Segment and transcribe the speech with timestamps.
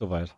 [0.00, 0.34] Soweit.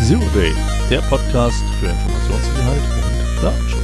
[0.00, 0.54] Zero Day,
[0.88, 3.77] der Podcast für Informationssicherheit und Datenschutz.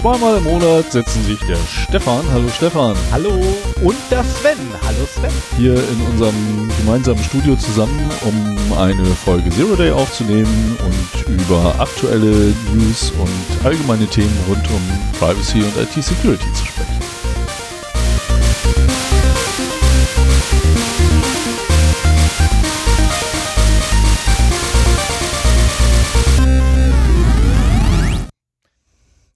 [0.00, 3.34] Zweimal im Monat setzen sich der Stefan, hallo Stefan, Hallo
[3.82, 4.56] und der Sven.
[4.86, 5.30] Hallo Sven.
[5.58, 12.54] hier in unserem gemeinsamen Studio zusammen, um eine Folge Zero Day aufzunehmen und über aktuelle
[12.72, 14.80] News und allgemeine Themen rund um
[15.18, 16.79] Privacy und IT-Security zu sprechen.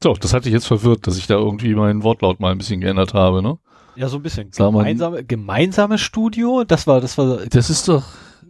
[0.05, 2.83] So, das hatte ich jetzt verwirrt, dass ich da irgendwie meinen Wortlaut mal ein bisschen
[2.83, 3.57] geändert habe, ne?
[3.97, 4.51] Ja, so ein bisschen.
[4.51, 7.47] Gemeinsame, gemeinsames Studio, das war, das war.
[7.47, 8.05] Das ist doch,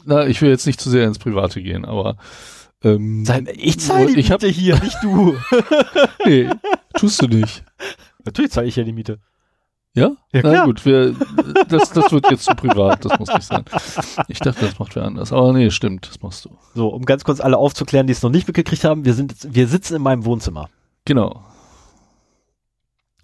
[0.04, 2.16] na, ich will jetzt nicht zu sehr ins Private gehen, aber
[2.82, 3.24] ähm,
[3.54, 5.36] Ich zahle die ich hab, Miete hier, nicht du.
[6.26, 6.50] nee,
[6.94, 7.62] tust du nicht.
[8.24, 9.20] Natürlich zahle ich ja die Miete.
[9.94, 10.10] Ja?
[10.32, 10.64] Ja, Na klar.
[10.66, 11.14] gut, wir,
[11.68, 13.64] das, das wird jetzt zu privat, das muss nicht sein.
[14.26, 16.58] Ich dachte, das macht wer anders, aber nee, stimmt, das machst du.
[16.74, 19.68] So, um ganz kurz alle aufzuklären, die es noch nicht mitgekriegt haben, wir sind, wir
[19.68, 20.68] sitzen in meinem Wohnzimmer.
[21.04, 21.44] Genau.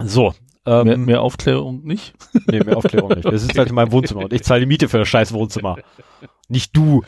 [0.02, 0.34] So.
[0.66, 2.12] Ähm, Mehr, mehr Aufklärung nicht?
[2.46, 3.24] Nee, mehr Aufklärung nicht.
[3.30, 5.76] Wir sitzen halt in meinem Wohnzimmer und ich zahle die Miete für das scheiß Wohnzimmer.
[6.48, 7.02] Nicht du.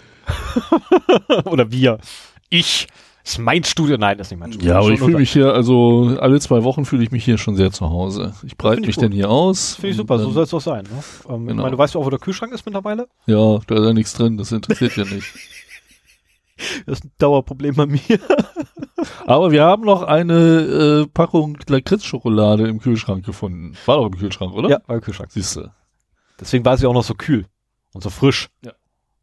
[1.45, 1.99] Oder wir.
[2.49, 2.87] Ich.
[3.25, 3.99] Das ist mein Studio.
[3.99, 4.71] Nein, das ist nicht mein Studio.
[4.73, 7.55] Ja, aber ich fühle mich hier, also alle zwei Wochen fühle ich mich hier schon
[7.55, 8.35] sehr zu Hause.
[8.45, 9.05] Ich breite ich mich gut.
[9.05, 9.75] dann hier aus.
[9.77, 10.85] Finde ich super, so soll es auch sein.
[10.85, 10.91] Ne?
[11.29, 11.63] Ähm, Ich Genau.
[11.63, 13.07] meine, du weißt ja auch, wo der Kühlschrank ist mittlerweile?
[13.27, 15.27] Ja, da ist ja nichts drin, das interessiert ja nicht.
[16.87, 18.01] Das ist ein Dauerproblem bei mir.
[19.27, 20.35] Aber wir haben noch eine
[21.05, 23.77] äh, Packung Lakritz-Schokolade im Kühlschrank gefunden.
[23.87, 24.69] War doch im Kühlschrank, oder?
[24.69, 25.31] Ja, war der Kühlschrank.
[25.33, 25.71] Siehst du.
[26.41, 27.47] Deswegen war sie auch noch so kühl
[27.95, 28.49] und so frisch.
[28.65, 28.73] Ja.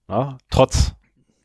[0.09, 0.94] Ja, trotz.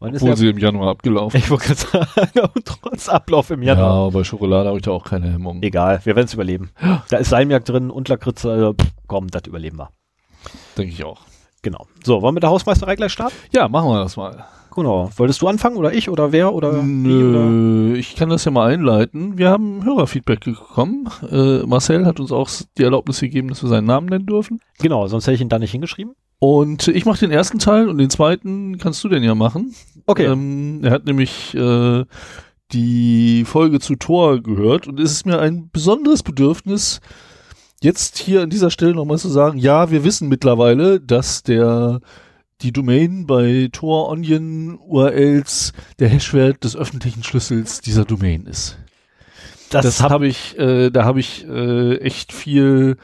[0.00, 3.74] Wann ist Obwohl sie im Januar abgelaufen ich wollte gerade sagen, trotz Ablauf im Ja,
[3.74, 4.10] Januar.
[4.10, 5.62] bei Schokolade habe ich da auch keine Hemmung.
[5.62, 6.70] Egal, wir werden es überleben.
[7.08, 8.50] Da ist Salmiak drin und Lakritze.
[8.50, 9.90] Also, pff, komm, das überleben wir.
[10.76, 11.20] Denke ich auch.
[11.62, 11.86] Genau.
[12.04, 13.34] So, wollen wir mit der Hausmeisterei gleich starten?
[13.54, 14.44] Ja, machen wir das mal.
[14.74, 15.10] Genau.
[15.16, 17.22] Wolltest du anfangen oder ich oder wer oder wie?
[17.22, 17.44] Oder?
[17.44, 19.38] Nö, ich kann das ja mal einleiten.
[19.38, 21.08] Wir haben Hörerfeedback bekommen.
[21.30, 24.60] Äh, Marcel hat uns auch die Erlaubnis gegeben, dass wir seinen Namen nennen dürfen.
[24.80, 26.14] Genau, sonst hätte ich ihn da nicht hingeschrieben.
[26.38, 29.74] Und ich mache den ersten Teil und den zweiten kannst du denn ja machen.
[30.06, 30.26] Okay.
[30.26, 32.04] Ähm, er hat nämlich äh,
[32.72, 37.00] die Folge zu Tor gehört und es ist mir ein besonderes Bedürfnis,
[37.80, 42.00] jetzt hier an dieser Stelle nochmal zu sagen, ja, wir wissen mittlerweile, dass der
[42.64, 48.78] die Domain bei Tor Onion URLs der Hashwert des öffentlichen Schlüssels dieser Domain ist.
[49.70, 52.96] Das habe ich, äh, da habe ich äh, echt viel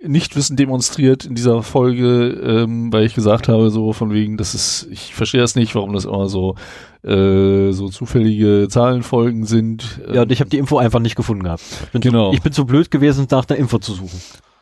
[0.00, 4.86] Nichtwissen demonstriert in dieser Folge, ähm, weil ich gesagt habe, so von wegen, das ist,
[4.92, 6.54] ich verstehe das nicht, warum das immer so,
[7.02, 10.00] äh, so zufällige Zahlenfolgen sind.
[10.12, 11.62] ja, und ich habe die Info einfach nicht gefunden gehabt.
[11.86, 12.30] Ich bin, Genau.
[12.30, 14.20] zu, ich bin zu blöd gewesen, nach der Info zu suchen.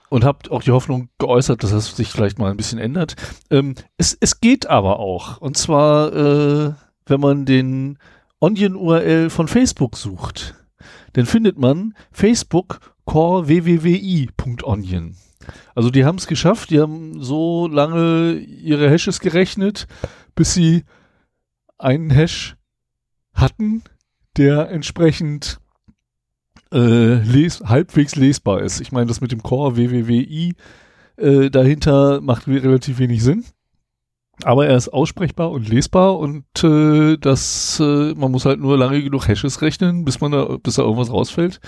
[0.08, 3.16] Und habe auch die Hoffnung geäußert, dass das sich vielleicht mal ein bisschen ändert.
[3.50, 5.38] Ähm, es, es geht aber auch.
[5.38, 6.72] Und zwar, äh,
[7.06, 7.98] wenn man den
[8.40, 10.54] Onion-URL von Facebook sucht,
[11.14, 15.16] dann findet man Facebook core wwwi.onion.
[15.74, 19.86] Also die haben es geschafft, die haben so lange ihre Hashes gerechnet,
[20.34, 20.84] bis sie
[21.78, 22.56] einen Hash
[23.32, 23.82] hatten,
[24.36, 25.60] der entsprechend
[26.76, 28.80] äh, les halbwegs lesbar ist.
[28.80, 30.54] Ich meine, das mit dem Core wwwi
[31.16, 33.44] äh, dahinter macht relativ wenig Sinn.
[34.42, 39.02] Aber er ist aussprechbar und lesbar und äh, das, äh, man muss halt nur lange
[39.02, 41.58] genug Hashes rechnen, bis man da, bis da irgendwas rausfällt.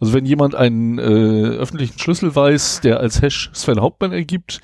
[0.00, 4.60] Also wenn jemand einen äh, öffentlichen Schlüssel weiß, der als Hash Sven Hauptmann ergibt,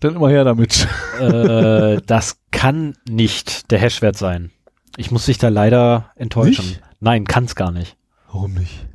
[0.00, 0.86] dann immer her damit.
[1.18, 4.50] äh, das kann nicht der Hashwert sein.
[4.98, 6.66] Ich muss dich da leider enttäuschen.
[6.66, 6.82] Nicht?
[7.00, 7.96] Nein, kann es gar nicht.
[8.26, 8.86] Warum nicht?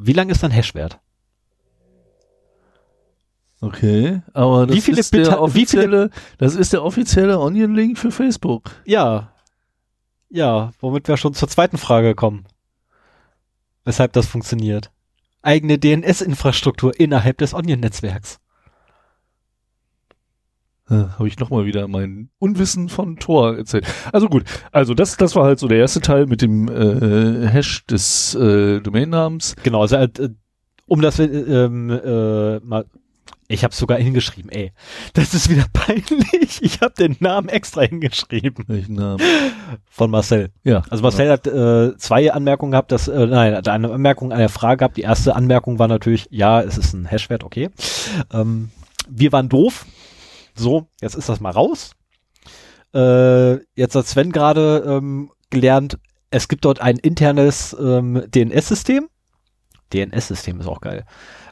[0.00, 1.00] Wie lang ist dein Hashwert?
[3.60, 7.40] Okay, aber das Wie viele ist der Bit- wie viele- offizielle, das ist der offizielle
[7.40, 8.70] Onion-Link für Facebook.
[8.84, 9.32] Ja.
[10.30, 12.44] Ja, womit wir schon zur zweiten Frage kommen.
[13.84, 14.92] Weshalb das funktioniert.
[15.42, 18.38] Eigene DNS-Infrastruktur innerhalb des Onion-Netzwerks.
[20.90, 23.86] Äh, Habe ich nochmal wieder mein Unwissen von Tor erzählt.
[24.12, 27.84] Also gut, also das, das war halt so der erste Teil mit dem äh, Hash
[27.86, 29.54] des äh, Domainnamens.
[29.62, 30.08] Genau, also äh,
[30.86, 32.86] um das äh, ähm, äh, mal
[33.48, 34.72] Ich habe sogar hingeschrieben, ey.
[35.12, 36.62] Das ist wieder peinlich.
[36.62, 38.64] Ich habe den Namen extra hingeschrieben.
[38.68, 39.22] Welchen Namen?
[39.90, 40.50] Von Marcel.
[40.64, 40.82] Ja.
[40.88, 44.48] Also Marcel hat äh, zwei Anmerkungen gehabt, dass, äh, nein, hat eine Anmerkung an der
[44.48, 44.96] Frage gehabt.
[44.96, 47.68] Die erste Anmerkung war natürlich, ja, es ist ein Hashwert, okay.
[48.32, 48.70] Ähm,
[49.10, 49.86] wir waren doof.
[50.58, 51.92] So, jetzt ist das mal raus.
[52.94, 55.98] Äh, jetzt hat Sven gerade ähm, gelernt,
[56.30, 59.08] es gibt dort ein internes ähm, DNS-System.
[59.92, 61.04] DNS-System ist auch geil.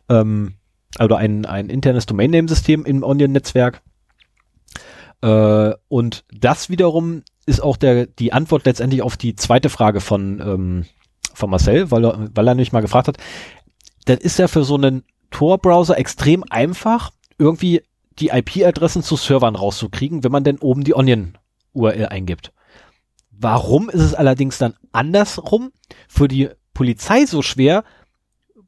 [0.08, 0.54] Ähm,
[0.98, 3.82] also ein, ein internes Domain-Name-System im Onion-Netzwerk.
[5.22, 10.40] Äh, und das wiederum ist auch der, die Antwort letztendlich auf die zweite Frage von,
[10.40, 10.84] ähm,
[11.32, 13.18] von Marcel, weil er, weil er nämlich mal gefragt hat,
[14.04, 17.82] das ist ja für so einen Tor-Browser extrem einfach, irgendwie
[18.18, 22.52] die IP-Adressen zu Servern rauszukriegen, wenn man denn oben die Onion-URL eingibt.
[23.30, 25.72] Warum ist es allerdings dann andersrum
[26.08, 27.84] für die Polizei so schwer,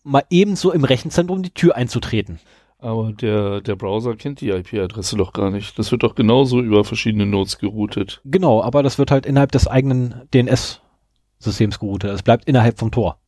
[0.02, 2.38] mal ebenso im Rechenzentrum die Tür einzutreten?
[2.78, 5.78] Aber der, der Browser kennt die IP-Adresse doch gar nicht.
[5.78, 8.20] Das wird doch genauso über verschiedene Nodes geroutet.
[8.24, 12.12] Genau, aber das wird halt innerhalb des eigenen DNS-Systems geroutet.
[12.12, 13.18] Es bleibt innerhalb vom Tor.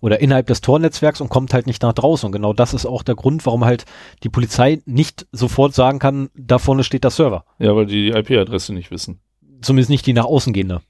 [0.00, 2.26] Oder innerhalb des Tornetzwerks und kommt halt nicht nach draußen.
[2.26, 3.84] Und genau das ist auch der Grund, warum halt
[4.22, 7.44] die Polizei nicht sofort sagen kann, da vorne steht der Server.
[7.58, 9.20] Ja, weil die die IP-Adresse nicht wissen.
[9.60, 10.80] Zumindest nicht die nach außen gehende.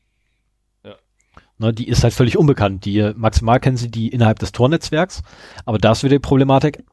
[0.84, 0.94] Ja.
[1.58, 2.84] Ne, die ist halt völlig unbekannt.
[2.84, 5.22] Die maximal kennen sie die innerhalb des Tornetzwerks.
[5.64, 6.84] Aber da ist wieder die Problematik.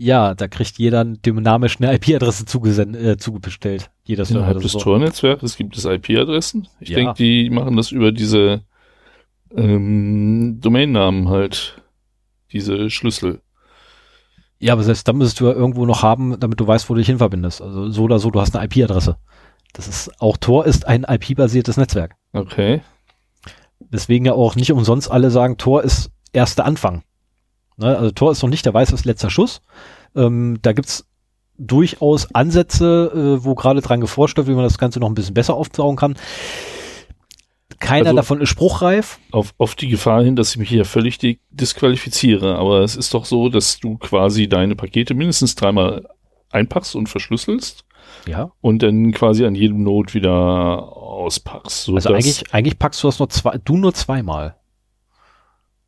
[0.00, 3.90] Ja, da kriegt jeder dynamisch eine IP-Adresse zugesendet, äh, zugestellt.
[4.04, 4.42] Jeder Server.
[4.44, 4.78] Innerhalb des so.
[4.78, 6.68] Tornetzwerkes gibt es IP-Adressen.
[6.78, 6.96] Ich Ja.
[6.98, 8.62] denke, die machen das über diese
[9.54, 11.82] ähm, Domainnamen halt.
[12.52, 13.42] Diese Schlüssel.
[14.58, 16.98] Ja, aber selbst dann müsstest du ja irgendwo noch haben, damit du weißt, wo du
[16.98, 17.62] dich hin verbindest.
[17.62, 19.16] Also so oder so, du hast eine IP-Adresse.
[19.72, 22.16] Das ist, auch Tor ist ein IP-basiertes Netzwerk.
[22.32, 22.80] Okay.
[23.80, 27.02] Deswegen ja auch nicht umsonst alle sagen, Tor ist erster Anfang.
[27.76, 27.96] Ne?
[27.96, 29.62] Also Tor ist noch nicht der weiße letzter Schuss.
[30.16, 31.06] Ähm, da gibt's
[31.58, 35.34] durchaus Ansätze, äh, wo gerade dran geforscht wird, wie man das Ganze noch ein bisschen
[35.34, 36.16] besser aufsaugen kann.
[37.80, 39.18] Keiner Also- davon ist spruchreif.
[39.30, 42.56] Auf, auf die Gefahr hin, dass ich mich hier völlig di- disqualifiziere.
[42.56, 46.08] Aber es ist doch so, dass du quasi deine Pakete mindestens dreimal
[46.50, 47.84] einpackst und verschlüsselst
[48.26, 48.50] Ja.
[48.60, 51.84] und dann quasi an jedem Node wieder auspackst.
[51.84, 54.56] So Also eigentlich, eigentlich packst du das nur zwei, du nur zweimal.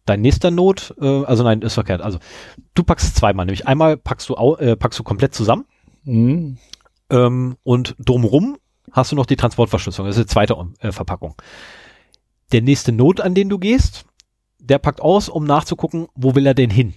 [0.06, 2.00] Dein nächster Not, äh, also nein, ist verkehrt.
[2.02, 2.18] Also
[2.74, 5.64] du packst es zweimal, nämlich einmal packst du äh, packst du komplett zusammen
[6.04, 6.56] Hm,
[7.10, 8.56] ähm, und drumrum
[8.92, 10.08] hast du noch die Transportverschlüsselung.
[10.08, 11.34] Das ist die zweite äh, Verpackung.
[12.52, 14.04] Der nächste Not, an den du gehst,
[14.58, 16.94] der packt aus, um nachzugucken, wo will er denn hin.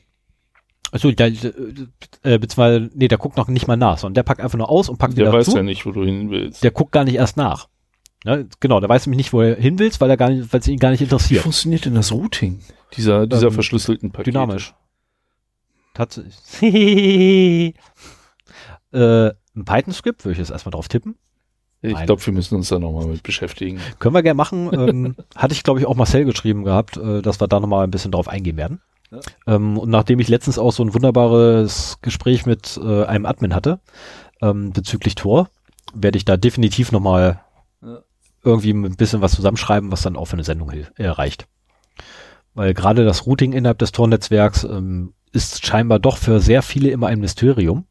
[0.92, 4.58] Also der, äh, beziehungsweise, nee, der guckt noch nicht mal nach, sondern der packt einfach
[4.58, 5.58] nur aus und packt der wieder weiß zu.
[5.58, 6.64] ja nicht, wo du hin willst.
[6.64, 7.68] Der guckt gar nicht erst nach.
[8.26, 8.48] Ne?
[8.60, 10.68] Genau, der weiß nämlich nicht, wo er hin willst, weil er gar nicht, weil es
[10.68, 11.42] ihn gar nicht Wie interessiert.
[11.42, 12.60] funktioniert denn das Routing
[12.96, 14.32] dieser, dieser Ähm, verschlüsselten Pakete?
[14.32, 14.76] Dynamisch.
[15.94, 16.34] Tatsächlich.
[18.92, 21.16] äh, ein Python-Skript, würde ich jetzt erstmal drauf tippen.
[21.86, 23.80] Ich glaube, wir müssen uns da nochmal mit beschäftigen.
[24.00, 24.70] Können wir gerne machen.
[24.74, 27.92] Ähm, hatte ich, glaube ich, auch Marcel geschrieben gehabt, äh, dass wir da nochmal ein
[27.92, 28.82] bisschen drauf eingehen werden.
[29.12, 29.20] Ja.
[29.48, 33.80] Ähm, und nachdem ich letztens auch so ein wunderbares Gespräch mit äh, einem Admin hatte,
[34.42, 35.50] ähm, bezüglich Tor,
[35.94, 37.42] werde ich da definitiv nochmal
[37.84, 38.00] Ja.
[38.44, 41.48] irgendwie ein bisschen was zusammenschreiben, was dann auch für eine Sendung hil- äh, reicht.
[42.54, 47.08] Weil gerade das Routing innerhalb des Tor-Netzwerks ähm, ist scheinbar doch für sehr viele immer
[47.08, 47.86] ein Mysterium.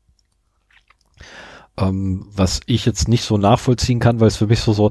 [1.78, 4.90] Ähm, was ich jetzt nicht so nachvollziehen kann, weil es für mich so, so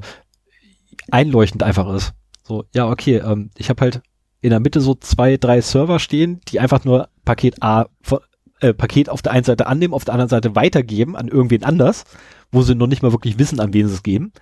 [1.10, 2.12] einleuchtend einfach ist.
[2.44, 4.02] So, ja, okay, ähm, ich habe halt
[4.40, 8.20] in der Mitte so zwei, drei Server stehen, die einfach nur Paket A, von-
[8.60, 12.04] äh, Paket auf der einen Seite annehmen, auf der anderen Seite weitergeben an irgendwen anders,
[12.50, 14.32] wo sie noch nicht mal wirklich wissen, an wen sie es geben.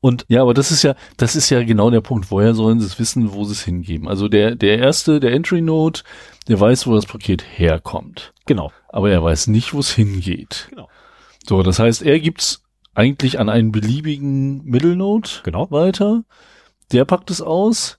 [0.00, 2.30] Und Ja, aber das ist ja, das ist ja genau der Punkt.
[2.30, 4.06] Woher sollen sie es wissen, wo sie es hingeben?
[4.08, 6.00] Also der, der erste, der Entry Node,
[6.46, 8.32] der weiß, wo das Paket herkommt.
[8.46, 10.68] genau, Aber er weiß nicht, wo es hingeht.
[10.70, 10.88] Genau.
[11.48, 12.62] So, das heißt, er gibt's
[12.94, 16.24] eigentlich an einen beliebigen Middle Node genau, weiter.
[16.92, 17.98] Der packt es aus,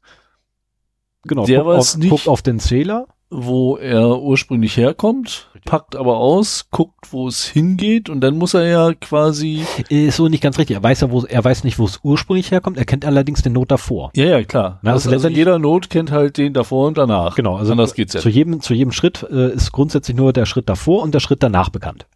[1.24, 1.46] genau.
[1.46, 3.08] Der guckt, weiß auf, nicht- guckt auf den Zähler.
[3.32, 8.66] wo er ursprünglich herkommt, packt aber aus, guckt, wo es hingeht und dann muss er
[8.68, 10.76] ja quasi, Ist so nicht ganz richtig.
[10.78, 12.78] Er weiß ja, wo, er weiß nicht, wo es ursprünglich herkommt.
[12.78, 14.12] Er kennt allerdings den Node davor.
[14.16, 14.80] ja, ja, klar.
[14.82, 17.36] Na, also, also jeder Node kennt halt den davor und danach.
[17.36, 20.46] Genau, also Anders geht's ja zu jedem, zu jedem Schritt äh, ist grundsätzlich nur der
[20.48, 22.08] Schritt davor und der Schritt danach bekannt.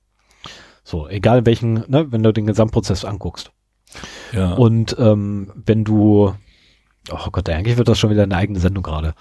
[0.84, 3.52] So, egal welchen, ne, wenn du den Gesamtprozess anguckst.
[4.32, 4.54] Ja.
[4.54, 6.34] Und ähm, wenn du,
[7.12, 9.14] oh Gott, eigentlich wird das schon wieder eine eigene Sendung gerade.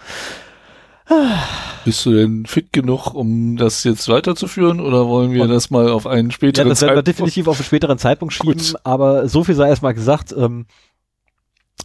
[1.84, 5.90] Bist du denn fit genug, um das jetzt weiterzuführen oder wollen wir Und- das mal
[5.90, 8.74] auf einen Ja, späteren das werden wir Zeitpunkt- definitiv auf einen späteren Zeitpunkt schieben, Gut.
[8.84, 10.32] aber so viel sei erstmal gesagt.
[10.32, 10.66] Ähm,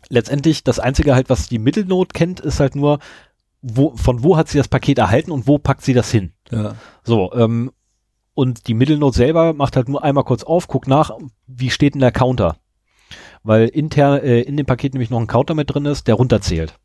[0.09, 2.99] letztendlich, das Einzige halt, was die Mittelnot kennt, ist halt nur,
[3.61, 6.31] wo, von wo hat sie das Paket erhalten und wo packt sie das hin?
[6.51, 6.75] Ja.
[7.03, 7.71] So, ähm,
[8.37, 11.09] Und die Mittelnode selber macht halt nur einmal kurz auf, guckt nach,
[11.47, 12.57] wie steht denn der Counter.
[13.41, 16.75] Weil intern äh, in dem Paket nämlich noch ein Counter mit drin ist, der runterzählt.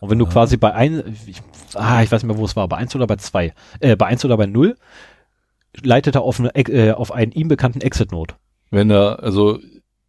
[0.00, 0.30] Und wenn du Ah.
[0.30, 1.42] quasi bei ein, ich,
[1.74, 4.06] ah, ich weiß nicht mehr, wo es war, bei eins oder bei zwei, äh, bei
[4.06, 4.76] eins oder bei null,
[5.82, 8.32] leitet er auf, eine, äh, auf einen ihm bekannten Exit-Node.
[8.70, 9.58] Wenn er, also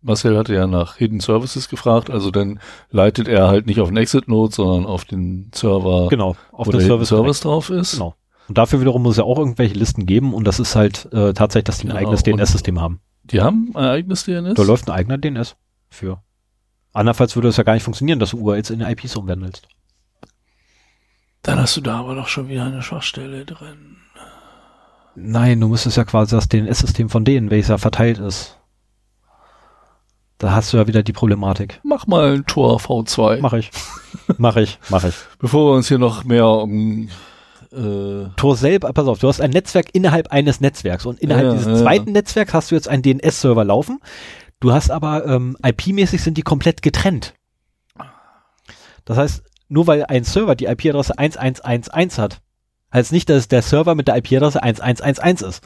[0.02, 3.98] Marcel hatte ja nach Hidden Services gefragt, also dann leitet er halt nicht auf den
[3.98, 7.10] Exit-Node, sondern auf den Server, Genau, auf wo den der Service.
[7.10, 7.94] Service drauf ist.
[7.96, 8.16] Genau.
[8.48, 11.34] Und dafür wiederum muss es ja auch irgendwelche Listen geben und das ist halt äh,
[11.34, 13.00] tatsächlich, dass die ein Genau, eigenes DNS-System haben.
[13.24, 14.56] Die haben ein eigenes DNS?
[14.56, 15.56] Da läuft ein eigener DNS
[15.90, 16.22] für.
[16.92, 19.68] Andernfalls würde es ja gar nicht funktionieren, dass du URLs in IPs umwandelst.
[21.42, 23.98] Dann hast du da aber doch schon wieder eine Schwachstelle drin.
[25.16, 28.58] Nein, du müsstest ja quasi das DNS-System von denen, welches ja verteilt ist.
[30.38, 31.80] Da hast du ja wieder die Problematik.
[31.84, 33.40] Mach mal ein Tor V2.
[33.40, 33.72] Mach ich.
[34.38, 35.16] mach ich, mach ich.
[35.40, 37.10] Bevor wir uns hier noch mehr um
[37.74, 41.54] äh, Tor selber, pass auf, du hast ein Netzwerk innerhalb eines Netzwerks und innerhalb Ja,
[41.54, 44.00] dieses ja, zweiten Netzwerks hast du jetzt einen DNS-Server laufen.
[44.60, 47.34] Du hast aber ähm, IP-mäßig sind die komplett getrennt.
[49.06, 52.42] Das heißt, nur weil ein Server die IP-Adresse 1111 hat,
[52.94, 55.64] heißt nicht, dass der Server mit der IP-Adresse 1111 ist.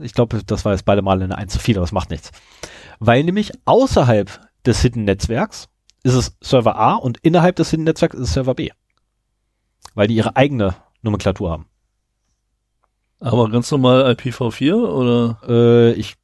[0.00, 2.32] Ich glaube, das war jetzt beide Male eine 1 zu viel, aber es macht nichts.
[2.98, 5.68] Weil nämlich außerhalb des Hidden-Netzwerks
[6.02, 8.70] ist es Server A und innerhalb des Hidden-Netzwerks ist es Server B.
[9.94, 11.66] Weil die ihre eigene Nomenklatur haben.
[13.20, 15.38] aber ganz normal IPv4 oder?
[15.48, 16.14] Äh, ich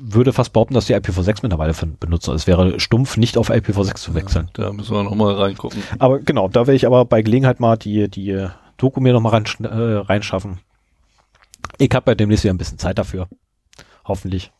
[0.00, 2.34] würde fast behaupten, dass die IPv6 mittlerweile von- benutzen.
[2.34, 4.48] Es wäre stumpf, nicht auf IPv6 zu wechseln.
[4.54, 5.82] Da müssen wir noch mal reingucken.
[5.98, 9.44] Aber genau, da werde ich aber bei Gelegenheit mal die, die Doku mir nochmal rein,
[9.64, 9.66] äh,
[9.96, 10.60] reinschaffen.
[11.78, 13.28] Ich habe ja demnächst wieder ein bisschen Zeit dafür.
[14.04, 14.52] Hoffentlich.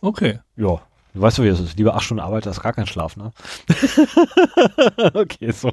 [0.00, 0.40] Okay.
[0.56, 0.80] Ja.
[1.14, 1.78] Du weißt du, wie es ist.
[1.78, 3.32] Lieber acht Stunden Arbeit als gar kein Schlaf, ne?
[5.14, 5.72] okay, so.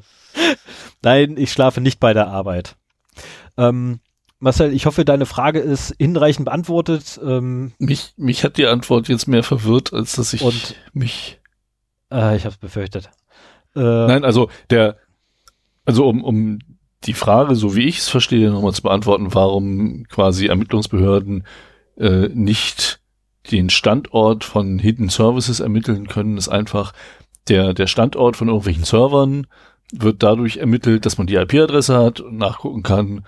[1.02, 2.76] Nein, ich schlafe nicht bei der Arbeit.
[3.58, 4.00] Ähm,
[4.40, 7.20] Marcel, ich hoffe, deine Frage ist hinreichend beantwortet.
[7.24, 11.40] Ähm, Mich, mich hat die Antwort jetzt mehr verwirrt, als dass ich Und- mich.
[12.12, 13.10] äh, ich habe es befürchtet.
[13.76, 14.98] Äh, Nein, also der,
[15.86, 16.60] also um, um
[17.06, 21.46] die Frage, so wie ich es verstehe, nochmal zu beantworten, warum quasi Ermittlungsbehörden
[21.98, 23.00] äh, nicht
[23.52, 26.94] den Standort von Hidden Services ermitteln können, ist einfach
[27.48, 29.46] der, der Standort von irgendwelchen Servern
[29.92, 33.24] wird dadurch ermittelt, dass man die IP-Adresse hat und nachgucken kann,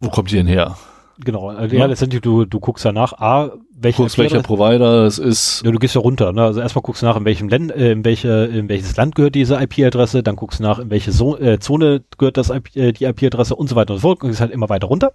[0.00, 0.76] wo kommt die denn her?
[1.22, 1.82] Genau, also Ja.
[1.82, 5.62] ja, letztendlich du, du guckst danach, A, welche Guckst, welcher Provider es ist.
[5.62, 6.42] ja, du gehst ja runter, ne?
[6.44, 9.34] Also erstmal guckst du nach, in welchem Land, äh, in welche, in welches Land gehört
[9.34, 12.92] diese IP-Adresse, dann guckst du nach, in welche so äh, Zone gehört das IP, äh,
[12.92, 15.12] die IP-Adresse und so weiter und so fort, und gehst halt immer weiter runter,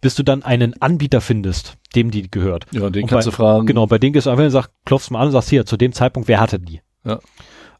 [0.00, 2.64] bis du dann einen Anbieter findest, dem die gehört.
[2.72, 3.66] Ja, den Und kannst bei- du fragen.
[3.66, 5.66] Genau, bei denen gehst du einfach hin und sagst, klopfst mal an und sagst, hier,
[5.66, 6.80] zu dem Zeitpunkt, wer hatte die?
[7.04, 7.18] Ja.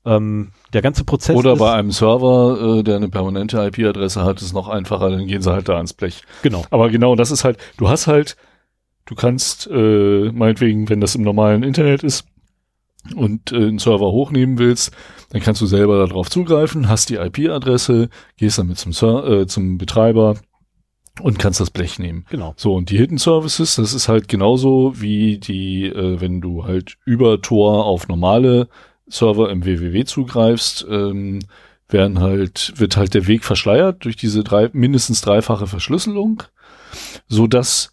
[0.05, 4.55] Ähm, der ganze Prozess Oder bei einem Server, äh, der eine permanente IP-Adresse hat, ist
[4.55, 6.23] noch einfacher, dann gehen sie halt da ans Blech.
[6.43, 8.37] genau, Aber genau, das ist halt, du hast halt,
[9.05, 12.25] du kannst, äh, meinetwegen, wenn das im normalen Internet ist
[13.15, 14.93] und äh, einen Server hochnehmen willst,
[15.31, 19.77] dann kannst du selber darauf zugreifen, hast die IP-Adresse, gehst damit zum, Ser äh, zum
[19.77, 20.37] Betreiber
[21.21, 22.25] und kannst das Blech nehmen.
[22.31, 22.55] genau.
[22.57, 26.97] So, und die Hidden Services, das ist halt genauso wie die, äh, wenn du halt
[27.05, 28.69] über Tor auf normale
[29.11, 31.41] Server im WWW zugreifst, ähm,
[31.89, 36.43] werden halt, wird halt der Weg verschleiert durch diese drei, mindestens dreifache Verschlüsselung,
[37.29, 37.93] so dass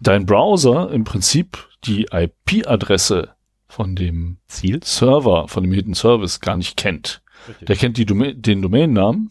[0.00, 3.30] dein Browser im Prinzip die IP-Adresse
[3.68, 4.80] von dem Ziel.
[4.84, 7.22] Server, von dem Hidden Service gar nicht kennt.
[7.66, 9.30] Der kennt die Doma den Domainnamen,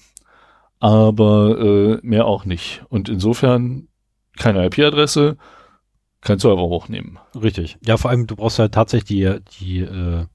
[0.80, 2.84] aber äh, mehr auch nicht.
[2.90, 3.88] Und insofern
[4.38, 5.38] keine IP-Adresse,
[6.22, 7.20] kein Server hochnehmen.
[7.36, 7.78] Richtig.
[7.86, 10.26] Ja, vor allem, du brauchst ja tatsächlich die, die, äh,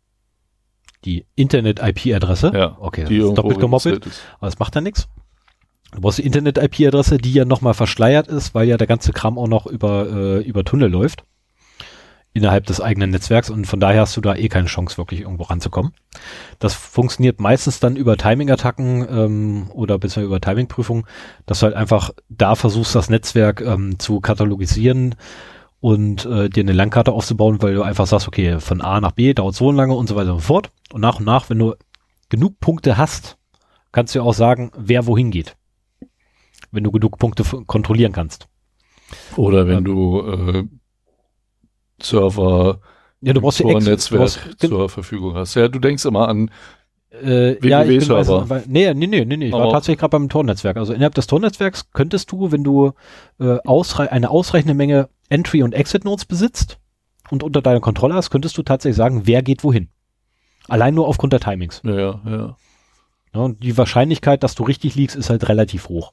[1.08, 2.52] die Internet-IP-Adresse.
[2.54, 4.20] Ja, Okay, das die ist doppelt gemoppelt, ist.
[4.38, 5.08] aber das macht ja nichts.
[5.92, 9.48] Du brauchst die Internet-IP-Adresse, die ja nochmal verschleiert ist, weil ja der ganze Kram auch
[9.48, 11.24] noch über, äh, über Tunnel läuft.
[12.34, 15.44] Innerhalb des eigenen Netzwerks und von daher hast du da eh keine Chance, wirklich irgendwo
[15.44, 15.92] ranzukommen.
[16.58, 21.04] Das funktioniert meistens dann über Timing-Attacken ähm, oder besser über Timing-Prüfungen,
[21.46, 25.14] dass du halt einfach da versuchst, das Netzwerk ähm, zu katalogisieren
[25.80, 29.32] und äh, dir eine Landkarte aufzubauen, weil du einfach sagst, okay, von A nach B
[29.32, 30.70] dauert so lange und so weiter und so fort.
[30.92, 31.75] Und nach und nach, wenn du
[32.28, 33.38] genug Punkte hast,
[33.92, 35.56] kannst du ja auch sagen, wer wohin geht.
[36.70, 38.49] Wenn du genug Punkte kontrollieren kannst.
[39.37, 39.85] Oder wenn Ähm.
[39.85, 40.64] du äh,
[42.00, 42.80] Server
[43.20, 45.54] Ja, du brauchst du Netzwerk zur Verfügung hast.
[45.54, 46.50] Ja, du denkst immer an,
[47.10, 49.46] Äh, ja, ich bin weiß- weil- Nee, nee, nee, nee, nee.
[49.46, 50.76] Ich war tatsächlich gerade beim Tornetzwerk.
[50.76, 52.92] Also innerhalb des Tornetzwerks könntest du, wenn du
[53.40, 56.78] äh, ausrei eine ausreichende Menge Entry- und Exit-Nodes besitzt
[57.30, 59.88] und unter deiner Kontrolle hast, könntest du tatsächlich sagen, wer geht wohin.
[60.68, 61.80] Allein nur aufgrund der Timings.
[61.84, 62.56] ja, ja, ja.
[63.34, 63.42] Ne?
[63.42, 66.12] Und die Wahrscheinlichkeit, dass du richtig liegst, ist halt relativ hoch.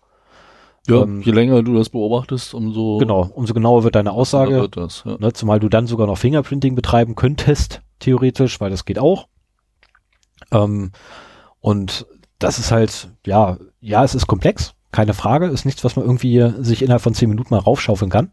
[0.87, 4.61] Ja, Ähm, je länger du das beobachtest, umso Genau, umso genauer wird deine Aussage.
[4.61, 5.03] wird das.
[5.05, 5.17] Ja.
[5.19, 9.27] Ne, zumal du dann sogar noch Fingerprinting betreiben könntest, theoretisch, weil das geht auch.
[10.51, 10.91] Ähm,
[11.59, 12.05] und
[12.39, 16.51] das ist halt, ja, ja, es ist komplex, keine Frage, ist nichts, was man irgendwie
[16.63, 18.31] sich innerhalb von zehn Minuten mal raufschaufeln kann.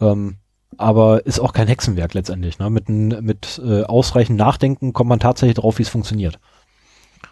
[0.00, 0.36] Ähm,
[0.76, 2.58] aber ist auch kein Hexenwerk letztendlich.
[2.58, 2.70] Ne?
[2.70, 6.38] Mit, mit äh, ausreichend Nachdenken kommt man tatsächlich drauf, wie es funktioniert.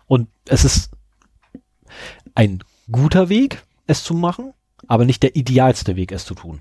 [0.07, 0.90] Und es ist
[2.35, 4.52] ein guter Weg, es zu machen,
[4.87, 6.61] aber nicht der idealste Weg, es zu tun.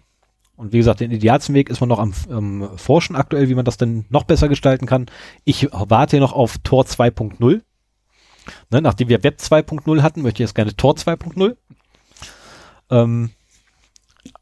[0.61, 3.65] Und wie gesagt, den idealsten Weg ist man noch am, am Forschen aktuell, wie man
[3.65, 5.07] das denn noch besser gestalten kann.
[5.43, 7.61] Ich warte noch auf Tor 2.0.
[8.69, 11.55] Ne, nachdem wir Web 2.0 hatten, möchte ich jetzt gerne Tor 2.0.
[12.91, 13.31] Ähm,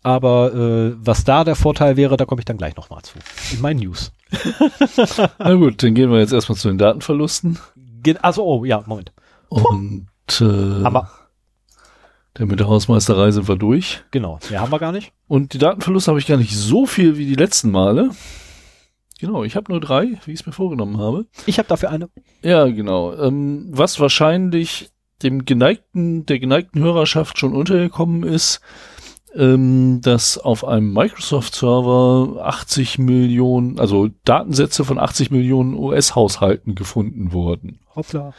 [0.04, 3.18] aber äh, was da der Vorteil wäre, da komme ich dann gleich nochmal zu.
[3.54, 4.12] In meinen News.
[5.40, 7.60] Na gut, dann gehen wir jetzt erstmal zu den Datenverlusten.
[8.04, 9.14] Ge also, oh, ja, Moment.
[9.48, 10.10] Und
[10.42, 11.12] äh, Aber,
[12.40, 14.02] dann mit der Hausmeisterei sind wir durch.
[14.12, 15.12] genau, mehr haben wir gar nicht.
[15.28, 18.12] Und die Datenverluste habe ich gar nicht so viel wie die letzten Male.
[19.20, 21.26] Genau, ich habe nur drei, wie ich es mir vorgenommen habe.
[21.46, 22.10] Ich habe dafür eine.
[22.42, 23.14] Ja, genau.
[23.14, 24.90] Ähm, was wahrscheinlich
[25.22, 28.62] dem geneigten, der geneigten Hörerschaft schon untergekommen ist,
[29.36, 37.80] ähm, dass auf einem Microsoft-Server 80 Millionen, also Datensätze von 80 Millionen US-Haushalten gefunden wurden.
[37.98, 38.34] Hoppla.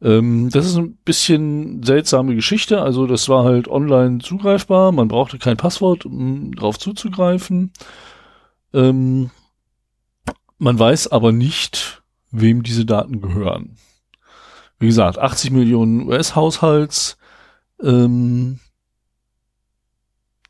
[0.00, 2.82] Ähm, das ist ein bisschen seltsame Geschichte.
[2.82, 4.92] Also das war halt online zugreifbar.
[4.92, 7.72] Man brauchte kein Passwort, um drauf zuzugreifen.
[8.72, 9.30] Ähm,
[10.58, 13.76] man weiß aber nicht, wem diese Daten gehören.
[14.78, 17.18] Wie gesagt, 80 Millionen US-Haushalts.
[17.82, 18.60] Ähm,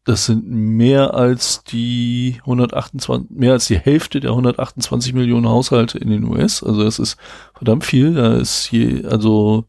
[0.09, 6.09] das sind mehr als die 128, mehr als die Hälfte der 128 Millionen Haushalte in
[6.09, 6.62] den US.
[6.62, 7.19] Also das ist
[7.53, 8.15] verdammt viel.
[8.15, 9.67] Da ist je, also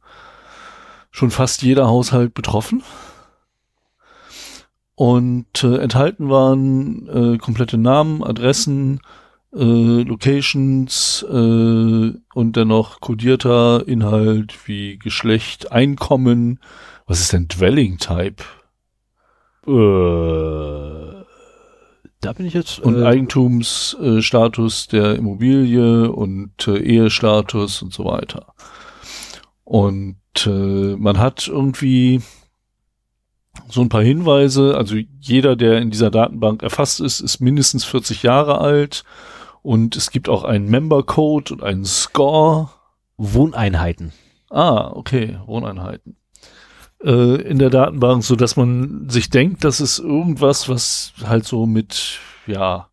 [1.11, 2.83] schon fast jeder Haushalt betroffen.
[4.95, 9.01] Und äh, enthalten waren äh, komplette Namen, Adressen,
[9.53, 16.61] äh, Locations äh, und dennoch kodierter Inhalt wie Geschlecht, Einkommen.
[17.07, 18.45] Was ist denn Dwelling Type?
[19.69, 21.23] Äh,
[22.21, 22.79] da bin ich jetzt.
[22.79, 28.53] Und äh, Eigentumsstatus äh, der Immobilie und äh, Ehestatus und so weiter.
[29.63, 32.21] Und äh, man hat irgendwie
[33.69, 38.23] so ein paar Hinweise, also jeder, der in dieser Datenbank erfasst ist, ist mindestens 40
[38.23, 39.03] Jahre alt
[39.61, 42.69] und es gibt auch einen Member-Code und einen Score.
[43.17, 44.13] Wohneinheiten.
[44.49, 46.15] Ah, okay, Wohneinheiten.
[47.03, 51.65] Äh, in der Datenbank, so dass man sich denkt, das ist irgendwas, was halt so
[51.65, 52.89] mit, ja,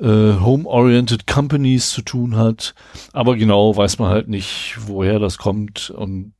[0.00, 2.74] äh, Home-Oriented Companies zu tun hat.
[3.12, 6.34] Aber genau weiß man halt nicht, woher das kommt und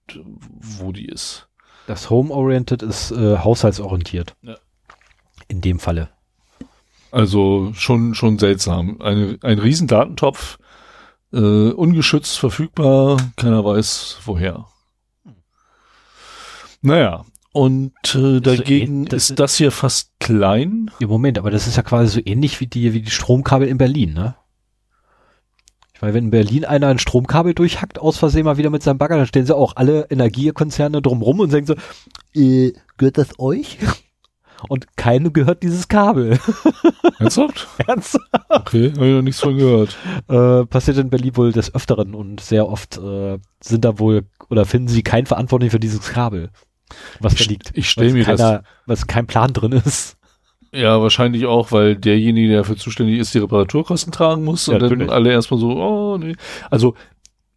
[0.60, 1.48] wo die ist.
[1.86, 4.34] Das Home-Oriented ist äh, haushaltsorientiert.
[4.42, 4.56] Ja.
[5.48, 6.08] In dem Falle.
[7.10, 9.00] Also schon, schon seltsam.
[9.00, 10.58] Eine, ein riesen Datentopf,
[11.32, 11.38] äh,
[11.70, 14.66] ungeschützt verfügbar, keiner weiß woher.
[16.84, 20.90] Naja, und äh, dagegen eh- das- ist das hier fast klein.
[21.00, 23.78] Im Moment, aber das ist ja quasi so ähnlich wie die, wie die Stromkabel in
[23.78, 24.36] Berlin, ne?
[25.94, 28.98] Ich meine, wenn in Berlin einer ein Stromkabel durchhackt, aus Versehen mal wieder mit seinem
[28.98, 31.74] Bagger, dann stehen sie auch alle Energiekonzerne drumrum und sagen so,
[32.34, 33.78] äh, gehört das euch?
[34.66, 36.38] Und keinem gehört dieses Kabel.
[37.18, 37.68] Ernsthaft?
[37.86, 38.18] Ernst?
[38.48, 39.94] Okay, habe ich noch nichts von gehört.
[40.26, 44.64] Äh, passiert in Berlin wohl des Öfteren und sehr oft äh, sind da wohl oder
[44.64, 46.48] finden sie keinen Verantwortlichen für dieses Kabel,
[47.20, 47.70] was da liegt.
[47.74, 50.16] ich stell Weil's mir das- keiner, Was kein Plan drin ist.
[50.72, 54.80] Ja, wahrscheinlich auch, weil derjenige, der dafür zuständig ist, die Reparaturkosten tragen muss Ja, und
[54.82, 55.12] dann natürlich.
[55.12, 56.34] alle erstmal so, oh nee.
[56.68, 56.94] Also,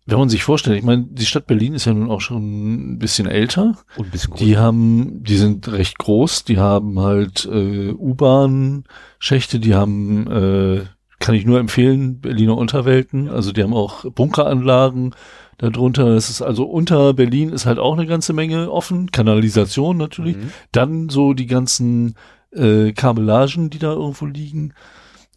[0.05, 2.99] wenn man sich vorstellt, ich meine, die Stadt Berlin ist ja nun auch schon ein
[2.99, 3.75] bisschen älter.
[3.97, 9.75] Und ein bisschen Die haben, die sind recht groß, die haben halt äh, U-Bahn-Schächte, die
[9.75, 10.81] haben, äh,
[11.19, 13.29] kann ich nur empfehlen, Berliner Unterwelten.
[13.29, 15.15] Also die haben auch Bunkeranlagen
[15.57, 16.15] darunter.
[16.15, 19.11] Ist also unter Berlin ist halt auch eine ganze Menge offen.
[19.11, 20.37] Kanalisation natürlich.
[20.37, 20.51] Mhm.
[20.71, 22.15] Dann so die ganzen
[22.51, 24.73] äh, Kabellagen, die da irgendwo liegen.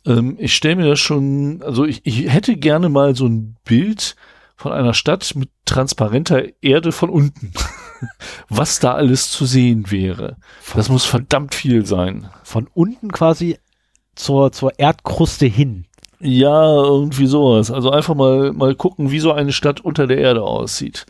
[0.06, 4.16] Ähm, ich stelle mir das schon, also ich, ich hätte gerne mal so ein Bild
[4.56, 7.52] von einer Stadt mit transparenter Erde von unten.
[8.48, 10.36] Was da alles zu sehen wäre.
[10.74, 12.28] Das muss verdammt viel sein.
[12.44, 13.58] von unten quasi
[14.14, 15.86] zur, zur Erdkruste hin.
[16.20, 17.70] Ja, irgendwie sowas.
[17.70, 21.06] Also einfach mal, mal gucken, wie so eine Stadt unter der Erde aussieht.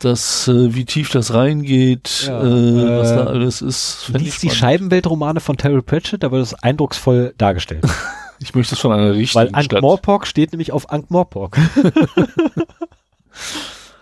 [0.00, 4.04] Das, äh, wie tief das reingeht, Ja, äh, was äh, da alles ist.
[4.04, 4.50] fänd ich Lies die.
[4.50, 7.84] Scheibenweltromane von Terry Pratchett, da wird es eindrucksvoll dargestellt.
[8.38, 9.54] Ich möchte es von einer Weil richtigen Stadt.
[9.54, 11.56] Ankh-Morpork steht nämlich auf Ankh-Morpork.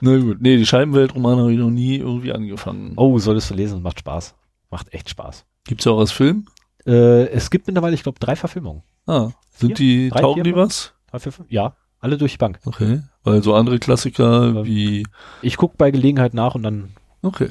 [0.01, 2.95] Na gut, nee, die Scheibenweltroman habe ich noch nie irgendwie angefangen.
[2.97, 4.35] Oh, solltest du lesen, macht Spaß.
[4.71, 5.45] Macht echt Spaß.
[5.67, 6.47] Gibt's ja auch als Film?
[6.87, 8.83] Äh, es gibt mittlerweile, ich glaube, drei Verfilmungen.
[9.07, 9.75] Ah, sind Vier?
[9.77, 10.93] die, Drei, taugen vier, die was?
[11.11, 11.51] Drei, vier, fünf?
[11.51, 12.59] Ja, alle durch die Bank.
[12.65, 14.65] Okay, weil so andere Klassiker Ähm.
[14.65, 15.07] wie,
[15.43, 16.91] Ich gucke bei Gelegenheit nach und dann
[17.23, 17.51] okay,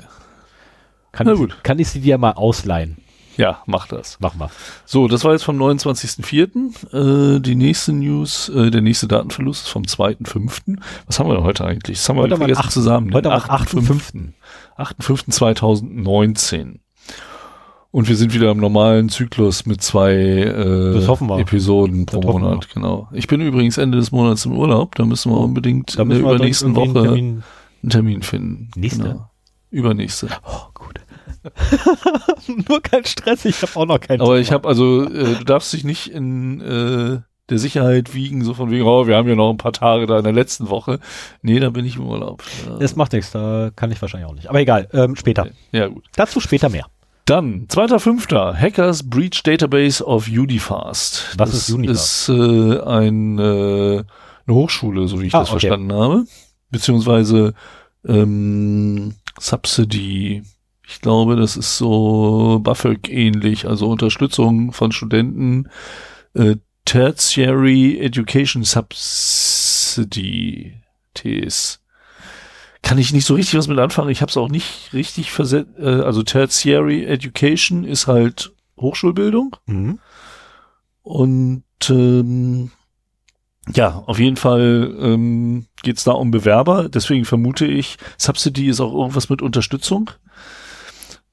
[1.11, 1.57] kann, Na ich, gut.
[1.63, 2.97] kann ich sie dir mal ausleihen.
[3.37, 4.17] ja, mach das.
[4.19, 4.49] Mach mal.
[4.85, 7.35] So, das war jetzt vom 29.04.
[7.37, 10.77] Äh, die nächste News, äh, der nächste Datenverlust ist vom 2.05.
[11.07, 11.97] Was haben wir denn heute eigentlich?
[11.97, 13.11] Das haben wir Heute vergessen acht- zusammen.
[13.13, 14.33] Heute am 8.05.
[14.77, 15.13] 8.5.
[15.47, 16.79] 8.05.2019.
[17.93, 21.39] Und wir sind wieder im normalen Zyklus mit zwei äh.
[21.39, 22.49] Episoden pro hoffen wir.
[22.49, 23.07] Monat, genau.
[23.11, 26.17] Ich bin übrigens Ende des Monats im Urlaub, da müssen wir unbedingt Da in der
[26.17, 27.43] müssen übernächsten Woche einen
[27.83, 28.71] einen Termin finden.
[28.75, 29.03] Nächste?
[29.03, 29.29] Genau.
[29.69, 30.29] Übernächste.
[30.43, 31.01] Oh, gut.
[32.67, 34.21] Nur kein Stress, ich habe auch noch keinen.
[34.21, 38.55] Aber ich habe also, äh, du darfst dich nicht in äh, der Sicherheit wiegen, so
[38.55, 40.99] von wegen, oh, wir haben ja noch ein paar Tage da in der letzten Woche.
[41.43, 42.43] Nee, da bin ich im Urlaub.
[42.79, 44.49] Das macht nichts, da kann ich wahrscheinlich auch nicht.
[44.49, 45.47] Aber egal, ähm, später.
[45.71, 46.05] Ja, gut.
[46.15, 46.87] Dazu später mehr.
[47.25, 48.53] Dann, 2.5.
[48.55, 51.35] Hackers Breach Database of Udifast.
[51.37, 52.29] Was das ist Unifast?
[52.29, 54.03] ist äh, ein, äh,
[54.45, 55.59] eine Hochschule, so wie ich Ah, das okay.
[55.61, 56.25] verstanden habe.
[56.69, 57.53] Beziehungsweise
[58.05, 60.43] ähm, Subsidy.
[60.85, 65.69] Ich glaube, das ist so BAföG ähnlich, also Unterstützung von Studenten.
[66.33, 68.63] Äh, Tertiary Education
[69.93, 70.73] Subsidy.
[71.13, 71.79] TS.
[72.83, 74.09] Kann ich nicht so richtig was mit anfangen.
[74.09, 75.71] Ich habe es auch nicht richtig versetzt.
[75.79, 79.55] Äh, also Tertiary Education ist halt Hochschulbildung.
[79.65, 79.99] Mhm.
[81.01, 82.71] Und ähm,
[83.73, 86.89] ja, auf jeden Fall ähm, geht es da um Bewerber.
[86.89, 90.11] Deswegen vermute ich, Subsidy ist auch irgendwas mit Unterstützung.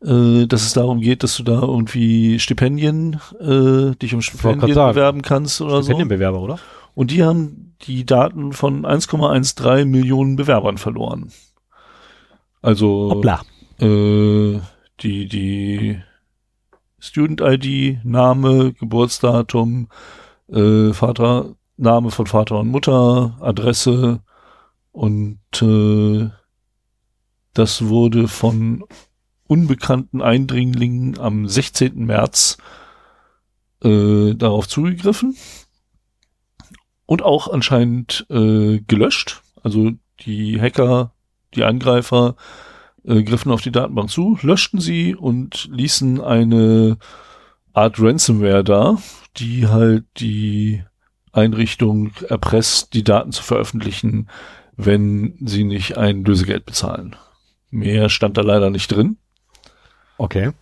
[0.02, 5.20] Äh, dass es darum geht, dass du da irgendwie Stipendien, äh, dich um Stipendien bewerben
[5.20, 5.82] kannst oder so.
[5.82, 6.58] Stipendienbewerber, oder?
[7.00, 11.32] Und die haben die Daten von 1,13 Millionen Bewerbern verloren.
[12.60, 13.40] Also Hoppla.
[13.78, 14.60] äh,
[15.00, 15.98] die, die
[16.98, 19.88] Student-ID, Name, Geburtsdatum,
[20.50, 24.20] äh, Vater, Name von Vater und Mutter, Adresse
[24.92, 26.28] und äh,
[27.54, 28.84] das wurde von
[29.46, 32.04] unbekannten Eindringlingen am 16.
[32.04, 32.58] März
[33.82, 35.34] äh, darauf zugegriffen
[37.10, 39.42] und auch anscheinend äh, gelöscht.
[39.64, 41.12] Also die Hacker,
[41.56, 42.36] die Angreifer
[43.04, 46.98] äh, griffen auf die Datenbank zu, löschten sie und ließen eine
[47.72, 48.98] Art Ransomware da,
[49.38, 50.84] die halt die
[51.32, 54.28] Einrichtung erpresst, die Daten zu veröffentlichen,
[54.76, 57.16] wenn sie nicht ein Lösegeld bezahlen.
[57.70, 59.16] Mehr stand da leider nicht drin.
[60.16, 60.52] Okay.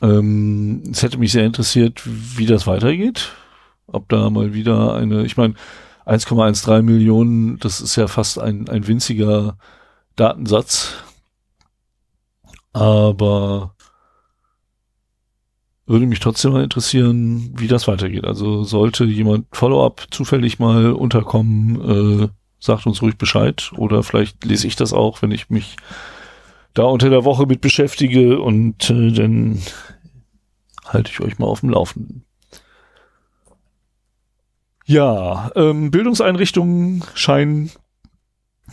[0.00, 3.32] Ähm, es hätte mich sehr interessiert, wie das weitergeht.
[3.92, 5.54] Ob da mal wieder eine, ich meine,
[6.06, 9.56] 1,13 Millionen, das ist ja fast ein, ein winziger
[10.16, 10.94] Datensatz.
[12.72, 13.74] Aber
[15.86, 18.24] würde mich trotzdem mal interessieren, wie das weitergeht.
[18.24, 22.28] Also sollte jemand Follow-up zufällig mal unterkommen, äh,
[22.60, 23.72] sagt uns ruhig Bescheid.
[23.76, 25.76] Oder vielleicht lese ich das auch, wenn ich mich
[26.74, 29.60] da unter der Woche mit beschäftige und äh, dann
[30.86, 32.24] halte ich euch mal auf dem Laufenden.
[34.90, 37.70] Ja, ähm, Bildungseinrichtungen scheinen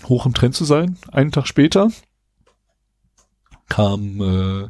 [0.10, 0.98] hoch im Trend zu sein.
[1.12, 1.92] Einen Tag später
[3.70, 4.68] kam äh,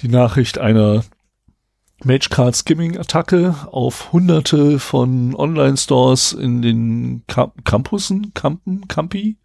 [0.00, 1.04] die Nachricht einer
[2.02, 9.36] Magecard Skimming Attacke auf hunderte von Online-Stores in den Camp Campussen, Campen, Campi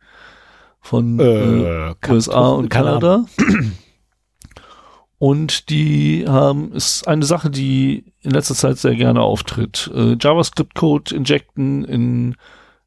[0.80, 3.26] von äh, USA und Kanada.
[5.20, 9.90] Und die haben, ist eine Sache, die in letzter Zeit sehr gerne auftritt.
[9.94, 12.36] Äh, JavaScript-Code injecten in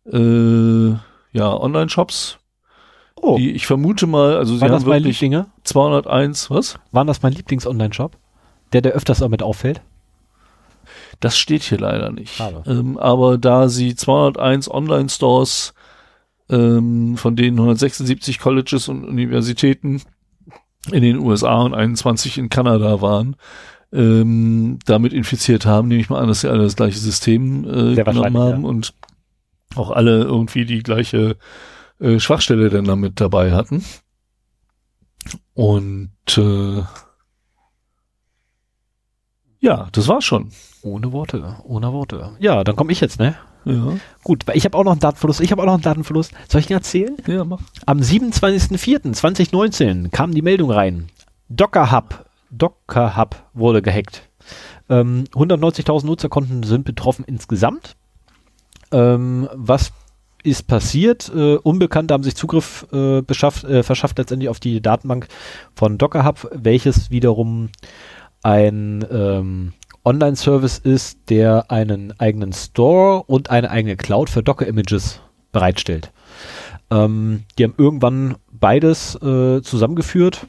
[0.06, 0.96] äh,
[1.32, 2.38] ja, Online-Shops.
[3.16, 5.46] Oh, Die ich vermute mal, also sie waren haben das meine wirklich Lieblinge?
[5.64, 6.78] 201, was?
[6.92, 8.16] Waren das mein Lieblings-Online-Shop?
[8.72, 9.82] Der, der öfters damit auffällt?
[11.18, 12.40] Das steht hier leider nicht.
[12.66, 15.74] Ähm, aber da sie 201 Online-Stores,
[16.48, 20.02] ähm, von denen 176 Colleges und Universitäten
[20.90, 23.36] in den USA und 21 in Kanada waren,
[23.92, 27.94] ähm, damit infiziert haben, nehme ich mal an, dass sie alle das gleiche System äh,
[27.94, 28.94] Sehr genommen haben und
[29.74, 31.36] auch alle irgendwie die gleiche
[32.00, 33.84] äh, Schwachstelle dann damit dabei hatten.
[35.54, 36.82] Und äh,
[39.60, 40.50] ja, das war's schon.
[40.82, 42.36] Ohne Worte, ohne Worte.
[42.40, 43.36] Ja, dann komme ich jetzt, ne?
[43.64, 45.40] Ja, Gut, weil ich habe auch noch einen Datenverlust.
[45.40, 46.32] Ich habe auch noch einen Datenverlust.
[46.48, 47.16] Soll ich ihn erzählen?
[47.26, 47.60] ja, mach.
[47.86, 51.08] Am 27.04.2019 kam die Meldung rein.
[51.48, 54.28] Docker Hub, Docker Hub wurde gehackt.
[54.88, 57.96] Ähm, 190.000 Nutzerkonten sind betroffen insgesamt.
[58.92, 59.92] Ähm, was
[60.42, 61.30] ist passiert.
[61.34, 65.28] Äh, Unbekannte haben sich Zugriff äh, beschafft, äh, verschafft letztendlich auf die Datenbank
[65.74, 67.68] von Docker Hub, welches wiederum
[68.42, 69.72] ein ähm,
[70.04, 75.20] Online-Service ist, der einen eigenen Store und eine eigene Cloud für Docker-Images
[75.52, 76.10] bereitstellt.
[76.90, 80.46] Ähm, die haben irgendwann beides äh, zusammengeführt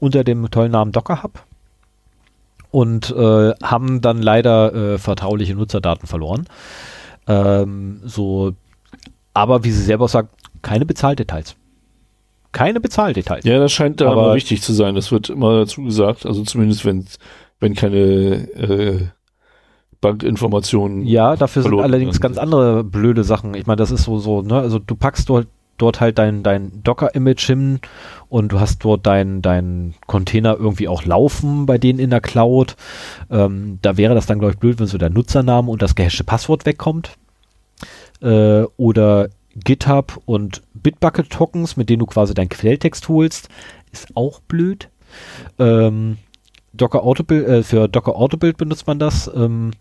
[0.00, 1.44] unter dem tollen Namen Docker Hub
[2.70, 6.46] und äh, haben dann leider äh, vertrauliche Nutzerdaten verloren.
[7.26, 8.52] Ähm, so,
[9.34, 11.56] aber wie sie selber sagt, keine Bezahldetails.
[12.52, 13.44] Keine Bezahldetails.
[13.44, 14.96] Ja, das scheint da aber wichtig zu sein.
[14.96, 16.26] Das wird immer dazu gesagt.
[16.26, 17.06] Also zumindest wenn
[17.60, 19.06] wenn keine äh,
[20.00, 21.06] Bankinformationen.
[21.06, 22.22] Ja, dafür sind allerdings sind.
[22.22, 23.54] ganz andere blöde Sachen.
[23.54, 24.42] Ich meine, das ist so so.
[24.42, 24.58] Ne?
[24.58, 25.46] Also du packst dort
[25.80, 27.80] dort halt dein, dein Docker-Image hin
[28.28, 32.76] und du hast dort dein, dein Container irgendwie auch laufen bei denen in der Cloud.
[33.30, 36.24] Ähm, da wäre das dann, glaube ich, blöd, wenn so der Nutzername und das gehashte
[36.24, 37.16] Passwort wegkommt.
[38.20, 43.48] Äh, oder GitHub und Bitbucket-Tokens, mit denen du quasi deinen Quelltext holst,
[43.92, 44.88] ist auch blöd.
[45.58, 46.18] Ähm,
[46.72, 49.30] Docker Autobuild, äh, für Docker Autobuild benutzt man das.
[49.34, 49.72] Ähm,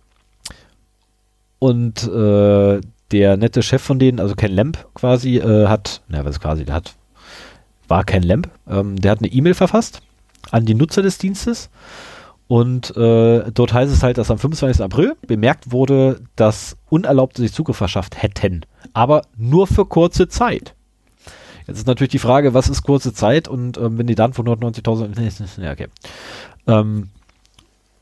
[1.60, 6.40] und äh, der nette Chef von denen, also Ken Lamp quasi, äh, hat, na, was
[6.40, 6.96] quasi, der hat,
[7.88, 10.02] war Ken Lamp, ähm, der hat eine E-Mail verfasst
[10.52, 11.70] an die Nutzer des Dienstes
[12.48, 14.84] und äh, dort heißt es halt, dass am 25.
[14.84, 18.62] April bemerkt wurde, dass Unerlaubte sich Zugriff verschafft hätten,
[18.94, 20.74] aber nur für kurze Zeit.
[21.68, 24.48] Jetzt ist natürlich die Frage, was ist kurze Zeit und ähm, wenn die Daten von
[24.48, 25.88] 190.000, ja okay.
[26.70, 27.10] Ähm,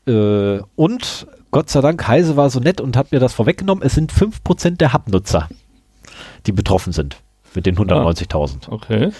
[0.06, 3.82] äh, und Gott sei Dank, Heise war so nett und hat mir das vorweggenommen.
[3.82, 5.48] Es sind 5% der Hub-Nutzer,
[6.46, 7.16] die betroffen sind
[7.54, 8.68] mit den 190.000.
[8.68, 9.10] Ah, okay.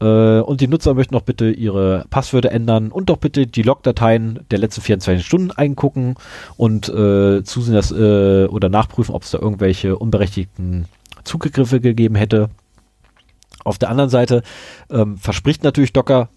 [0.00, 4.40] Äh, und die Nutzer möchten doch bitte ihre Passwörter ändern und doch bitte die Logdateien
[4.50, 6.16] der letzten 24 Stunden eingucken
[6.56, 10.86] und äh, zusehen, dass, äh, oder nachprüfen, ob es da irgendwelche unberechtigten
[11.24, 12.50] Zugriffe gegeben hätte.
[13.62, 14.42] Auf der anderen Seite
[14.90, 16.28] ähm, verspricht natürlich Docker,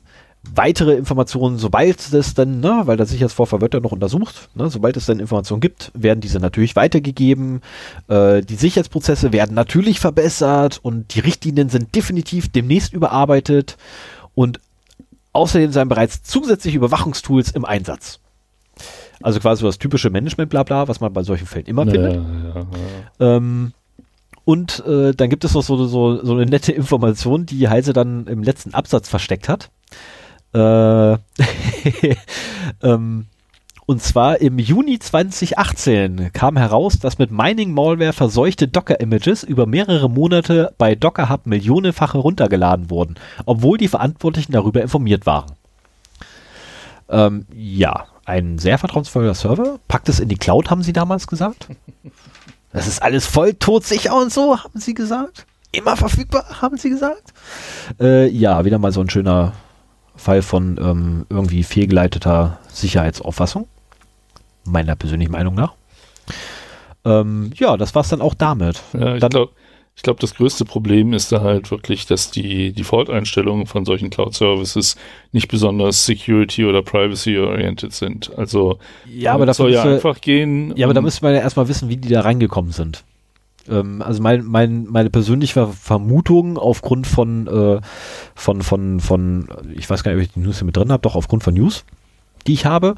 [0.43, 4.97] weitere Informationen, sobald es dann, ne, weil der Sicherheitsvorfall wird ja noch untersucht, ne, sobald
[4.97, 7.62] es dann Informationen gibt, werden diese natürlich weitergegeben.
[8.08, 13.77] Äh, die Sicherheitsprozesse werden natürlich verbessert und die Richtlinien sind definitiv demnächst überarbeitet
[14.36, 14.60] und
[15.32, 18.19] außerdem seien bereits zusätzliche Überwachungstools im Einsatz.
[19.21, 22.56] Also quasi so das typische Management-Blabla, was man bei solchen Fällen immer naja, findet.
[22.56, 22.67] Ja,
[23.19, 23.38] ja.
[23.38, 23.73] Ähm,
[24.45, 28.27] und äh, dann gibt es noch so, so, so eine nette Information, die Heise dann
[28.27, 29.69] im letzten Absatz versteckt hat.
[30.53, 31.13] Äh,
[32.83, 33.27] ähm,
[33.85, 40.09] und zwar im Juni 2018 kam heraus, dass mit Mining Malware verseuchte Docker-Images über mehrere
[40.09, 45.51] Monate bei Docker Hub millionenfach heruntergeladen wurden, obwohl die Verantwortlichen darüber informiert waren.
[47.09, 49.79] Ähm, ja, ein sehr vertrauensvoller Server.
[49.89, 51.67] Packt es in die Cloud, haben sie damals gesagt.
[52.71, 55.45] Das ist alles voll todsicher und so, haben sie gesagt.
[55.73, 57.33] Immer verfügbar, haben sie gesagt.
[57.99, 59.53] Äh, ja, wieder mal so ein schöner
[60.15, 63.67] Fall von ähm, irgendwie fehlgeleiteter Sicherheitsauffassung.
[64.65, 65.73] Meiner persönlichen Meinung nach.
[67.06, 68.82] Ähm, ja, das war es dann auch damit.
[68.93, 69.49] Ja, ich glaube,
[70.02, 74.95] glaub, das größte Problem ist da halt wirklich, dass die Default-Einstellungen von solchen Cloud-Services
[75.32, 78.32] nicht besonders security- oder privacy-oriented sind.
[78.38, 80.76] Also ja, aber das soll ja einfach gehen.
[80.78, 83.04] Ja, aber da müsste man ja erstmal wissen, wie die da reingekommen sind.
[83.69, 87.82] Ähm, also mein, mein, meine persönliche Vermutung aufgrund von, äh,
[88.36, 91.02] von, von, von, ich weiß gar nicht, ob ich die News hier mit drin habe,
[91.02, 91.86] doch aufgrund von News,
[92.47, 92.95] die ich habe,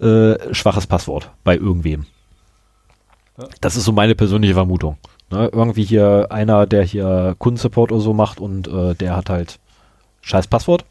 [0.00, 2.06] äh, schwaches Passwort bei irgendwem.
[3.60, 4.96] Das ist so meine persönliche Vermutung.
[5.30, 5.50] Ne?
[5.52, 9.58] Irgendwie hier einer, der hier Kundensupport oder so macht und äh, der hat halt
[10.22, 10.84] scheiß Passwort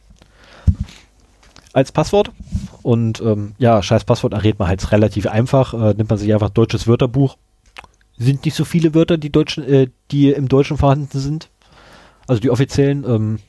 [1.72, 2.32] als Passwort.
[2.82, 5.74] Und ähm, ja, scheiß Passwort errät man halt relativ einfach.
[5.74, 7.38] Äh, nimmt man sich einfach deutsches Wörterbuch
[8.18, 11.50] sind nicht so viele Wörter, die, Deutschen, äh, die im Deutschen vorhanden sind.
[12.28, 13.04] Also die offiziellen.
[13.06, 13.40] Ähm,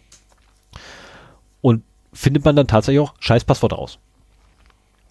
[1.60, 3.98] und findet man dann tatsächlich auch scheiß Passwort raus.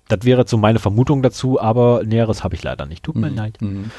[0.08, 3.04] Das wäre jetzt so meine Vermutung dazu, aber Näheres habe ich leider nicht.
[3.04, 3.38] Tut mir mhm.
[3.38, 3.62] leid.
[3.62, 3.92] Mhm.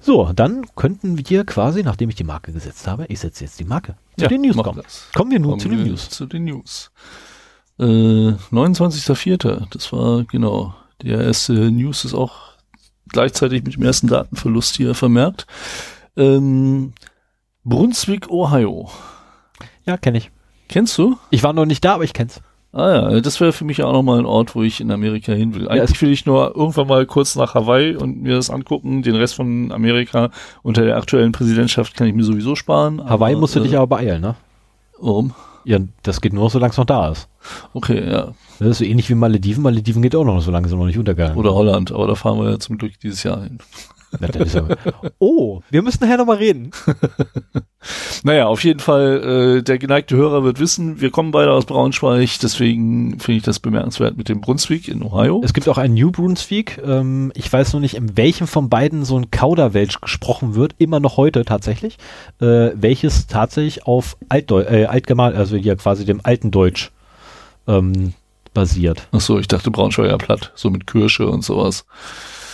[0.00, 3.64] So, dann könnten wir quasi, nachdem ich die Marke gesetzt habe, ich setze jetzt die
[3.64, 4.80] Marke, zu ja, den News kommen.
[4.82, 5.08] Das.
[5.14, 6.08] Kommen wir nun kommen zu den News.
[6.10, 6.90] Zu den News.
[7.78, 9.66] Äh, 29.04.
[9.70, 10.74] Das war genau.
[11.02, 12.47] Der erste News ist auch
[13.08, 15.46] gleichzeitig mit dem ersten Datenverlust hier vermerkt.
[16.16, 16.92] Ähm,
[17.64, 18.90] Brunswick, Ohio.
[19.84, 20.30] Ja, kenne ich.
[20.68, 21.16] Kennst du?
[21.30, 22.40] Ich war noch nicht da, aber ich kenn's.
[22.72, 25.54] Ah ja, das wäre für mich auch nochmal ein Ort, wo ich in Amerika hin
[25.54, 25.68] will.
[25.68, 29.02] Eigentlich will ich nur irgendwann mal kurz nach Hawaii und mir das angucken.
[29.02, 30.30] Den Rest von Amerika
[30.62, 33.02] unter der aktuellen Präsidentschaft kann ich mir sowieso sparen.
[33.08, 34.34] Hawaii musst du äh, dich aber beeilen, ne?
[35.00, 35.32] Warum?
[35.64, 37.28] Ja, das geht nur, solange es noch da ist.
[37.74, 38.32] Okay, ja.
[38.58, 39.62] Das ist so ähnlich wie Malediven.
[39.62, 42.50] Malediven geht auch noch, solange es noch nicht untergegangen Oder Holland, aber da fahren wir
[42.50, 43.58] ja zum Glück dieses Jahr hin.
[45.18, 46.70] Oh, wir müssen nachher nochmal reden.
[48.22, 52.38] naja, auf jeden Fall, äh, der geneigte Hörer wird wissen, wir kommen beide aus Braunschweig,
[52.42, 55.40] deswegen finde ich das bemerkenswert mit dem Brunswick in Ohio.
[55.44, 56.80] Es gibt auch ein New Brunswick.
[56.84, 61.00] Ähm, ich weiß noch nicht, in welchem von beiden so ein Kauderwelsch gesprochen wird, immer
[61.00, 61.98] noch heute tatsächlich,
[62.40, 66.90] äh, welches tatsächlich auf Altdeu äh, Altgerman, also hier quasi dem alten Deutsch
[67.66, 68.14] ähm,
[68.54, 69.06] basiert.
[69.12, 71.84] Ach so, ich dachte Braunschweiger Platt, so mit Kirsche und sowas.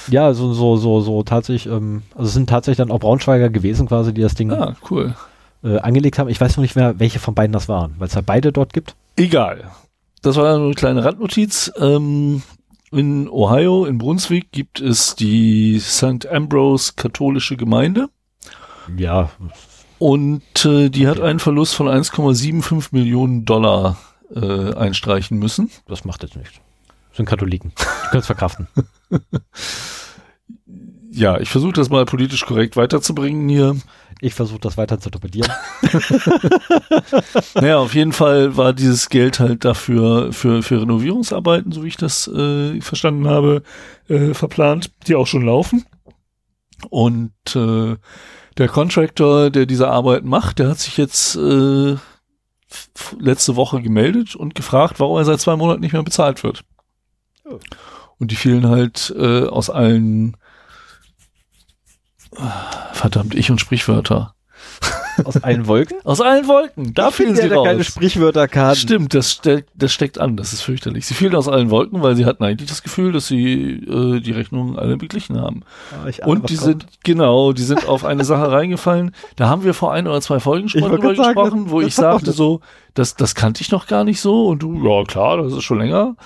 [0.09, 3.89] Ja, so, so, so, so tatsächlich, ähm, also es sind tatsächlich dann auch Braunschweiger gewesen
[3.89, 5.15] quasi, die das Ding ah, cool.
[5.63, 6.29] äh, angelegt haben.
[6.29, 8.73] Ich weiß noch nicht mehr, welche von beiden das waren, weil es ja beide dort
[8.73, 8.97] gibt.
[9.17, 9.71] Egal.
[10.23, 11.73] Das war nur eine kleine Randnotiz.
[11.79, 12.43] Ähm,
[12.91, 16.27] in Ohio, in Brunswick, gibt es die St.
[16.31, 18.09] Ambrose katholische Gemeinde.
[18.97, 19.31] Ja.
[19.99, 23.97] Und äh, die hat einen Verlust von 1,75 Millionen Dollar
[24.35, 25.71] äh, einstreichen müssen.
[25.87, 26.55] Das macht jetzt nichts.
[27.09, 27.73] Das sind Katholiken.
[27.77, 28.69] Die können es verkraften.
[31.11, 33.77] ja, ich versuche das mal politisch korrekt weiterzubringen hier.
[34.21, 35.51] Ich versuche das weiter zu torpedieren.
[37.55, 41.97] naja, auf jeden Fall war dieses Geld halt dafür für, für Renovierungsarbeiten, so wie ich
[41.97, 43.63] das äh, verstanden habe,
[44.09, 45.85] äh, verplant, die auch schon laufen.
[46.91, 47.97] Und äh,
[48.57, 51.97] der Contractor, der diese Arbeiten macht, der hat sich jetzt äh,
[53.19, 56.65] letzte Woche gemeldet und gefragt, warum er seit zwei Monaten nicht mehr bezahlt wird.
[57.45, 57.59] Oh.
[58.25, 60.39] Und die fielen halt äh, aus allen
[62.95, 64.35] verdammt, ich und Sprichwörter.
[65.25, 65.99] Aus allen Wolken?
[66.05, 66.95] Aus allen Wolken.
[66.95, 67.67] Da ich fielen sie raus.
[67.67, 68.75] keine Sprichwörter kann.
[68.75, 70.39] Stimmt, das, ste das steckt an.
[70.39, 71.05] Das ist fürchterlich.
[71.07, 74.33] Sie fielen aus allen Wolken, weil sie hatten eigentlich das Gefühl, dass sie äh, die
[74.33, 75.63] Rechnungen alle beglichen haben.
[75.93, 79.15] Oh, Und die sind, genau, die sind auf eine Sache reingefallen.
[79.37, 82.61] Da haben wir vor ein oder zwei Folgen schon drüber gesprochen, wo ich sagte so,
[82.95, 84.47] das, das kannte ich noch gar nicht so.
[84.47, 86.17] Und du, ja klar, das ist schon länger.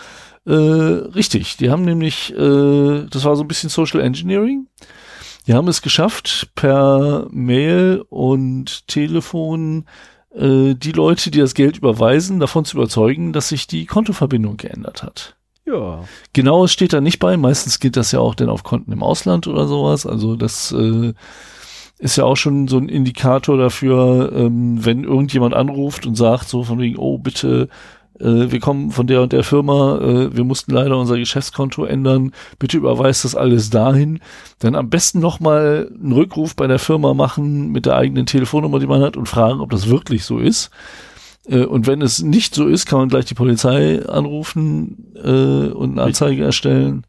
[0.49, 0.53] Äh,
[1.15, 4.67] richtig, die haben nämlich, äh, das war so ein bisschen Social Engineering.
[5.47, 9.85] Die haben es geschafft, per Mail und Telefon
[10.35, 15.03] äh, die Leute, die das Geld überweisen, davon zu überzeugen, dass sich die Kontoverbindung geändert
[15.03, 15.37] hat.
[15.67, 16.05] Ja.
[16.33, 17.37] Genau, es steht da nicht bei.
[17.37, 20.07] Meistens geht das ja auch dann auf Konten im Ausland oder sowas.
[20.07, 21.13] Also das äh,
[21.99, 26.63] ist ja auch schon so ein Indikator dafür, ähm, wenn irgendjemand anruft und sagt so
[26.63, 27.69] von wegen, oh bitte
[28.21, 32.33] äh, wir kommen von der und der Firma, äh, wir mussten leider unser Geschäftskonto ändern,
[32.59, 34.21] bitte überweist das alles dahin.
[34.59, 38.87] Dann am besten nochmal einen Rückruf bei der Firma machen mit der eigenen Telefonnummer, die
[38.87, 40.71] man hat und fragen, ob das wirklich so ist.
[41.47, 45.93] Äh, und wenn es nicht so ist, kann man gleich die Polizei anrufen äh, und
[45.93, 47.05] eine Anzeige erstellen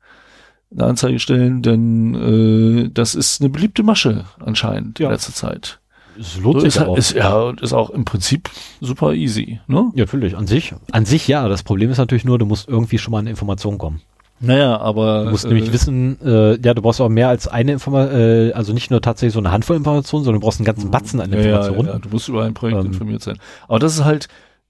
[0.72, 5.08] eine Anzeige stellen, denn äh, das ist eine beliebte Masche anscheinend ja.
[5.08, 5.79] in letzter Zeit.
[6.20, 6.98] Es lohnt so sich ist, auch.
[6.98, 8.50] Ist, ja, und ist auch im Prinzip
[8.82, 9.92] super easy, ne?
[9.96, 10.36] Ja, natürlich.
[10.36, 11.48] An sich, an sich ja.
[11.48, 14.02] Das Problem ist natürlich nur, du musst irgendwie schon mal an Informationen kommen.
[14.42, 15.26] Naja, aber.
[15.26, 18.52] Du musst äh, nämlich wissen, äh, ja, du brauchst auch mehr als eine Information, äh,
[18.54, 20.92] also nicht nur tatsächlich so eine Handvoll Informationen, sondern du brauchst einen ganzen mhm.
[20.92, 21.88] Batzen an Informationen.
[21.88, 23.38] Ja, ja, du musst über ein Projekt ähm, informiert sein.
[23.68, 24.28] Aber das ist halt,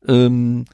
[0.07, 0.65] ähm,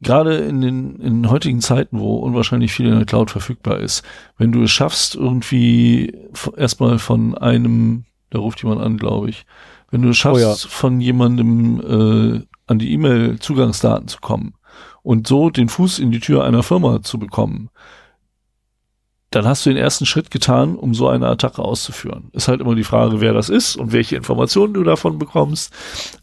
[0.00, 4.02] gerade in den, in den heutigen Zeiten, wo unwahrscheinlich viel in der Cloud verfügbar ist,
[4.36, 6.12] wenn du es schaffst, irgendwie
[6.56, 9.44] erstmal von einem da ruft jemand an, glaube ich.
[9.90, 10.54] Wenn du es schaffst, oh ja.
[10.54, 14.54] von jemandem äh, an die E-Mail-Zugangsdaten zu kommen
[15.02, 17.68] und so den Fuß in die Tür einer Firma zu bekommen,
[19.30, 22.30] dann hast du den ersten Schritt getan, um so eine Attacke auszuführen.
[22.32, 25.72] Ist halt immer die Frage, wer das ist und welche Informationen du davon bekommst.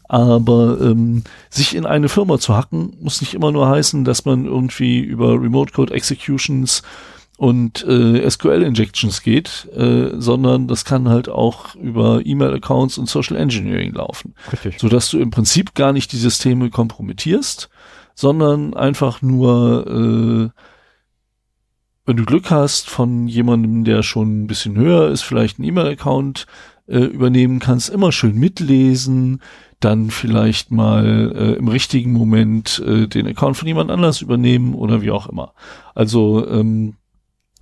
[0.08, 4.46] Aber ähm, sich in eine Firma zu hacken, muss nicht immer nur heißen, dass man
[4.46, 6.82] irgendwie über Remote Code Executions
[7.40, 13.94] und äh, SQL-Injections geht, äh, sondern das kann halt auch über E-Mail-Accounts und Social Engineering
[13.94, 14.34] laufen.
[14.52, 14.78] Richtig.
[14.78, 17.70] Sodass du im Prinzip gar nicht die Systeme kompromittierst,
[18.14, 20.60] sondern einfach nur, äh,
[22.04, 26.46] wenn du Glück hast, von jemandem, der schon ein bisschen höher ist, vielleicht einen E-Mail-Account
[26.88, 29.40] äh, übernehmen kannst, immer schön mitlesen,
[29.80, 35.00] dann vielleicht mal äh, im richtigen Moment äh, den Account von jemand anders übernehmen oder
[35.00, 35.54] wie auch immer.
[35.94, 36.96] Also ähm,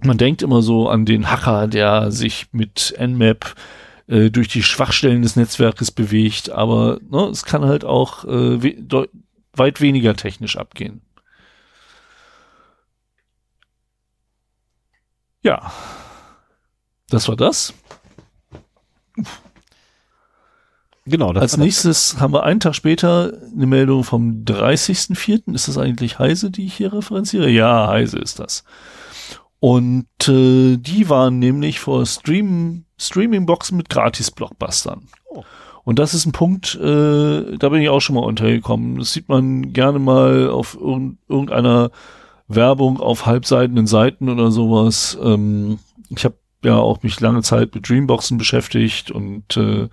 [0.03, 3.55] man denkt immer so an den Hacker, der sich mit Nmap
[4.07, 9.09] äh, durch die Schwachstellen des Netzwerkes bewegt, aber ne, es kann halt auch äh, we
[9.55, 11.01] weit weniger technisch abgehen.
[15.43, 15.73] Ja,
[17.11, 17.75] das war das.
[21.07, 21.33] Genau.
[21.33, 22.21] Das Als nächstes das.
[22.21, 25.55] haben wir einen Tag später eine Meldung vom 30.04.
[25.55, 27.49] Ist das eigentlich Heise, die ich hier referenziere?
[27.49, 28.65] Ja, Heise ist das.
[29.61, 35.09] Und äh, die waren nämlich vor Stream, Streaming-Boxen mit Gratis-Blockbustern.
[35.27, 35.43] Oh.
[35.85, 38.99] Und das ist ein Punkt, äh, da bin ich auch schon mal untergekommen.
[38.99, 41.91] Das sieht man gerne mal auf irgendeiner
[42.47, 45.19] Werbung auf halbseitenden Seiten oder sowas.
[45.23, 45.79] Ähm,
[46.11, 49.89] ich habe ja auch mich lange Zeit mit Dreamboxen beschäftigt und äh,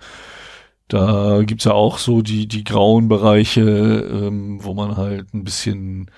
[0.88, 6.10] da gibt's ja auch so die, die grauen Bereiche, ähm, wo man halt ein bisschen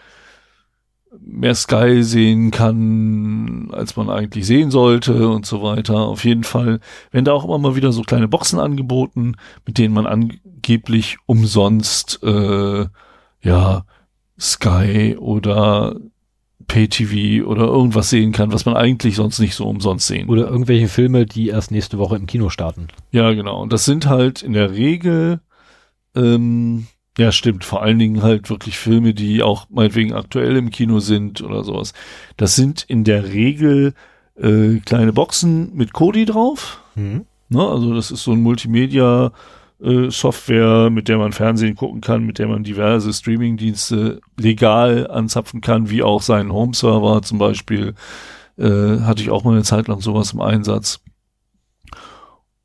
[1.20, 5.96] mehr Sky sehen kann, als man eigentlich sehen sollte und so weiter.
[5.96, 9.94] Auf jeden Fall werden da auch immer mal wieder so kleine Boxen angeboten, mit denen
[9.94, 12.86] man angeblich umsonst äh,
[13.42, 13.84] ja
[14.38, 15.96] Sky oder
[16.68, 20.88] Pay-TV oder irgendwas sehen kann, was man eigentlich sonst nicht so umsonst sehen Oder irgendwelche
[20.88, 22.88] Filme, die erst nächste Woche im Kino starten.
[23.10, 23.62] Ja, genau.
[23.62, 25.40] Und das sind halt in der Regel,
[26.14, 26.86] ähm,
[27.18, 31.42] ja, stimmt, vor allen Dingen halt wirklich Filme, die auch meinetwegen aktuell im Kino sind
[31.42, 31.92] oder sowas.
[32.36, 33.94] Das sind in der Regel
[34.36, 36.80] äh, kleine Boxen mit Kodi drauf.
[36.94, 37.26] Mhm.
[37.48, 37.66] Ne?
[37.66, 39.32] Also das ist so ein Multimedia-
[39.80, 45.60] äh, Software, mit der man Fernsehen gucken kann, mit der man diverse Streamingdienste legal anzapfen
[45.60, 47.94] kann, wie auch seinen Home-Server zum Beispiel.
[48.58, 51.00] Äh, hatte ich auch mal eine Zeit lang sowas im Einsatz.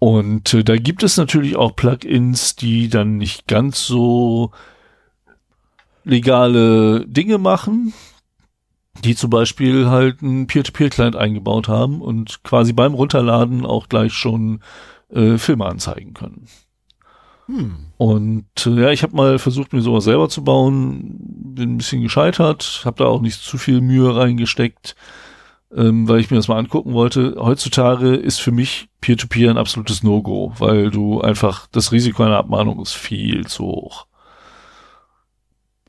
[0.03, 4.51] Und äh, da gibt es natürlich auch Plugins, die dann nicht ganz so
[6.03, 7.93] legale Dinge machen,
[9.01, 14.59] die zum Beispiel halt einen Peer-to-Peer-Client eingebaut haben und quasi beim Runterladen auch gleich schon
[15.09, 16.49] äh, Filme anzeigen können.
[17.45, 17.85] Hm.
[17.95, 21.15] Und äh, ja, ich habe mal versucht, mir sowas selber zu bauen,
[21.55, 24.97] bin ein bisschen gescheitert, habe da auch nicht zu viel Mühe reingesteckt,
[25.75, 27.35] ähm, weil ich mir das mal angucken wollte.
[27.37, 32.81] Heutzutage ist für mich Peer-to-Peer ein absolutes No-Go, weil du einfach das Risiko einer Abmahnung
[32.81, 34.05] ist viel zu hoch.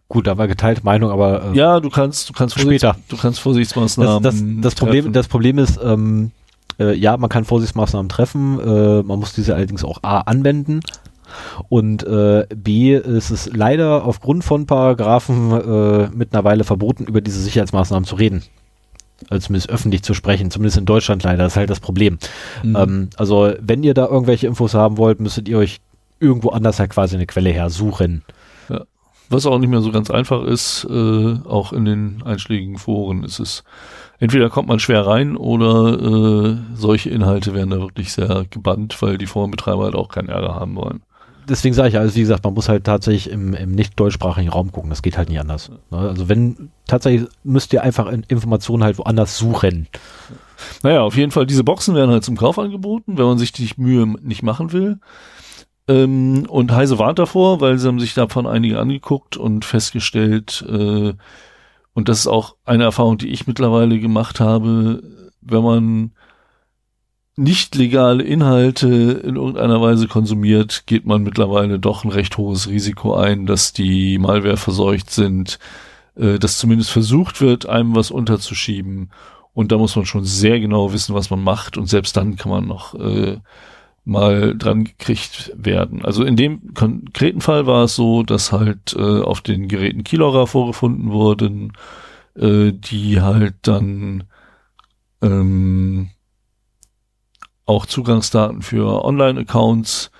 [0.08, 2.96] Gut, da war geteilte Meinung, aber äh, Ja, du kannst, du kannst Später.
[3.08, 4.22] du kannst Vorsichtsmaßnahmen.
[4.22, 5.12] das, das, das Problem, treffen.
[5.12, 6.30] das Problem ist, ähm,
[6.78, 10.80] äh, ja, man kann Vorsichtsmaßnahmen treffen, äh, man muss diese allerdings auch A anwenden
[11.68, 18.04] und äh, B ist es leider aufgrund von Paragraphen äh, mittlerweile verboten, über diese Sicherheitsmaßnahmen
[18.04, 18.42] zu reden.
[19.30, 22.18] Also zumindest öffentlich zu sprechen, zumindest in Deutschland leider, das ist halt das Problem.
[22.62, 22.76] Mhm.
[22.76, 25.80] Ähm, also wenn ihr da irgendwelche Infos haben wollt, müsstet ihr euch
[26.20, 28.22] irgendwo anders halt quasi eine Quelle her suchen.
[29.30, 33.40] Was auch nicht mehr so ganz einfach ist, äh, auch in den einschlägigen Foren ist
[33.40, 33.64] es,
[34.20, 39.16] entweder kommt man schwer rein oder äh, solche Inhalte werden da wirklich sehr gebannt, weil
[39.16, 41.02] die Forenbetreiber halt auch keinen Ärger haben wollen.
[41.48, 44.72] Deswegen sage ich, also wie gesagt, man muss halt tatsächlich im, im nicht deutschsprachigen Raum
[44.72, 44.90] gucken.
[44.90, 45.70] Das geht halt nicht anders.
[45.90, 45.98] Ne?
[45.98, 49.88] Also wenn, tatsächlich müsst ihr einfach in Informationen halt woanders suchen.
[50.82, 53.70] Naja, auf jeden Fall, diese Boxen werden halt zum Kauf angeboten, wenn man sich die
[53.76, 54.98] Mühe nicht machen will.
[55.88, 61.12] Ähm, und Heise warnt davor, weil sie haben sich davon einige angeguckt und festgestellt, äh,
[61.94, 65.02] und das ist auch eine Erfahrung, die ich mittlerweile gemacht habe,
[65.40, 66.12] wenn man
[67.36, 68.86] nicht legale Inhalte
[69.24, 74.18] in irgendeiner Weise konsumiert, geht man mittlerweile doch ein recht hohes Risiko ein, dass die
[74.18, 75.58] Malware verseucht sind,
[76.16, 79.10] äh, dass zumindest versucht wird, einem was unterzuschieben.
[79.52, 81.76] Und da muss man schon sehr genau wissen, was man macht.
[81.76, 83.38] Und selbst dann kann man noch äh,
[84.04, 86.04] mal dran gekriegt werden.
[86.04, 90.46] Also in dem konkreten Fall war es so, dass halt äh, auf den Geräten Keylogger
[90.46, 91.72] vorgefunden wurden,
[92.36, 94.24] äh, die halt dann
[95.22, 96.10] ähm,
[97.66, 100.10] auch Zugangsdaten für Online-Accounts,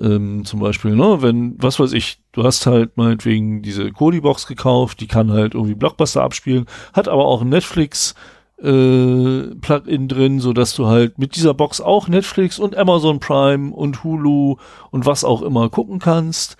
[0.00, 5.00] ähm, zum Beispiel, ne, wenn, was weiß ich, du hast halt meinetwegen diese Kodi-Box gekauft,
[5.00, 8.14] die kann halt irgendwie Blockbuster abspielen, hat aber auch ein Netflix
[8.62, 13.74] äh, Plugin drin, so dass du halt mit dieser Box auch Netflix und Amazon Prime
[13.74, 14.56] und Hulu
[14.90, 16.56] und was auch immer gucken kannst.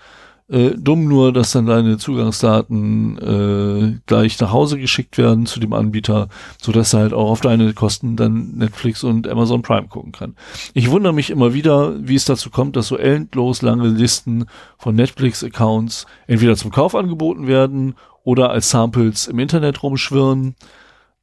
[0.49, 5.73] Äh, dumm nur, dass dann deine Zugangsdaten äh, gleich nach Hause geschickt werden zu dem
[5.73, 6.29] Anbieter,
[6.61, 10.35] so dass er halt auch auf deine Kosten dann Netflix und Amazon Prime gucken kann.
[10.73, 14.45] Ich wundere mich immer wieder, wie es dazu kommt, dass so endlos lange Listen
[14.77, 20.55] von Netflix-Accounts entweder zum Kauf angeboten werden oder als Samples im Internet rumschwirren.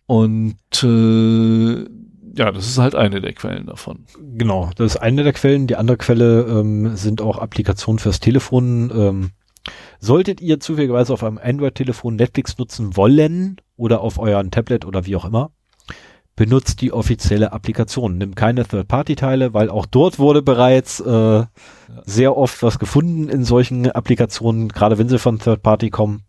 [0.07, 1.87] Und äh,
[2.37, 4.07] ja, das ist halt eine der Quellen davon.
[4.19, 5.67] Genau, das ist eine der Quellen.
[5.67, 8.91] Die andere Quelle ähm, sind auch Applikationen fürs Telefon.
[8.95, 9.31] Ähm,
[10.01, 15.17] solltet ihr zufälligerweise auf einem Android-Telefon Netflix nutzen wollen oder auf euren Tablet oder wie
[15.17, 15.51] auch immer,
[16.37, 18.19] benutzt die offizielle Applikation.
[18.19, 21.45] Nimm keine Third-Party-Teile, weil auch dort wurde bereits äh,
[22.05, 26.23] sehr oft was gefunden in solchen Applikationen, gerade wenn sie von Third-Party kommen.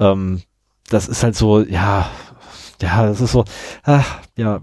[0.00, 0.42] Ähm,
[0.88, 2.10] das ist halt so, ja,
[2.80, 3.44] ja, das ist so,
[3.84, 4.60] ach, ja,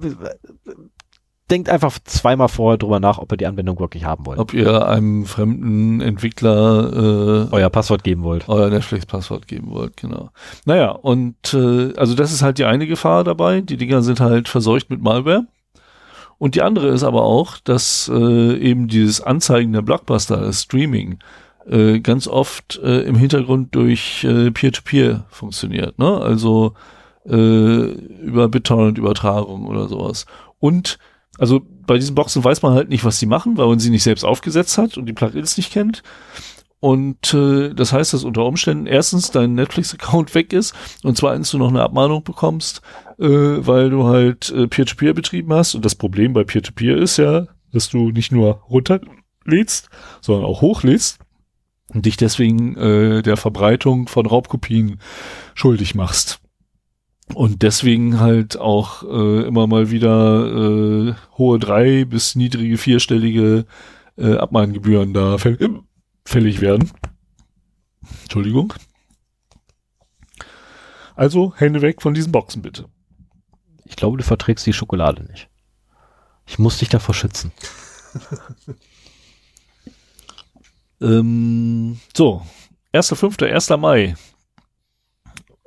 [1.50, 4.40] denkt einfach zweimal vorher drüber nach, ob ihr die Anwendung wirklich haben wollt.
[4.40, 8.50] Ob ihr einem fremden Entwickler äh, euer Passwort geben wollt.
[8.50, 10.32] euer Netflix-Passwort geben wollt, genau.
[10.66, 13.62] Naja, und äh, also das ist halt die eine Gefahr dabei.
[13.62, 15.46] Die Dinger sind halt verseucht mit Malware.
[16.40, 21.20] Und die andere ist aber auch, dass äh, eben dieses Anzeigen der Blockbuster, das Streaming,
[21.68, 26.00] äh, ganz oft äh, im Hintergrund durch äh, Peer-to-Peer funktioniert.
[26.00, 26.20] Ne?
[26.20, 26.74] Also
[27.26, 30.26] äh, über BitTorrent-Übertragung oder sowas.
[30.60, 30.98] Und
[31.40, 34.04] also bei diesen Boxen weiß man halt nicht, was sie machen, weil man sie nicht
[34.04, 36.04] selbst aufgesetzt hat und die Plugins nicht kennt.
[36.80, 41.58] Und äh, das heißt, dass unter Umständen erstens dein Netflix-Account weg ist und zweitens du
[41.58, 42.82] noch eine Abmahnung bekommst,
[43.20, 45.76] äh, weil du halt äh, Peer-to-Peer betrieben hast.
[45.76, 51.20] Und das Problem bei Peer-to-Peer ist ja, dass du nicht nur runterlädst, sondern auch hochlädst
[51.94, 55.00] und dich deswegen äh, der Verbreitung von Raubkopien
[55.56, 56.43] schuldig machst.
[57.34, 63.66] Und deswegen halt auch äh, immer mal wieder äh, hohe drei bis niedrige vierstellige
[64.18, 65.82] äh, Abmahngebühren da fäll
[66.26, 66.92] fällig werden.
[68.24, 68.74] Entschuldigung.
[71.16, 72.86] Also Hände weg von diesen Boxen bitte.
[73.86, 75.50] Ich glaube, du verträgst die Schokolade nicht.
[76.46, 77.52] Ich muss dich davor schützen.
[81.02, 82.46] ähm, so,
[82.94, 83.70] 1.5., 1.
[83.80, 84.16] Mai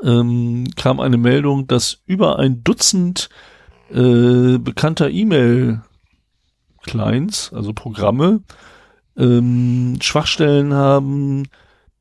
[0.02, 3.30] ähm, kam eine Meldung, dass über ein Dutzend
[3.90, 8.42] äh, bekannter E-Mail-Clients, also Programme,
[9.16, 11.48] ähm, Schwachstellen haben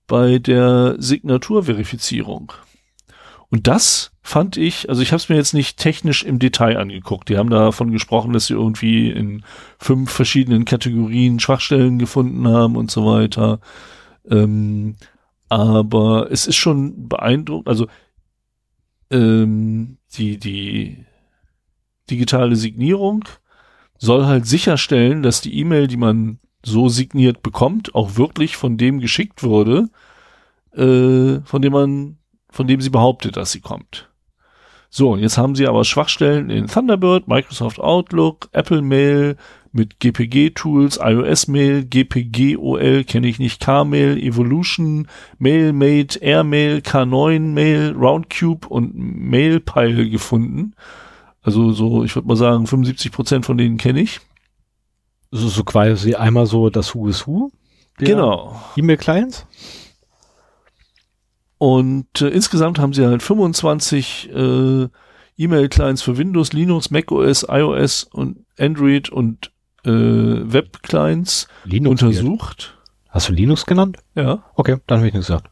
[0.08, 2.54] bei der Signaturverifizierung.
[3.50, 7.30] Und das fand ich, also ich habe es mir jetzt nicht technisch im Detail angeguckt.
[7.30, 9.43] Die haben davon gesprochen, dass sie irgendwie in
[9.78, 13.60] fünf verschiedenen Kategorien Schwachstellen gefunden haben und so weiter.
[14.30, 14.96] Ähm,
[15.50, 17.88] aber es ist schon beeindruckend, also
[19.12, 21.06] ähm, die, die
[22.10, 23.26] digitale Signierung
[23.98, 29.00] soll halt sicherstellen, dass die E-Mail, die man so signiert bekommt, auch wirklich von dem
[29.00, 29.89] geschickt wurde,
[30.74, 32.18] äh, von dem man,
[32.50, 34.10] von dem sie behauptet, dass sie kommt.
[34.89, 39.36] So, jetzt haben sie aber Schwachstellen in Thunderbird, Microsoft Outlook, Apple Mail,
[39.76, 50.09] mit GPG-Tools, iOS-Mail, GPG-OL kenne ich nicht, K-Mail, Evolution, MailMate, AirMail, K9-Mail, Roundcube und MailPile
[50.09, 50.76] gefunden.
[51.41, 54.21] Also so, ich würde mal sagen, 75 Prozent von denen kenne ich.
[55.32, 57.51] So, so quasi einmal so das Who is Who.
[57.97, 58.61] Genau.
[58.78, 59.45] E-Mail-Clients.
[61.57, 64.88] Und äh, insgesamt haben sie halt 25 äh,
[65.38, 69.51] E-Mail-Clients für Windows, Linux, macOS, iOS und Android und
[69.86, 71.47] äh, Web-Clients
[71.86, 72.77] untersucht.
[73.09, 73.97] Hast du Linux genannt?
[74.15, 74.43] Ja.
[74.55, 75.49] Okay, dann habe ich nichts gesagt.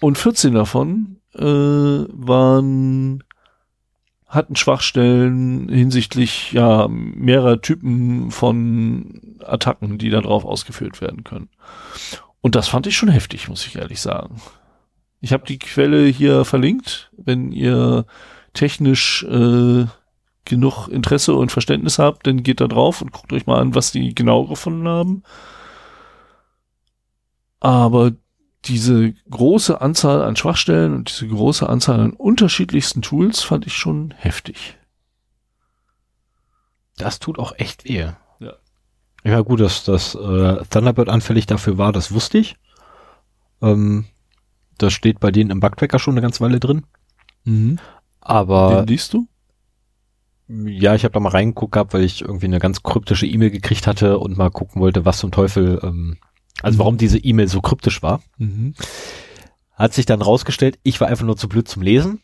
[0.00, 3.24] Und 14 davon äh, waren
[4.30, 11.48] hatten Schwachstellen hinsichtlich ja mehrerer Typen von Attacken, die da drauf ausgeführt werden können.
[12.40, 14.40] Und das fand ich schon heftig, muss ich ehrlich sagen.
[15.20, 18.06] Ich habe die Quelle hier verlinkt, wenn ihr
[18.54, 19.86] technisch äh,
[20.44, 23.92] genug Interesse und Verständnis habt, dann geht da drauf und guckt euch mal an, was
[23.92, 25.22] die genau gefunden haben.
[27.60, 28.12] Aber
[28.64, 34.12] diese große Anzahl an Schwachstellen und diese große Anzahl an unterschiedlichsten Tools fand ich schon
[34.16, 34.78] heftig.
[36.96, 38.10] Das tut auch echt weh.
[38.38, 38.56] Ja.
[39.24, 42.56] Ja, gut, dass das äh, Thunderbird anfällig dafür war, das wusste ich.
[43.60, 44.06] Ähm,
[44.78, 46.86] das steht bei denen im Bugtracker schon eine ganze Weile drin.
[47.44, 47.78] Mhm.
[48.20, 48.76] Aber.
[48.76, 49.26] Den liest du?
[50.52, 53.86] Ja, ich habe da mal reingeguckt gehabt, weil ich irgendwie eine ganz kryptische E-Mail gekriegt
[53.86, 56.16] hatte und mal gucken wollte, was zum Teufel, ähm,
[56.60, 58.20] also warum diese E-Mail so kryptisch war.
[58.38, 58.74] Mhm.
[59.74, 62.20] Hat sich dann rausgestellt, ich war einfach nur zu blöd zum Lesen,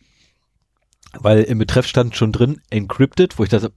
[1.19, 3.71] weil im Betreff stand schon drin encrypted, wo ich dachte,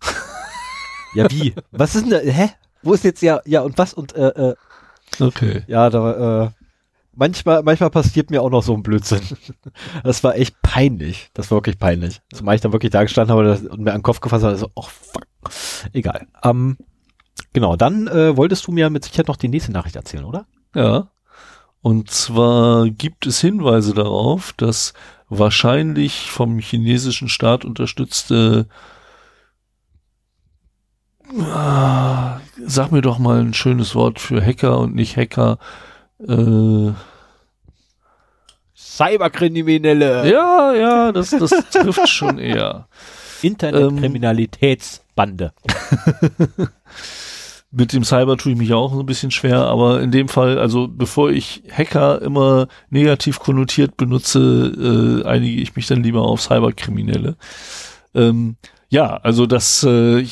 [1.14, 1.54] ja wie?
[1.70, 2.18] Was ist denn da?
[2.18, 2.50] Hä?
[2.82, 4.54] Wo ist jetzt ja, ja und was und äh, äh,
[5.18, 5.62] Okay.
[5.68, 6.50] ja, da äh,
[7.16, 9.20] manchmal, manchmal passiert mir auch noch so ein Blödsinn.
[10.04, 11.30] Das war echt peinlich.
[11.34, 12.20] Das war wirklich peinlich.
[12.32, 14.70] Zumal ich dann wirklich da gestanden habe und mir an den Kopf gefasst habe, so,
[14.78, 15.26] ach fuck.
[15.92, 16.26] Egal.
[16.42, 16.76] Ähm,
[17.52, 20.46] genau, dann äh, wolltest du mir mit Sicherheit noch die nächste Nachricht erzählen, oder?
[20.74, 21.08] Ja.
[21.82, 24.92] Und zwar gibt es Hinweise darauf, dass
[25.28, 28.68] wahrscheinlich vom chinesischen Staat unterstützte
[31.40, 35.58] Ah, Sag mir doch mal ein schönes Wort für Hacker und nicht Hacker.
[36.20, 36.92] Äh,
[38.74, 40.30] Cyberkriminelle.
[40.30, 42.88] ja, ja, das, das trifft schon eher.
[43.42, 45.52] Internetkriminalitätsbande.
[47.70, 50.58] Mit dem Cyber tue ich mich auch so ein bisschen schwer, aber in dem Fall,
[50.58, 56.40] also bevor ich Hacker immer negativ konnotiert benutze, äh, einige ich mich dann lieber auf
[56.40, 57.36] Cyberkriminelle.
[58.14, 58.56] Ähm,
[58.88, 60.24] ja, also das äh,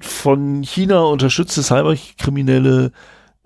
[0.00, 2.92] von China unterstützte Cyberkriminelle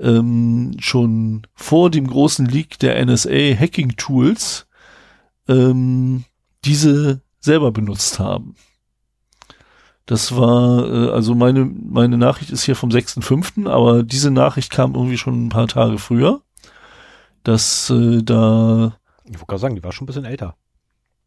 [0.02, 4.66] ähm, schon vor dem großen Leak der NSA Hacking Tools
[5.48, 6.24] ähm,
[6.64, 8.54] diese selber benutzt haben.
[10.06, 14.94] Das war, äh, also meine, meine Nachricht ist hier vom 6.5., aber diese Nachricht kam
[14.94, 16.42] irgendwie schon ein paar Tage früher,
[17.44, 20.56] dass äh, da Ich wollte gerade sagen, die war schon ein bisschen älter.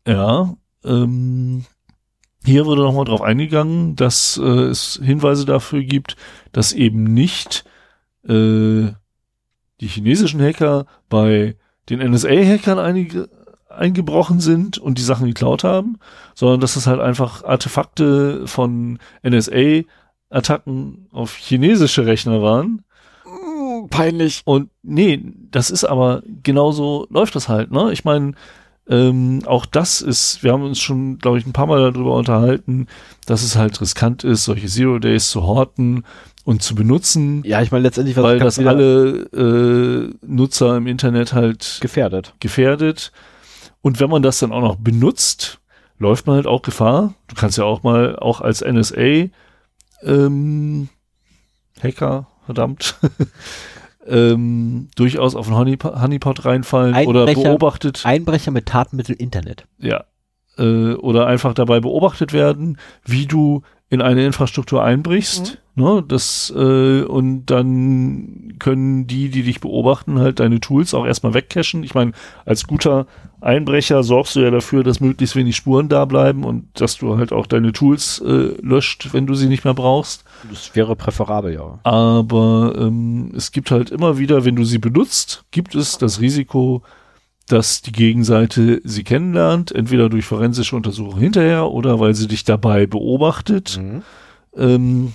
[0.08, 1.66] ja, ähm,
[2.44, 6.16] hier wurde nochmal drauf eingegangen, dass äh, es Hinweise dafür gibt,
[6.52, 7.66] dass eben nicht
[8.28, 8.92] äh,
[9.82, 11.56] die chinesischen Hacker bei
[11.90, 13.30] den NSA-Hackern einige
[13.70, 15.98] eingebrochen sind und die Sachen geklaut haben,
[16.34, 22.84] sondern dass es halt einfach Artefakte von NSA-Attacken auf chinesische Rechner waren.
[23.90, 24.42] Peinlich.
[24.46, 25.22] Und nee,
[25.52, 27.92] das ist aber genauso läuft das halt, ne?
[27.92, 28.34] Ich meine,
[28.88, 32.88] ähm, auch das ist, wir haben uns schon, glaube ich, ein paar Mal darüber unterhalten,
[33.26, 36.04] dass es halt riskant ist, solche Zero Days zu horten
[36.46, 37.44] und zu benutzen.
[37.44, 42.34] Ja, ich meine letztendlich, weil das alle äh, Nutzer im Internet halt gefährdet.
[42.40, 43.12] gefährdet.
[43.82, 45.60] Und wenn man das dann auch noch benutzt,
[46.00, 47.16] läuft man halt auch Gefahr.
[47.28, 49.28] Du kannst ja auch mal auch als NSA
[50.04, 50.90] ähm,
[51.82, 52.96] Hacker, verdammt,
[54.08, 59.66] ähm, durchaus auf einen Honeypot, Honeypot reinfallen oder Einbrecher- beobachtet, Einbrecher mit Tatmittel Internet.
[59.80, 60.04] ja,
[60.58, 65.60] äh, oder einfach dabei beobachtet werden, wie du in eine Infrastruktur einbrichst.
[65.78, 71.34] Ne, das, äh, und dann können die, die dich beobachten, halt deine Tools auch erstmal
[71.34, 71.84] wegcachen.
[71.84, 72.14] Ich meine,
[72.46, 73.08] als guter
[73.42, 77.34] Einbrecher sorgst du ja dafür, dass möglichst wenig Spuren da bleiben und dass du halt
[77.34, 80.24] auch deine Tools äh, löscht, wenn du sie nicht mehr brauchst.
[80.50, 81.78] Das wäre präferabel, ja.
[81.84, 86.84] Aber ähm, es gibt halt immer wieder, wenn du sie benutzt, gibt es das Risiko,
[87.48, 92.88] dass die Gegenseite sie kennenlernt, entweder durch forensische Untersuchung hinterher oder weil sie dich dabei
[92.88, 93.80] beobachtet
[94.56, 95.14] ähm,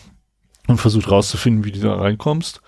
[0.68, 2.60] und versucht rauszufinden, wie du da reinkommst.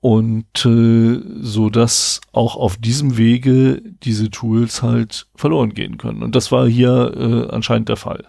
[0.00, 6.22] Und äh, so dass auch auf diesem Wege diese Tools halt verloren gehen können.
[6.22, 8.24] Und das war hier äh, anscheinend der Fall.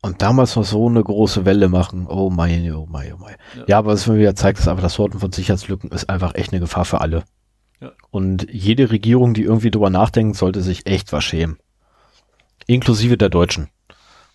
[0.00, 2.06] Und damals noch so eine große Welle machen.
[2.08, 3.36] Oh mein, oh mein, oh mein.
[3.56, 3.64] Ja.
[3.68, 6.52] Ja, aber was mir wieder zeigt, ist einfach, das Sorten von Sicherheitslücken ist einfach echt
[6.52, 7.22] eine Gefahr für alle.
[7.82, 7.90] Ja.
[8.12, 11.58] Und jede Regierung, die irgendwie drüber nachdenkt, sollte sich echt was schämen.
[12.68, 13.70] Inklusive der Deutschen.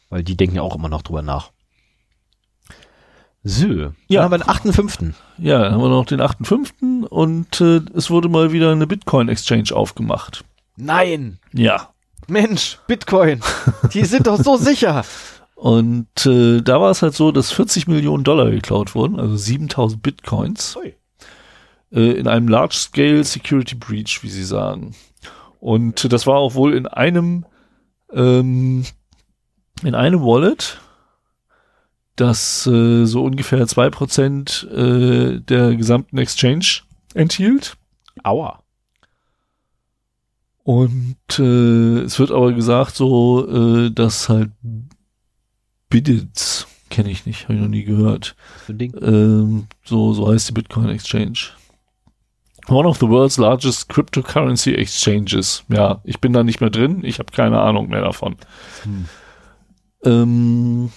[0.09, 1.51] Weil die denken ja auch immer noch drüber nach.
[3.43, 3.91] So, Ja.
[4.09, 4.23] ja.
[4.23, 5.13] haben wir den 8.5.
[5.37, 7.05] Ja, dann haben wir noch den 8.5.
[7.05, 10.43] und äh, es wurde mal wieder eine Bitcoin-Exchange aufgemacht.
[10.75, 11.39] Nein!
[11.53, 11.93] Ja.
[12.27, 13.39] Mensch, Bitcoin!
[13.93, 15.05] Die sind doch so sicher!
[15.55, 20.03] Und äh, da war es halt so, dass 40 Millionen Dollar geklaut wurden, also 7000
[20.03, 20.93] Bitcoins, Ui.
[21.91, 24.95] Äh, in einem Large-Scale Security Breach, wie sie sagen.
[25.59, 27.45] Und das war auch wohl in einem,
[28.11, 28.85] ähm,
[29.83, 30.79] in einem Wallet,
[32.15, 36.81] das äh, so ungefähr 2% äh, der gesamten Exchange
[37.13, 37.77] enthielt.
[38.23, 38.63] Aua.
[40.63, 44.51] Und äh, es wird aber gesagt so, äh, dass halt
[45.89, 48.35] Biddits, kenne ich nicht, habe ich noch nie gehört.
[48.67, 51.51] Ähm, so, so heißt die Bitcoin Exchange.
[52.69, 55.63] One of the world's largest cryptocurrency exchanges.
[55.69, 58.35] Ja, ich bin da nicht mehr drin, ich habe keine Ahnung mehr davon.
[58.83, 59.05] Hm.
[60.03, 60.91] Ähm,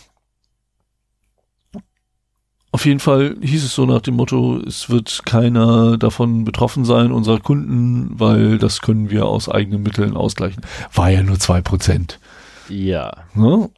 [2.72, 7.10] auf jeden Fall hieß es so nach dem Motto, es wird keiner davon betroffen sein,
[7.10, 10.64] unserer Kunden, weil das können wir aus eigenen Mitteln ausgleichen.
[10.94, 12.20] War ja nur zwei Prozent.
[12.68, 13.12] Ja.
[13.34, 13.70] Ne?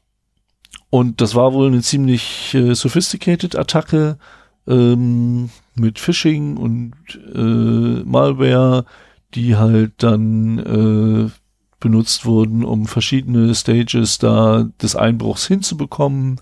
[0.91, 4.19] Und das war wohl eine ziemlich äh, sophisticated Attacke
[4.67, 6.95] ähm, mit Phishing und
[7.35, 8.85] äh, Malware,
[9.35, 11.31] die halt dann äh,
[11.81, 16.41] benutzt wurden, um verschiedene Stages da des Einbruchs hinzubekommen.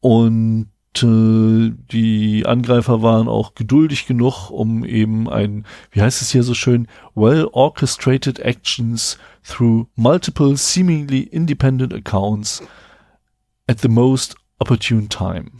[0.00, 0.68] Und
[1.02, 6.54] äh, die Angreifer waren auch geduldig genug, um eben ein, wie heißt es hier so
[6.54, 12.62] schön, well orchestrated actions through multiple seemingly independent accounts
[13.66, 15.50] at the most opportune time.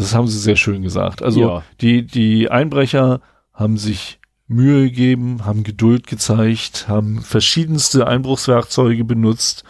[0.00, 1.22] Das haben sie sehr schön gesagt.
[1.22, 1.62] Also Ja.
[1.80, 3.20] die, die Einbrecher
[3.52, 9.64] haben sich Mühe gegeben, haben Geduld gezeigt, haben verschiedenste Einbruchswerkzeuge benutzt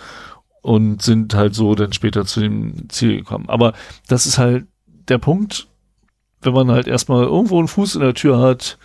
[0.63, 3.49] und sind halt so dann später zu dem Ziel gekommen.
[3.49, 3.75] Aber
[4.09, 4.67] das ist halt
[5.09, 5.67] der Punkt,
[6.43, 8.79] wenn man halt erstmal irgendwo einen Fuß in der Tür hat,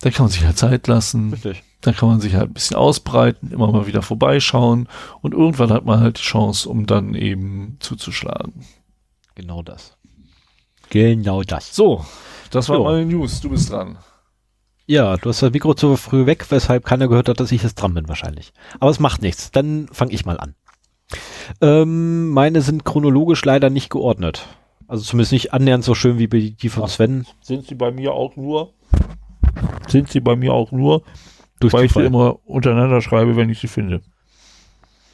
[0.00, 1.32] dann kann man sich halt Zeit lassen.
[1.32, 1.62] Richtig.
[1.80, 4.88] Dann kann man sich halt ein bisschen ausbreiten, immer mal wieder vorbeischauen
[5.22, 8.64] und irgendwann hat man halt die Chance, um dann eben zuzuschlagen.
[9.36, 9.96] Genau das.
[10.90, 11.74] Genau das.
[11.74, 12.04] So,
[12.50, 13.40] das war meine News.
[13.40, 13.98] Du bist dran.
[14.86, 17.74] Ja, du hast das Mikro zu früh weg, weshalb keiner gehört hat, dass ich jetzt
[17.74, 18.52] dran bin wahrscheinlich.
[18.80, 19.50] Aber es macht nichts.
[19.50, 20.54] Dann fange ich mal an.
[21.60, 24.46] Ähm, meine sind chronologisch leider nicht geordnet.
[24.86, 26.88] Also zumindest nicht annähernd so schön wie die von Ach.
[26.88, 27.26] Sven.
[27.42, 28.72] Sind sie bei mir auch nur?
[29.88, 31.02] Sind sie bei mir auch nur,
[31.60, 34.00] Durch weil ich sie immer untereinander schreibe, wenn ich sie finde.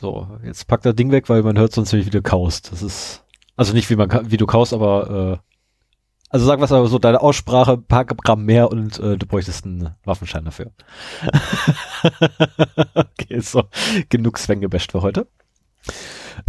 [0.01, 2.71] So, jetzt pack das Ding weg, weil man hört sonst nämlich, wie du kaust.
[2.71, 3.25] Das ist,
[3.57, 5.54] also nicht wie man, wie du kaust, aber, äh,
[6.35, 9.67] Also sag was aber so, deine Aussprache, ein paar Gramm mehr und äh, du bräuchtest
[9.67, 10.73] einen Waffenschein dafür.
[12.97, 13.63] okay, so,
[14.09, 15.29] genug Sven gebasht für heute.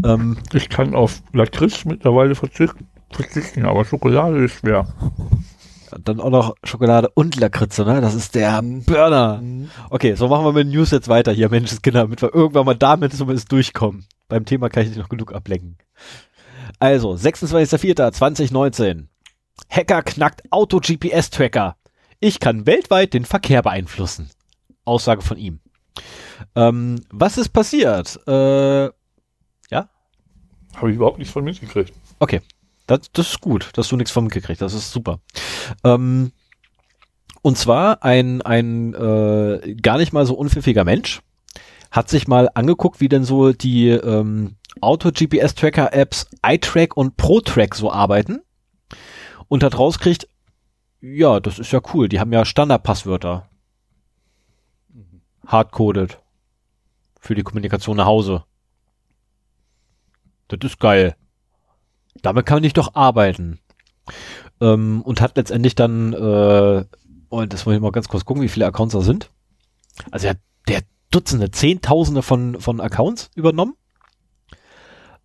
[0.03, 4.87] Ähm, ich kann auf Lakritz mittlerweile verzichten, verzichten, aber Schokolade ist schwer.
[6.03, 8.01] Dann auch noch Schokolade und Lakritze, ne?
[8.01, 9.43] Das ist der Burner.
[9.91, 12.75] Okay, so machen wir mit den News jetzt weiter hier, Menschenskinder, damit wir irgendwann mal
[12.75, 14.07] damit zumindest durchkommen.
[14.29, 15.77] Beim Thema kann ich dich noch genug ablenken.
[16.79, 19.09] Also, 26.04.2019.
[19.69, 21.75] Hacker knackt Auto-GPS-Tracker.
[22.19, 24.29] Ich kann weltweit den Verkehr beeinflussen.
[24.85, 25.59] Aussage von ihm.
[26.55, 28.19] Ähm, was ist passiert?
[28.27, 29.89] Äh, ja?
[30.75, 31.93] Habe ich überhaupt nichts von mitgekriegt.
[32.19, 32.41] Okay.
[32.87, 34.73] Das, das ist gut, dass du nichts von mitgekriegt hast.
[34.73, 35.19] Das ist super.
[35.83, 36.31] Ähm,
[37.41, 41.21] und zwar ein, ein äh, gar nicht mal so unpfiffiger Mensch
[41.91, 48.41] hat sich mal angeguckt, wie denn so die ähm, Auto-GPS-Tracker-Apps iTrack und ProTrack so arbeiten
[49.47, 50.27] und hat rauskriegt,
[51.01, 53.49] ja, das ist ja cool, die haben ja Standardpasswörter.
[55.45, 56.19] Hardcoded.
[57.19, 58.43] Für die Kommunikation nach Hause.
[60.47, 61.15] Das ist geil.
[62.21, 63.59] Damit kann ich doch arbeiten.
[64.61, 66.85] Ähm, und hat letztendlich dann, äh,
[67.29, 69.31] und das muss ich mal ganz kurz gucken, wie viele Accounts da sind.
[70.11, 70.35] Also er,
[70.67, 73.75] der hat Dutzende, Zehntausende von, von Accounts übernommen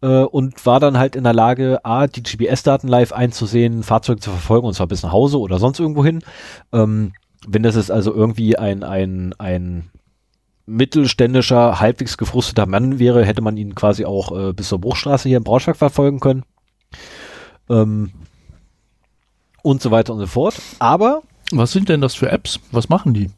[0.03, 4.31] äh, und war dann halt in der Lage, A, die GPS-Daten live einzusehen, Fahrzeuge zu
[4.31, 6.23] verfolgen und zwar bis nach Hause oder sonst irgendwo hin.
[6.73, 7.13] Ähm,
[7.47, 9.91] wenn das jetzt also irgendwie ein, ein, ein
[10.67, 15.39] mittelständischer, halbwegs gefrusteter Mann wäre, hätte man ihn quasi auch äh, bis zur Bruchstraße hier
[15.39, 16.45] in Braunschweig verfolgen können.
[17.69, 18.13] Ähm,
[19.63, 20.61] und so weiter und so fort.
[20.79, 21.23] Aber.
[21.53, 22.61] Was sind denn das für Apps?
[22.71, 23.31] Was machen die?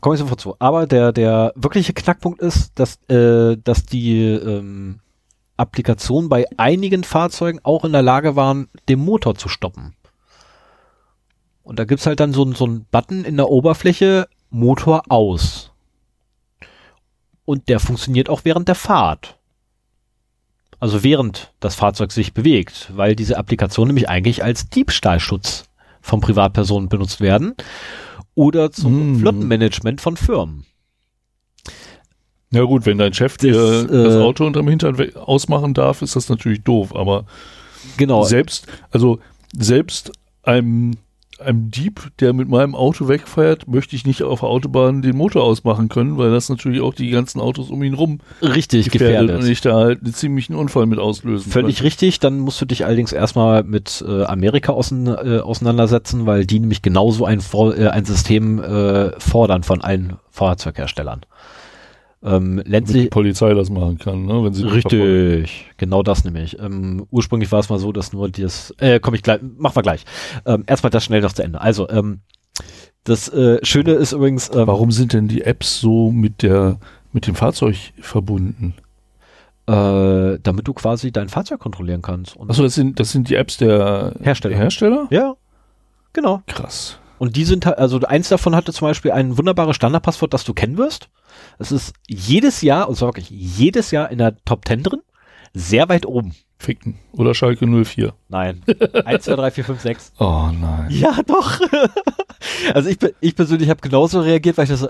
[0.00, 0.54] Komme ich sofort zu.
[0.58, 5.00] Aber der, der wirkliche Knackpunkt ist, dass, äh, dass die ähm,
[5.56, 9.94] Applikationen bei einigen Fahrzeugen auch in der Lage waren, den Motor zu stoppen.
[11.62, 15.72] Und da gibt's halt dann so, so einen Button in der Oberfläche, Motor aus.
[17.44, 19.38] Und der funktioniert auch während der Fahrt.
[20.80, 25.64] Also während das Fahrzeug sich bewegt, weil diese Applikationen nämlich eigentlich als Diebstahlschutz
[26.02, 27.54] von Privatpersonen benutzt werden
[28.34, 29.20] oder zum mm.
[29.20, 30.66] Flottenmanagement von Firmen.
[32.50, 36.16] Ja gut, wenn dein Chef dir das, äh, das Auto unterm Hintern ausmachen darf, ist
[36.16, 37.24] das natürlich doof, aber
[37.96, 38.22] genau.
[38.22, 39.18] selbst, also
[39.56, 40.92] selbst einem,
[41.40, 45.42] einem Dieb, der mit meinem Auto wegfährt, möchte ich nicht auf der Autobahn den Motor
[45.42, 49.44] ausmachen können, weil das natürlich auch die ganzen Autos um ihn rum richtig gefährdet, gefährdet.
[49.44, 51.86] und ich da halt einen ziemlichen Unfall mit auslösen Völlig kann.
[51.86, 56.60] richtig, dann musst du dich allerdings erstmal mit äh, Amerika außen, äh, auseinandersetzen, weil die
[56.60, 61.22] nämlich genauso ein, äh, ein System äh, fordern von allen Fahrzeugherstellern.
[62.24, 64.42] Ähm, letztlich, die Polizei das machen kann, ne?
[64.42, 66.58] wenn sie richtig, genau das nämlich.
[66.58, 69.82] Ähm, ursprünglich war es mal so, dass nur das, äh, komm ich gleich, machen wir
[69.82, 70.04] gleich.
[70.46, 71.60] Ähm, erstmal das schnell noch zu Ende.
[71.60, 72.20] Also, ähm,
[73.04, 74.48] das äh, Schöne ist übrigens.
[74.54, 76.78] Ähm, Warum sind denn die Apps so mit der
[77.12, 78.74] mit dem Fahrzeug verbunden?
[79.66, 82.38] Äh, damit du quasi dein Fahrzeug kontrollieren kannst.
[82.40, 84.56] Achso, das sind das sind die Apps der Hersteller.
[84.56, 85.06] Hersteller?
[85.10, 85.36] Ja,
[86.14, 86.42] genau.
[86.46, 86.98] Krass.
[87.18, 90.54] Und die sind halt, also eins davon hatte zum Beispiel ein wunderbares Standardpasswort, das du
[90.54, 91.08] kennen wirst.
[91.58, 95.02] Es ist jedes Jahr, und zwar wirklich jedes Jahr in der Top 10 drin,
[95.52, 96.34] sehr weit oben.
[96.58, 96.98] Ficken.
[97.12, 98.14] Oder Schalke 04.
[98.28, 98.62] Nein.
[99.04, 100.12] 1, 2, 3, 4, 5, 6.
[100.18, 100.86] Oh nein.
[100.90, 101.60] Ja, doch.
[102.74, 104.88] also ich, ich persönlich habe genauso reagiert, weil ich das so,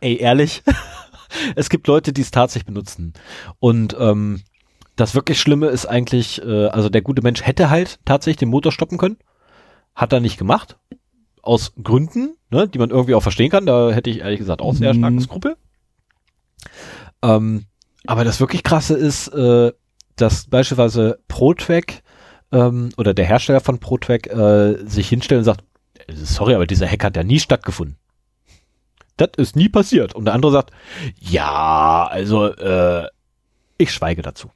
[0.00, 0.62] ey, ehrlich,
[1.56, 3.14] es gibt Leute, die es tatsächlich benutzen.
[3.58, 4.42] Und ähm,
[4.96, 8.70] das wirklich Schlimme ist eigentlich, äh, also der gute Mensch hätte halt tatsächlich den Motor
[8.70, 9.16] stoppen können.
[9.94, 10.76] Hat er nicht gemacht
[11.42, 13.66] aus Gründen, ne, die man irgendwie auch verstehen kann.
[13.66, 15.20] Da hätte ich ehrlich gesagt auch sehr starke mhm.
[15.20, 15.56] Skrupel.
[17.22, 17.66] Ähm,
[18.06, 19.72] aber das wirklich krasse ist, äh,
[20.16, 22.02] dass beispielsweise ProTrack
[22.52, 25.64] ähm, oder der Hersteller von ProTrack äh, sich hinstellt und sagt,
[26.12, 27.96] sorry, aber dieser Hack hat ja nie stattgefunden.
[29.16, 30.14] Das ist nie passiert.
[30.14, 30.70] Und der andere sagt,
[31.18, 33.06] ja, also äh,
[33.76, 34.50] ich schweige dazu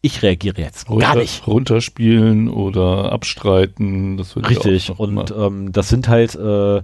[0.00, 1.46] ich reagiere jetzt Runter, gar nicht.
[1.46, 4.16] Runterspielen oder abstreiten.
[4.16, 4.90] Das wird Richtig.
[4.98, 6.82] Und ähm, das sind halt, äh,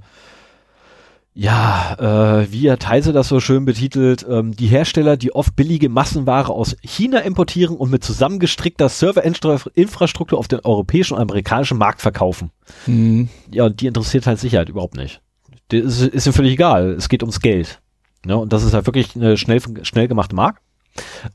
[1.35, 5.89] ja, äh, wie Herr Theise das so schön betitelt, ähm, die Hersteller, die oft billige
[5.89, 12.51] Massenware aus China importieren und mit zusammengestrickter Serverinfrastruktur auf den europäischen und amerikanischen Markt verkaufen.
[12.87, 13.29] Mhm.
[13.51, 15.23] Ja, und die interessiert halt Sicherheit überhaupt nicht.
[15.69, 16.93] Das ist, ist ihm völlig egal.
[16.93, 17.81] Es geht ums Geld.
[18.27, 20.63] Ja, und das ist halt wirklich eine schnell, schnell gemachte Markt.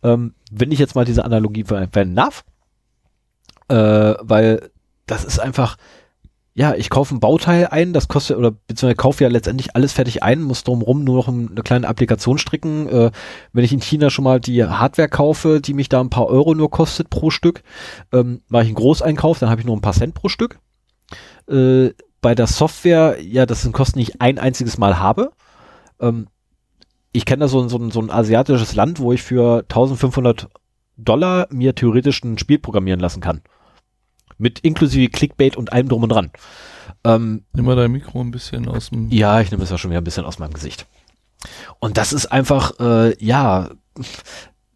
[0.04, 2.46] Ähm, wenn ich jetzt mal diese Analogie verwenden darf,
[3.70, 4.70] äh, weil
[5.06, 5.78] das ist einfach,
[6.54, 10.24] ja, ich kaufe ein Bauteil ein, das kostet, oder beziehungsweise kaufe ja letztendlich alles fertig
[10.24, 12.90] ein, muss drumherum nur noch eine kleine Applikation stricken.
[12.90, 13.12] Äh,
[13.54, 16.56] wenn ich in China schon mal die Hardware kaufe, die mich da ein paar Euro
[16.56, 17.62] nur kostet pro Stück,
[18.12, 20.60] ähm, mache ich einen Großeinkauf, dann habe ich nur ein paar Cent pro Stück.
[21.48, 21.92] Äh,
[22.22, 25.32] bei der Software, ja, das sind Kosten, die ich ein einziges Mal habe.
[26.00, 26.28] Ähm,
[27.12, 30.50] ich kenne da so, so, so ein asiatisches Land, wo ich für 1500
[30.98, 33.42] Dollar mir theoretisch ein Spiel programmieren lassen kann.
[34.38, 36.32] Mit inklusive Clickbait und allem drum und dran.
[37.04, 39.10] Ähm, Nimm mal dein Mikro ein bisschen aus dem.
[39.10, 40.86] ja, ich nehme es ja schon wieder ein bisschen aus meinem Gesicht.
[41.80, 43.70] Und das ist einfach, äh, ja,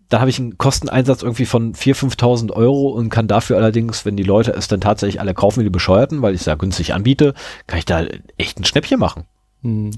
[0.09, 4.17] da habe ich einen Kosteneinsatz irgendwie von 4.000, 5.000 Euro und kann dafür allerdings, wenn
[4.17, 6.93] die Leute es dann tatsächlich alle kaufen wie die Bescheuerten, weil ich es ja günstig
[6.93, 7.33] anbiete,
[7.65, 8.05] kann ich da
[8.37, 9.23] echt ein Schnäppchen machen.
[9.61, 9.91] Hm.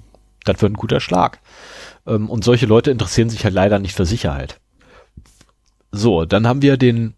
[0.45, 1.39] Das wird ein guter Schlag.
[2.07, 4.59] Ähm, und solche Leute interessieren sich halt leider nicht für Sicherheit.
[5.91, 7.13] So, dann haben wir den.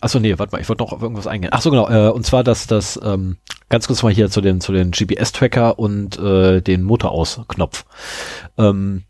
[0.00, 1.52] Achso, nee, warte mal, ich wollte noch auf irgendwas eingehen.
[1.52, 3.36] Achso, genau, äh, und zwar das, das, ähm,
[3.68, 7.86] ganz kurz mal hier zu den, zu den GPS-Tracker und äh, den Motoraus-Knopf.
[8.58, 9.04] Ähm,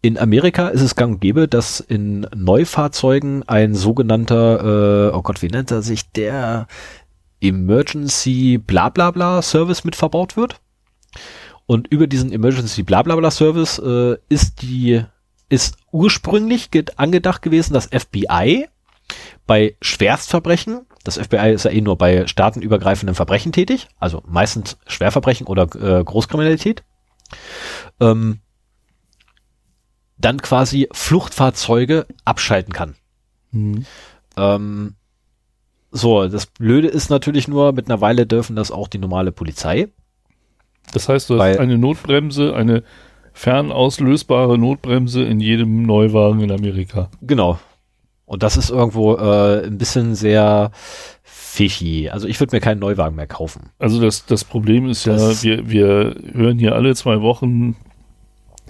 [0.00, 5.42] in Amerika ist es gang und gäbe, dass in Neufahrzeugen ein sogenannter, äh, oh Gott,
[5.42, 6.66] wie nennt er sich, der
[7.40, 10.60] Emergency Blablabla Service mit verbaut wird.
[11.66, 15.04] Und über diesen Emergency Blablabla Service äh, ist die
[15.48, 18.68] ist ursprünglich ge- angedacht gewesen, das FBI
[19.46, 25.46] bei Schwerstverbrechen, das FBI ist ja eh nur bei staatenübergreifenden Verbrechen tätig, also meistens Schwerverbrechen
[25.46, 26.84] oder äh, Großkriminalität,
[28.00, 28.40] ähm,
[30.16, 32.94] dann quasi Fluchtfahrzeuge abschalten kann.
[33.50, 33.84] Hm.
[34.36, 34.94] Ähm,
[35.90, 39.88] so, das Blöde ist natürlich nur, mit einer Weile dürfen das auch die normale Polizei.
[40.92, 42.82] Das heißt, du hast Weil- eine Notbremse, eine
[43.32, 47.08] fernauslösbare Notbremse in jedem Neuwagen in Amerika.
[47.22, 47.58] Genau.
[48.26, 50.70] Und das ist irgendwo äh, ein bisschen sehr
[51.22, 52.08] fishy.
[52.10, 53.70] Also ich würde mir keinen Neuwagen mehr kaufen.
[53.78, 57.76] Also das, das Problem ist ja, Das- wir, wir hören hier alle zwei Wochen,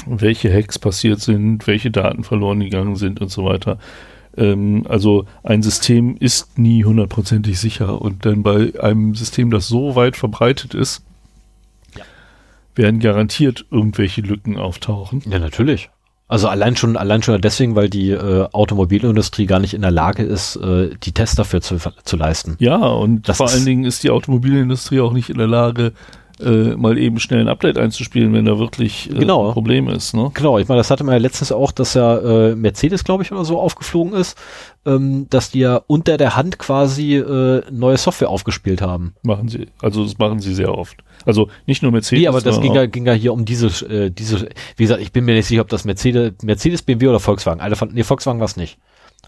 [0.06, 3.78] welche Hacks passiert sind, welche Daten verloren gegangen sind und so weiter.
[4.36, 9.94] Ähm, also ein System ist nie hundertprozentig sicher und dann bei einem System, das so
[9.94, 11.11] weit verbreitet ist, Ja.
[12.74, 15.22] Werden garantiert irgendwelche Lücken auftauchen.
[15.28, 15.90] Ja, natürlich.
[16.28, 20.22] Also allein schon, allein schon deswegen, weil die äh, Automobilindustrie gar nicht in der Lage
[20.22, 22.56] ist, äh, die Tests dafür zu, zu leisten.
[22.58, 25.92] Ja, und Das vor allen Dingen ist die Automobilindustrie auch nicht in der Lage,
[26.42, 29.48] äh, mal eben schnell ein Update einzuspielen, wenn da wirklich äh, Genau.
[29.48, 30.14] ein Problem ist.
[30.14, 30.30] Ne?
[30.34, 32.18] Genau, ich meine, das hatte man ja letztens auch, dass ja
[32.50, 34.36] äh, Mercedes, glaube ich, oder so aufgeflogen ist,
[34.84, 39.14] ähm, dass die ja unter der Hand quasi äh, neue Software aufgespielt haben.
[39.22, 40.96] Machen sie, also das machen sie sehr oft.
[41.24, 42.20] Also nicht nur Mercedes.
[42.20, 45.12] Nee, aber das ging ja, ging ja hier um diese, äh, diese, wie gesagt, ich
[45.12, 47.60] bin mir nicht sicher, ob das Mercedes, Mercedes, BMW oder Volkswagen.
[47.60, 48.78] Einer von, nee, Volkswagen war es nicht.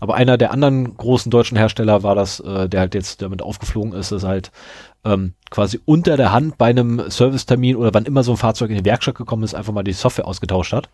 [0.00, 3.92] Aber einer der anderen großen deutschen Hersteller war das, äh, der halt jetzt damit aufgeflogen
[3.92, 4.50] ist, ist halt
[5.04, 8.78] ähm, quasi unter der Hand bei einem Servicetermin oder wann immer so ein Fahrzeug in
[8.78, 10.88] die Werkstatt gekommen ist, einfach mal die Software ausgetauscht hat.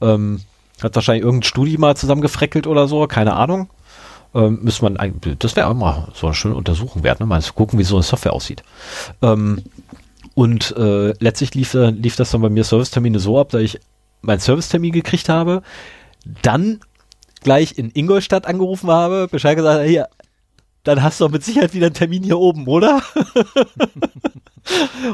[0.00, 0.40] Ähm,
[0.82, 3.68] hat wahrscheinlich irgendein Studi mal zusammengefreckelt oder so, keine Ahnung.
[4.34, 7.26] Ähm, müsste man eigentlich, das wäre auch mal so eine schöne Untersuchung wert, ne?
[7.26, 8.62] mal zu gucken, wie so eine Software aussieht.
[9.22, 9.62] Ähm,
[10.34, 13.80] und äh, letztlich lief, äh, lief das dann bei mir Servicetermine so ab, dass ich
[14.20, 15.62] meinen Servicetermin gekriegt habe,
[16.42, 16.80] dann
[17.40, 20.08] gleich in Ingolstadt angerufen habe, Bescheid gesagt, hier,
[20.84, 23.02] dann hast du doch mit Sicherheit wieder einen Termin hier oben, oder?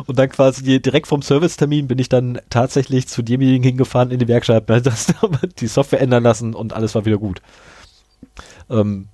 [0.07, 4.29] und dann quasi direkt vom Servicetermin bin ich dann tatsächlich zu demjenigen hingefahren in die
[4.29, 5.15] Werkstatt, das,
[5.59, 7.41] die Software ändern lassen und alles war wieder gut.
[8.73, 9.09] Ähm,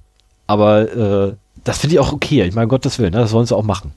[0.46, 0.92] aber
[1.30, 1.34] äh,
[1.64, 2.44] das finde ich auch okay.
[2.44, 3.92] Ich meine, Gottes Willen, ne, das sollen sie auch machen.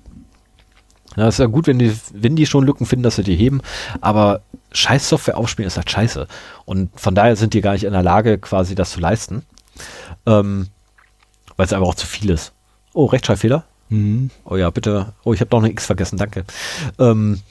[1.16, 3.62] Ja, ist ja gut, wenn die, wenn die schon Lücken finden, dass sie die heben,
[4.00, 4.42] aber
[4.72, 6.28] scheiß Software aufspielen ist halt scheiße.
[6.66, 9.44] Und von daher sind die gar nicht in der Lage, quasi das zu leisten.
[10.26, 10.68] Ähm,
[11.58, 12.54] weil es einfach auch zu viel ist.
[12.94, 13.66] Oh, Rechtschreibfehler?
[13.90, 14.30] Mhm.
[14.46, 15.14] Oh ja, bitte.
[15.24, 16.46] Oh, ich habe doch eine X vergessen, danke.
[16.98, 17.42] Ähm,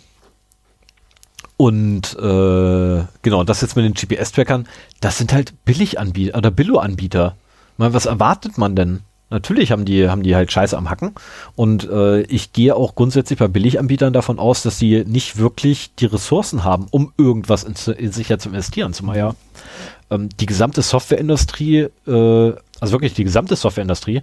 [1.56, 4.66] und äh, genau, das jetzt mit den GPS-Trackern,
[5.00, 7.36] das sind halt Billiganbieter oder Billo-Anbieter.
[7.80, 9.00] Was erwartet man denn?
[9.30, 11.12] Natürlich haben die, haben die halt Scheiße am Hacken.
[11.54, 16.06] Und äh, ich gehe auch grundsätzlich bei Billiganbietern davon aus, dass sie nicht wirklich die
[16.06, 18.92] Ressourcen haben, um irgendwas in, in sicher zu investieren.
[18.92, 19.34] Zumal ja
[20.10, 24.22] ähm, die gesamte Softwareindustrie, äh, also wirklich die gesamte Softwareindustrie,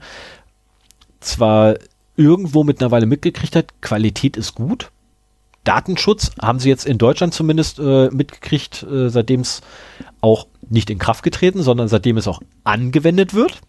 [1.22, 1.76] zwar
[2.18, 4.92] irgendwo mittlerweile mitgekriegt hat, Qualität ist gut.
[5.64, 9.62] Datenschutz haben sie jetzt in Deutschland zumindest äh, mitgekriegt, äh, seitdem es
[10.22, 13.62] auch nicht in Kraft getreten, sondern seitdem es auch angewendet wird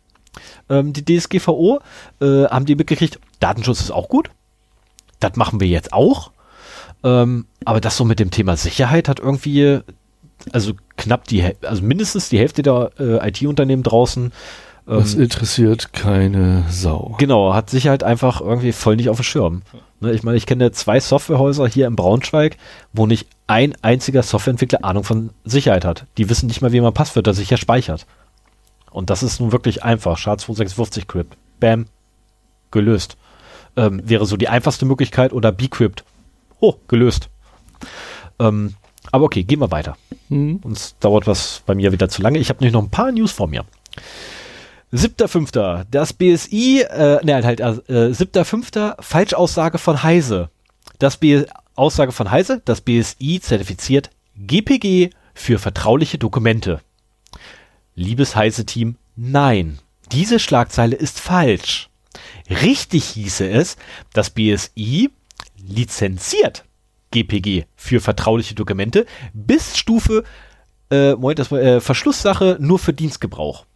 [0.68, 1.80] ähm, die DSGVO,
[2.20, 4.30] äh, haben die mitgekriegt, Datenschutz ist auch gut.
[5.20, 6.32] Das machen wir jetzt auch.
[7.04, 9.80] Ähm, aber das so mit dem Thema Sicherheit hat irgendwie,
[10.52, 14.32] also knapp die, also mindestens die Hälfte der äh, IT-Unternehmen draußen.
[14.88, 17.16] Ähm, das interessiert keine Sau.
[17.18, 19.62] Genau, hat Sicherheit einfach irgendwie voll nicht auf dem Schirm.
[20.00, 22.56] Ne, ich meine, ich kenne zwei Softwarehäuser hier in Braunschweig,
[22.92, 26.06] wo nicht ein einziger Softwareentwickler Ahnung von Sicherheit hat.
[26.16, 28.06] Die wissen nicht mal, wie man Passwörter sicher speichert.
[28.90, 30.18] Und das ist nun wirklich einfach.
[30.18, 31.36] SHA-256 Crypt.
[31.60, 31.86] Bam.
[32.70, 33.16] Gelöst.
[33.76, 36.04] Ähm, wäre so die einfachste Möglichkeit oder Bcrypt.
[36.60, 37.28] Oh, gelöst.
[38.38, 38.74] Ähm,
[39.10, 39.96] aber okay, gehen wir weiter.
[40.28, 40.60] Mhm.
[40.62, 42.38] Uns dauert was bei mir wieder zu lange.
[42.38, 43.64] Ich habe nämlich noch ein paar News vor mir.
[44.92, 45.84] 7.5.
[45.90, 48.96] Das BSI, äh, ne, halt, äh, 7.5.
[49.00, 50.50] Falschaussage von Heise.
[50.98, 56.80] Das B Aussage von Heise, das BSI zertifiziert GPG für vertrauliche Dokumente.
[57.94, 59.78] Liebes heiße Team, nein,
[60.10, 61.88] diese Schlagzeile ist falsch.
[62.50, 63.76] Richtig hieße es,
[64.12, 65.10] das BSI
[65.56, 66.64] lizenziert
[67.12, 70.24] GPG für vertrauliche Dokumente bis Stufe
[70.90, 73.66] äh, Moment, das äh, Verschlusssache nur für Dienstgebrauch.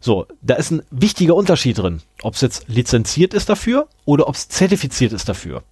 [0.00, 4.34] So, da ist ein wichtiger Unterschied drin, ob es jetzt lizenziert ist dafür oder ob
[4.34, 5.62] es zertifiziert ist dafür.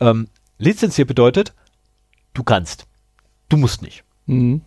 [0.00, 0.28] Ähm,
[0.58, 1.54] lizenziert bedeutet,
[2.34, 2.86] du kannst.
[3.48, 4.04] Du musst nicht.
[4.26, 4.62] Mhm.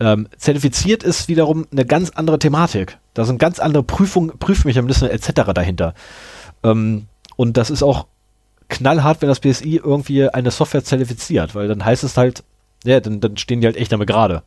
[0.00, 2.98] Ähm, zertifiziert ist wiederum eine ganz andere Thematik.
[3.14, 5.52] Da sind ganz andere Prüfungen, Prüfmechanismen etc.
[5.54, 5.94] dahinter.
[6.62, 7.06] Ähm,
[7.36, 8.06] und das ist auch
[8.68, 12.42] knallhart, wenn das BSI irgendwie eine Software zertifiziert, weil dann heißt es halt,
[12.84, 14.42] ja, dann, dann stehen die halt echt damit gerade.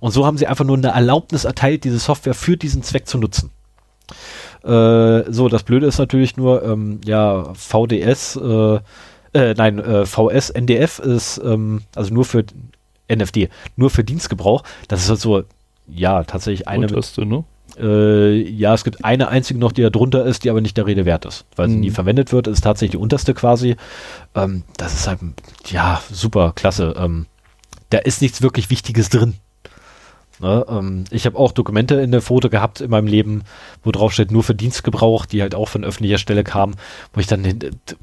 [0.00, 3.18] Und so haben sie einfach nur eine Erlaubnis erteilt, diese Software für diesen Zweck zu
[3.18, 3.50] nutzen.
[4.62, 8.80] Äh, so, das Blöde ist natürlich nur, ähm, ja, VDS, äh,
[9.32, 12.44] äh, nein, äh, VS, NDF ist ähm, also nur für
[13.08, 14.62] NFD, nur für Dienstgebrauch.
[14.88, 15.42] Das ist halt so,
[15.86, 16.86] ja, tatsächlich eine.
[16.86, 17.44] Unterste, ne?
[17.78, 20.86] Äh, ja, es gibt eine einzige noch, die da drunter ist, die aber nicht der
[20.86, 21.72] Rede wert ist, weil mhm.
[21.72, 23.76] sie nie verwendet wird, ist tatsächlich die unterste quasi.
[24.34, 25.20] Ähm, das ist halt,
[25.68, 26.94] ja, super, klasse.
[26.98, 27.26] Ähm,
[27.90, 29.34] da ist nichts wirklich Wichtiges drin.
[30.40, 33.42] Ne, ähm, ich habe auch Dokumente in der Foto gehabt in meinem Leben,
[33.84, 36.76] wo drauf steht, nur für Dienstgebrauch, die halt auch von öffentlicher Stelle kamen,
[37.12, 37.58] wo ich dann hin,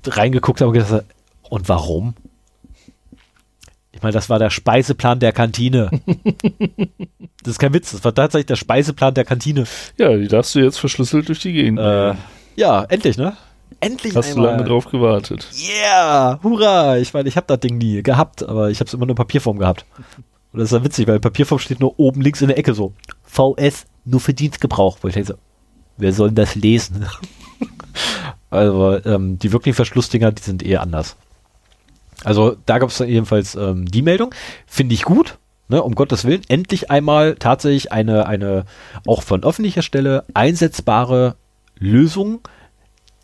[0.06, 1.04] reingeguckt habe und gedacht,
[1.50, 2.14] und warum?
[3.92, 5.90] Ich meine, das war der Speiseplan der Kantine.
[7.44, 9.64] das ist kein Witz, das war tatsächlich der Speiseplan der Kantine.
[9.98, 11.80] Ja, die darfst du jetzt verschlüsselt durch die Gegend.
[11.80, 12.14] Äh,
[12.56, 13.36] ja, endlich, ne?
[13.80, 14.46] Endlich Hast einmal.
[14.46, 15.48] du lange drauf gewartet.
[15.56, 16.98] Yeah, hurra!
[16.98, 19.18] Ich meine, ich habe das Ding nie gehabt, aber ich habe es immer nur in
[19.18, 19.86] Papierform gehabt.
[20.52, 22.94] Und das ist ja witzig, weil Papierform steht nur oben links in der Ecke so.
[23.24, 25.00] VS, nur für Dienstgebrauch.
[25.02, 25.40] Wo ich denke so,
[25.98, 27.06] wer soll denn das lesen?
[28.50, 31.16] also, ähm, die wirklichen Verschlussdinger, die sind eher anders.
[32.24, 34.34] Also da gab es jedenfalls ähm, die Meldung.
[34.66, 35.38] Finde ich gut.
[35.70, 38.64] Ne, um Gottes Willen, endlich einmal tatsächlich eine, eine
[39.06, 41.36] auch von öffentlicher Stelle einsetzbare
[41.78, 42.40] Lösung,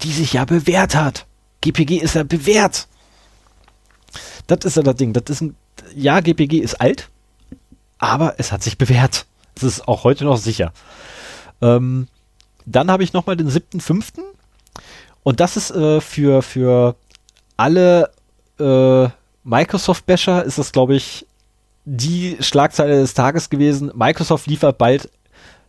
[0.01, 1.26] die sich ja bewährt hat.
[1.61, 2.89] GPG ist ja bewährt.
[4.47, 5.13] Das ist ja das Ding.
[5.13, 5.55] Das ist ein,
[5.95, 7.09] ja, GPG ist alt,
[8.04, 9.26] aber es hat sich bewährt.
[9.56, 10.74] Es ist auch heute noch sicher.
[11.62, 12.10] Ähm,
[12.66, 14.20] dann habe ich nochmal den 7.5.
[15.24, 16.97] Und das ist äh, für, für
[17.56, 18.12] alle
[18.60, 19.08] äh,
[19.45, 21.26] Microsoft-Basher ist das, glaube ich,
[21.86, 23.89] die Schlagzeile des Tages gewesen.
[23.95, 25.10] Microsoft liefert bald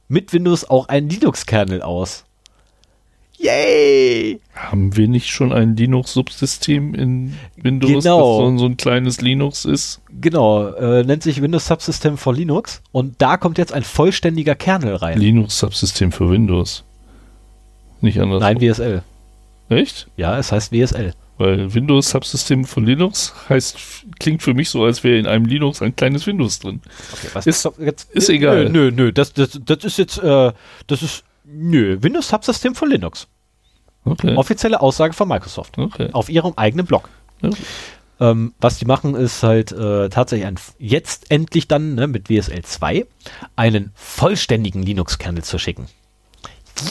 [0.09, 2.25] mit Windows auch einen Linux-Kernel aus.
[3.45, 4.41] Yay!
[4.55, 8.41] Haben wir nicht schon ein Linux-Subsystem in Windows, Genau.
[8.51, 10.01] das so, so ein kleines Linux ist?
[10.21, 14.95] Genau, äh, nennt sich Windows Subsystem for Linux und da kommt jetzt ein vollständiger Kernel
[14.97, 15.19] rein.
[15.19, 16.85] Linux-Subsystem für Windows.
[18.01, 18.41] Nicht anders.
[18.41, 19.03] Nein, WSL.
[19.69, 20.09] Echt?
[20.17, 21.13] Ja, es heißt WSL.
[21.37, 23.77] Weil Windows Subsystem für Linux heißt,
[24.21, 26.81] klingt für mich so, als wäre in einem Linux ein kleines Windows drin.
[27.13, 28.71] Okay, was Ist- jetzt, ist egal.
[28.71, 30.53] Nö, nö, nö, das, das, das ist jetzt, äh,
[30.87, 33.27] das ist, nö, Windows Subsystem for Linux.
[34.05, 34.37] Okay.
[34.37, 35.79] Offizielle Aussage von Microsoft.
[35.79, 36.11] okay.
[36.13, 37.09] Auf ihrem eigenen Blog.
[37.43, 37.51] Ja.
[38.21, 42.63] Ähm, was die machen, ist halt äh, tatsächlich ein, jetzt endlich dann ne, mit WSL
[42.63, 43.07] 2
[43.57, 45.87] einen vollständigen Linux-Kernel zu schicken.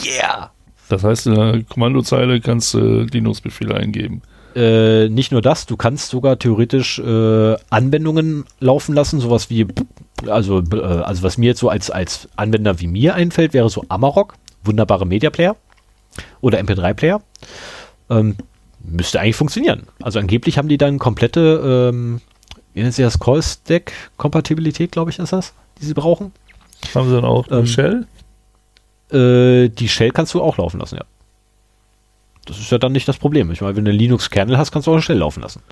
[0.04, 0.50] Yeah!
[0.88, 4.22] Das heißt, in der Kommandozeile kannst du Linux-Befehle eingeben.
[4.54, 9.66] Äh, nicht nur das, du kannst sogar theoretisch äh, Anwendungen laufen lassen, sowas wie,
[10.28, 13.84] also, äh, also was mir jetzt so als, als Anwender wie mir einfällt, wäre so
[13.88, 15.56] Amarok, wunderbare Media Player
[16.40, 17.22] oder MP3-Player.
[18.10, 18.36] Ähm,
[18.80, 19.84] müsste eigentlich funktionieren.
[20.02, 22.20] Also angeblich haben die dann komplette, ähm,
[22.74, 26.32] wie nennt sich das, Call-Stack-Kompatibilität, glaube ich, ist das, die sie brauchen.
[26.94, 28.06] Haben sie dann auch eine Ähm, Shell?
[29.10, 31.04] Äh, die Shell kannst du auch laufen lassen, ja.
[32.46, 33.50] Das ist ja dann nicht das Problem.
[33.52, 35.62] Ich meine, wenn du einen Linux-Kernel hast, kannst du auch eine Shell laufen lassen.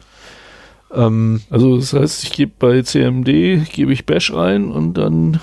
[0.95, 5.41] Ähm, Also das heißt, ich gebe bei CMD, gebe ich Bash rein und dann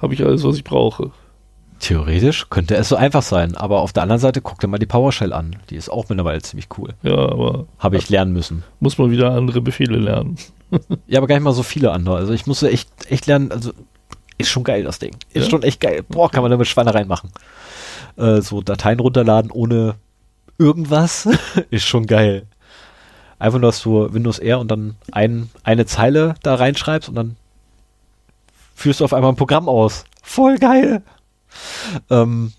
[0.00, 1.10] habe ich alles, was ich brauche.
[1.80, 4.86] Theoretisch könnte es so einfach sein, aber auf der anderen Seite guck dir mal die
[4.86, 5.56] PowerShell an.
[5.70, 6.90] Die ist auch mittlerweile ziemlich cool.
[7.02, 8.62] Ja, aber Habe ich lernen müssen.
[8.78, 10.36] muss man wieder andere Befehle lernen.
[11.08, 12.16] Ja, aber gar nicht mal so viele andere.
[12.16, 13.72] Also ich musste echt, echt lernen, also
[14.38, 15.16] ist schon geil, das Ding.
[15.32, 15.50] Ist Ja.
[15.50, 16.04] schon echt geil.
[16.08, 17.32] Boah, kann man damit Schweinereien machen.
[18.16, 19.96] Äh, so Dateien runterladen ohne
[20.58, 21.28] irgendwas
[21.70, 22.46] ist schon geil.
[23.40, 27.36] Einfach nur, dass du Windows R und dann ein, eine Zeile da reinschreibst und dann
[28.76, 30.04] führst du auf einmal ein Programm aus.
[30.22, 31.02] Voll geil.
[32.10, 32.52] Ähm,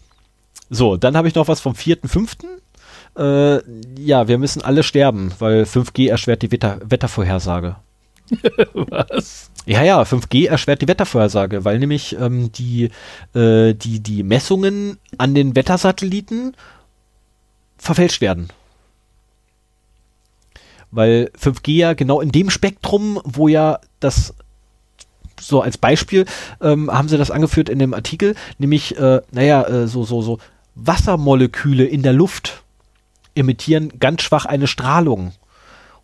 [0.70, 2.46] so, dann habe ich noch was vom 4.5.
[3.18, 3.62] Äh,
[4.00, 7.76] ja, wir müssen alle sterben, weil 5G erschwert die Wetter Wettervorhersage.
[8.74, 9.52] Was?
[9.66, 12.90] Ja, ja, 5G erschwert die Wettervorhersage, weil nämlich ähm, die,
[13.36, 16.56] äh, die, die Messungen an den Wettersatelliten
[17.78, 18.50] verfälscht werden.
[20.90, 24.34] Weil 5G ja genau in dem Spektrum, wo ja das
[25.42, 26.26] so als Beispiel
[26.62, 30.40] ähm, haben sie das angeführt in dem Artikel, nämlich, äh, naja, äh, so, so, so
[30.76, 32.64] Wassermoleküle in der Luft
[33.36, 35.34] emittieren ganz schwach eine Strahlung.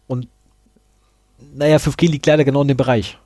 [0.07, 0.27] Und
[1.53, 3.17] naja, 5G liegt leider genau in dem Bereich.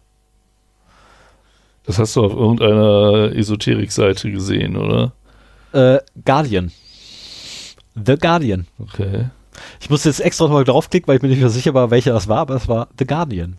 [1.86, 5.14] Das hast du auf irgendeiner Esoterik-Seite gesehen, oder?
[5.74, 6.72] Äh, Guardian.
[7.96, 8.68] The Guardian.
[8.80, 9.30] Okay.
[9.80, 12.28] Ich musste jetzt extra nochmal draufklicken, weil ich mir nicht mehr sicher war, welcher das
[12.28, 13.58] war, aber es war The Guardian.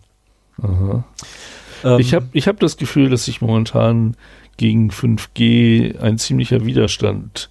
[0.61, 1.03] Aha.
[1.83, 4.15] Ähm, Ich habe ich hab das Gefühl, dass sich momentan
[4.57, 7.49] gegen 5G ein ziemlicher Widerstand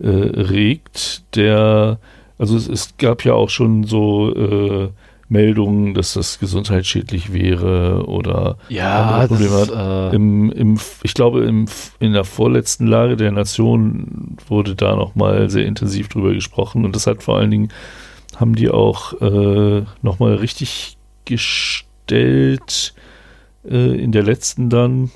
[0.00, 1.98] äh, regt, der,
[2.38, 4.88] also es, es gab ja auch schon so äh,
[5.28, 11.66] Meldungen, dass das gesundheitsschädlich wäre oder ja, das äh, im, im, ich glaube, im,
[11.98, 17.06] in der vorletzten Lage der Nation wurde da nochmal sehr intensiv drüber gesprochen und das
[17.06, 17.72] hat vor allen Dingen,
[18.36, 22.94] haben die auch äh, nochmal richtig gestellt
[23.68, 25.10] äh, in der letzten dann.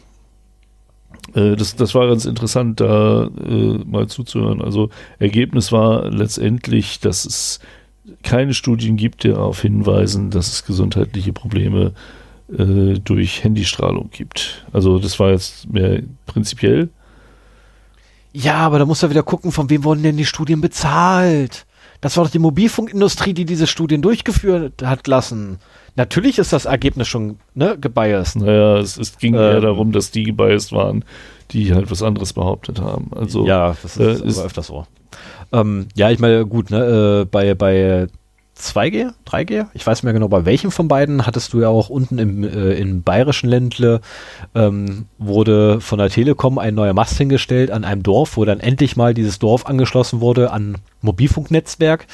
[1.34, 4.62] Äh, das, das war ganz interessant, da äh, mal zuzuhören.
[4.62, 7.61] Also Ergebnis war letztendlich, dass es
[8.22, 11.92] keine Studien gibt, die darauf hinweisen, dass es gesundheitliche Probleme
[12.57, 14.64] äh, durch Handystrahlung gibt.
[14.72, 16.88] Also das war jetzt mehr prinzipiell.
[18.32, 21.66] ja, aber da muss er wieder gucken, von wem wurden denn die Studien bezahlt?
[22.01, 25.59] Das war doch die Mobilfunkindustrie, die diese Studien durchgeführt hat lassen.
[25.99, 28.36] Natürlich ist das Ergebnis schon ne, gebiased.
[28.36, 29.40] Naja, es, es ging Ähm.
[29.40, 31.05] eher darum, dass die gebiased waren,
[31.51, 33.11] die halt was anderes behauptet haben.
[33.14, 34.86] Also ja, das ist, äh, ist- öfters so.
[35.53, 38.07] Ähm, ja, ich meine, gut, ne, äh, bei, bei
[38.57, 41.88] 2G, 3G, ich weiß nicht mehr genau, bei welchem von beiden hattest du ja auch
[41.90, 44.01] unten im, äh, im bayerischen Ländle
[44.55, 48.96] ähm, wurde von der Telekom ein neuer Mast hingestellt an einem Dorf, wo dann endlich
[48.96, 52.07] mal dieses Dorf angeschlossen wurde an Mobilfunknetzwerk.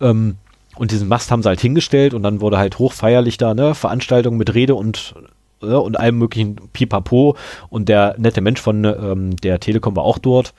[0.00, 0.36] Ähm,
[0.76, 4.36] und diesen Mast haben sie halt hingestellt und dann wurde halt hochfeierlich da, ne, Veranstaltung
[4.36, 5.14] mit Rede und
[5.62, 7.36] äh, und allem möglichen Pipapo
[7.70, 10.54] und der nette Mensch von ähm, der Telekom war auch dort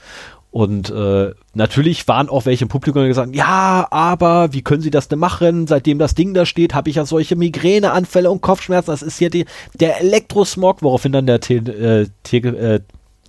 [0.58, 5.08] und äh, natürlich waren auch welche im Publikum, gesagt ja, aber wie können Sie das
[5.08, 5.68] denn machen?
[5.68, 8.90] Seitdem das Ding da steht, habe ich ja solche Migräneanfälle und Kopfschmerzen.
[8.90, 9.46] Das ist hier die,
[9.80, 12.80] der Elektrosmog, woraufhin dann der Te äh, Te äh,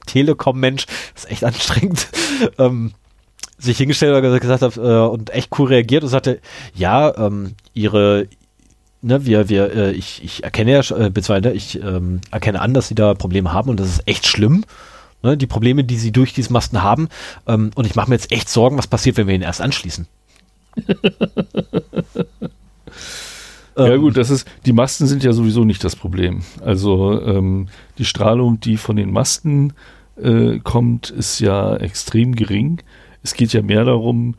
[0.06, 2.08] Telekom-Mensch, ist echt anstrengend,
[2.58, 2.92] ähm,
[3.58, 6.40] sich hingestellt und gesagt hat äh, und echt cool reagiert und sagte,
[6.74, 8.28] ja, ähm, ihre
[9.00, 12.88] Ne, wir, wir, äh, ich, ich erkenne ja, äh, beziehungsweise ich ähm, erkenne an, dass
[12.88, 14.64] sie da Probleme haben und das ist echt schlimm.
[15.22, 17.08] Ne, die Probleme, die sie durch diesen Masten haben.
[17.46, 20.08] Ähm, und ich mache mir jetzt echt Sorgen, was passiert, wenn wir ihn erst anschließen.
[23.76, 26.42] Ja gut, das ist, die Masten sind ja sowieso nicht das Problem.
[26.64, 27.68] Also ähm,
[27.98, 29.72] die Strahlung, die von den Masten
[30.20, 32.82] äh, kommt, ist ja extrem gering.
[33.22, 34.36] Es geht ja mehr darum,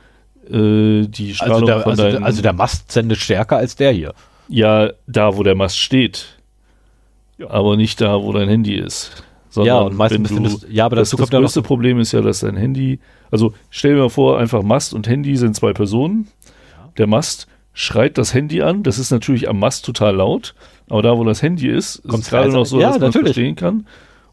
[0.50, 3.92] äh, die Strahlung also, der, von also, deinen, also der Mast sendet stärker als der
[3.92, 4.14] hier.
[4.48, 6.38] ja da, wo der Mast steht,
[7.48, 9.24] aber nicht da, wo dein Handy ist.
[9.50, 12.00] Sondern Ja, und meistens wenn du, befindest ja, aber das, das ja noch größte Problem
[12.00, 13.00] ist ja, dass dein Handy,
[13.32, 16.28] also stell dir mal vor, einfach Mast und Handy sind zwei Personen.
[16.98, 20.54] Der Mast schreit das Handy an, das ist natürlich am Mast total laut,
[20.90, 22.58] aber da, wo das Handy ist, ist Kommt's es gerade leise.
[22.58, 23.36] noch so, Ja, dass man es natürlich.
[23.36, 23.88] verstehen kann.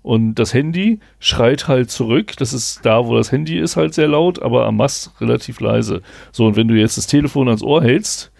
[0.06, 4.06] Und das Handy schreit halt zurück, das ist da, wo das Handy ist, halt sehr
[4.06, 6.00] laut, aber am Mast relativ leise.
[6.30, 8.30] So, und wenn du jetzt das Telefon ans Ohr hältst,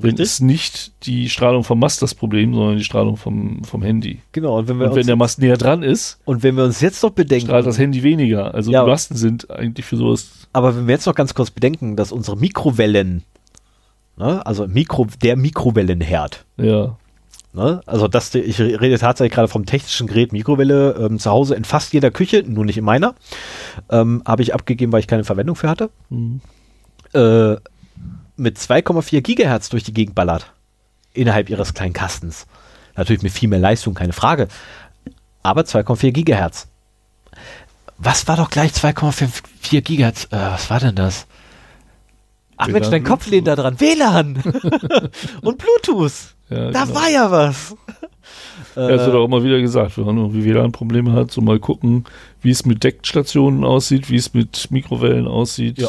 [0.00, 4.22] dann ist nicht die Strahlung vom Mast das Problem, sondern die Strahlung vom, vom Handy.
[4.32, 6.80] Genau, und wenn wir, Und wenn der Mast näher dran ist, und wenn wir uns
[6.80, 8.54] jetzt noch bedenken, strahlt das Handy weniger.
[8.54, 8.82] Also Ja.
[8.84, 10.48] die Masten sind eigentlich für sowas.
[10.54, 13.24] aber wenn wir jetzt noch ganz kurz bedenken, dass unsere Mikrowellen,
[14.16, 16.96] ne, also Mikro, der Mikrowellenherd, Ja.
[17.54, 17.80] Ne?
[17.86, 21.92] Also das, ich rede tatsächlich gerade vom technischen Gerät Mikrowelle ähm, zu Hause in fast
[21.92, 23.14] jeder Küche, nur nicht in meiner.
[23.90, 25.90] Ähm, Habe ich abgegeben, weil ich keine Verwendung für hatte.
[26.10, 26.40] Hm.
[27.12, 27.56] Äh,
[28.36, 30.52] mit 2,4 Gigahertz durch die Gegend ballert.
[31.12, 32.46] Innerhalb ihres kleinen Kastens.
[32.96, 34.48] Natürlich mit viel mehr Leistung, keine Frage.
[35.44, 36.66] Aber 2,4 Gigahertz.
[37.98, 40.24] Was war doch gleich 2,4 Gigahertz?
[40.32, 41.28] Äh, was war denn das?
[42.56, 43.78] Ach Mensch, WLAN, dein Kopf lehnt da dran.
[43.78, 44.42] WLAN
[45.42, 46.34] und Bluetooth.
[46.54, 46.94] Ja, Da genau.
[46.94, 47.74] war ja was.
[48.76, 52.04] Ja, das wird auch immer wieder gesagt, wenn man irgendwie WLAN-Probleme hat, so mal gucken,
[52.42, 55.78] wie es mit Deckstationen aussieht, wie es mit Mikrowellen aussieht.
[55.78, 55.88] Ja.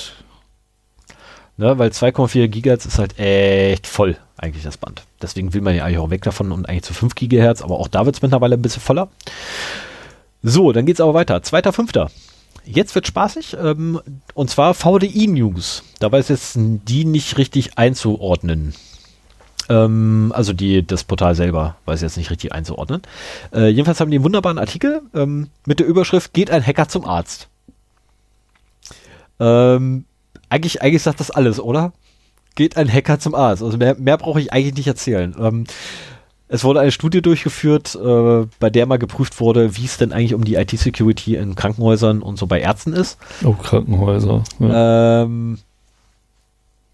[1.57, 5.03] Ne, weil 2,4 Gigahertz ist halt echt voll, eigentlich das Band.
[5.21, 7.87] Deswegen will man ja eigentlich auch weg davon und eigentlich zu 5 Gigahertz, aber auch
[7.87, 9.07] da wird es mittlerweile ein bisschen voller.
[10.43, 11.41] So, dann geht's aber weiter.
[11.41, 12.11] Zweiter, fünfter.
[12.65, 13.99] Jetzt wird spaßig, ähm,
[14.33, 15.83] und zwar VDI News.
[15.99, 18.73] Da weiß jetzt die nicht richtig einzuordnen.
[19.69, 23.01] Ähm, also die, das Portal selber weiß jetzt nicht richtig einzuordnen.
[23.53, 27.05] Äh, jedenfalls haben die einen wunderbaren Artikel ähm, mit der Überschrift Geht ein Hacker zum
[27.05, 27.47] Arzt?
[29.39, 30.05] Ähm,
[30.49, 31.93] eigentlich, eigentlich sagt das alles, oder?
[32.55, 33.63] Geht ein Hacker zum Arzt.
[33.63, 35.35] Also mehr, mehr brauche ich eigentlich nicht erzählen.
[35.39, 35.65] Ähm,
[36.47, 40.35] es wurde eine Studie durchgeführt, äh, bei der mal geprüft wurde, wie es denn eigentlich
[40.35, 43.17] um die IT-Security in Krankenhäusern und so bei Ärzten ist.
[43.43, 44.43] Oh, Krankenhäuser.
[44.59, 45.23] Ja.
[45.23, 45.57] Ähm,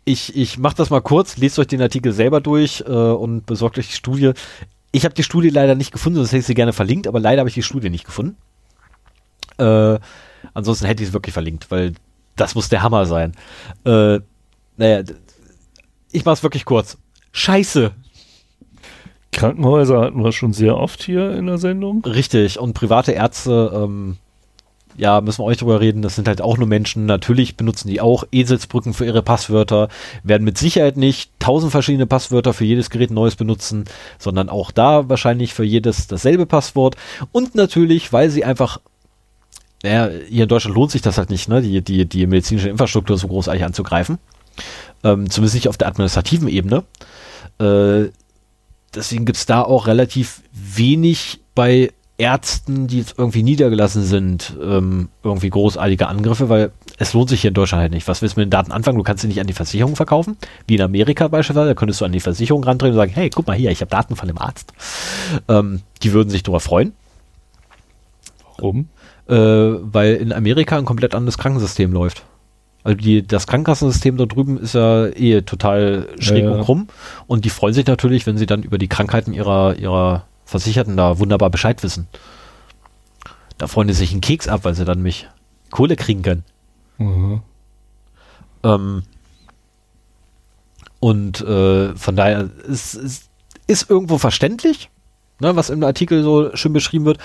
[0.06, 3.78] ich ich mache das mal kurz, lest euch den Artikel selber durch äh, und besorgt
[3.78, 4.32] euch die Studie.
[4.92, 7.40] Ich habe die Studie leider nicht gefunden, sonst hätte ich sie gerne verlinkt, aber leider
[7.40, 8.36] habe ich die Studie nicht gefunden.
[9.58, 10.00] Äh,
[10.54, 11.94] ansonsten hätte ich sie wirklich verlinkt, weil
[12.36, 13.34] das muss der Hammer sein.
[13.86, 14.20] Äh,
[14.78, 15.04] naja,
[16.12, 16.98] ich mache es wirklich kurz.
[17.32, 17.94] Scheiße,
[19.32, 22.04] Krankenhäuser hatten wir schon sehr oft hier in der Sendung.
[22.04, 24.18] Richtig, und private Ärzte, ähm,
[24.98, 27.06] ja, müssen wir euch drüber reden, das sind halt auch nur Menschen.
[27.06, 29.90] Natürlich benutzen die auch Eselsbrücken für ihre Passwörter,
[30.24, 33.86] werden mit Sicherheit nicht tausend verschiedene Passwörter für jedes Gerät neues benutzen,
[34.20, 36.96] sondern auch da wahrscheinlich für jedes dasselbe Passwort.
[37.32, 38.80] Und natürlich, weil sie einfach,
[39.84, 43.18] naja, hier in Deutschland lohnt sich das halt nicht, ne, die, die, die medizinische Infrastruktur
[43.18, 44.18] so großartig anzugreifen.
[45.04, 46.84] Ähm, zumindest nicht auf der administrativen Ebene.
[47.60, 48.10] Äh,
[48.94, 51.92] deswegen gibt's da auch relativ wenig bei
[52.22, 57.48] Ärzten, die jetzt irgendwie niedergelassen sind, ähm, irgendwie großartige Angriffe, weil es lohnt sich hier
[57.50, 58.08] in Deutschland halt nicht.
[58.08, 58.98] Was willst du mit den Daten anfangen?
[59.00, 60.38] Du kannst sie nicht an die Versicherung verkaufen,
[60.68, 61.70] wie in Amerika beispielsweise.
[61.70, 63.90] Da könntest du an die Versicherung rantreten und sagen, hey, guck mal hier, ich habe
[63.90, 64.72] Daten von dem Arzt.
[65.48, 66.94] Ähm, die würden sich darüber freuen,
[68.58, 68.88] Warum?
[69.28, 72.24] äh, weil in Amerika ein komplett anderes Krankensystem läuft.
[72.84, 76.56] Also die, das Krankenkassensystem da drüben ist ja eh total schräg Ja, ja.
[76.58, 76.88] und krumm.
[77.28, 81.18] Und die freuen sich natürlich, wenn sie dann über die Krankheiten ihrer, ihrer Versicherten da
[81.18, 82.08] wunderbar Bescheid wissen.
[83.58, 85.30] Da freuen die sich einen Keks ab, weil sie dann mich
[85.70, 86.44] Kohle kriegen können.
[86.98, 87.42] Mhm.
[88.64, 89.04] Ähm,
[91.00, 93.30] und äh, von daher ist, ist,
[93.68, 94.90] ist irgendwo verständlich,
[95.40, 97.20] ne, was im Artikel so schön beschrieben wird.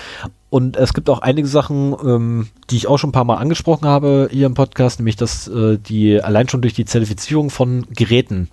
[0.49, 3.89] Und es gibt auch einige Sachen, ähm, die ich auch schon ein paar Mal angesprochen
[3.89, 8.51] habe hier im Podcast, nämlich dass äh, die allein schon durch die Zertifizierung von Geräten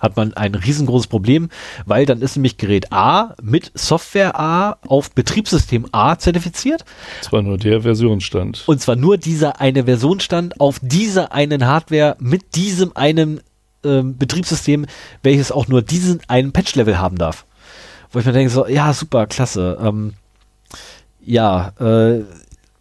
[0.00, 1.48] hat man ein riesengroßes Problem,
[1.86, 6.84] weil dann ist nämlich Gerät A mit Software A auf Betriebssystem A zertifiziert
[7.20, 8.64] Zwar nur der Versionsstand.
[8.66, 13.40] und zwar nur dieser eine Versionsstand auf dieser einen Hardware mit diesem einen
[13.84, 14.86] ähm, Betriebssystem,
[15.22, 17.46] welches auch nur diesen einen Patch-Level haben darf.
[18.12, 19.78] Wo ich mir denke, so, ja, super, klasse.
[19.82, 20.14] Ähm,
[21.24, 22.22] ja, äh,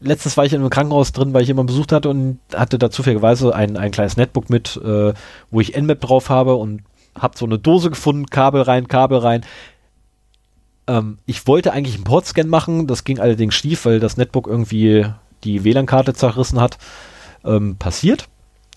[0.01, 2.89] letztens war ich in einem Krankenhaus drin, weil ich jemanden besucht hatte und hatte da
[2.89, 5.13] zufälligerweise ein, ein kleines Netbook mit, äh,
[5.51, 6.81] wo ich Nmap drauf habe und
[7.21, 9.45] habe so eine Dose gefunden, Kabel rein, Kabel rein.
[10.87, 15.05] Ähm, ich wollte eigentlich einen Portscan machen, das ging allerdings schief, weil das Netbook irgendwie
[15.43, 16.77] die WLAN-Karte zerrissen hat,
[17.45, 18.27] ähm, passiert.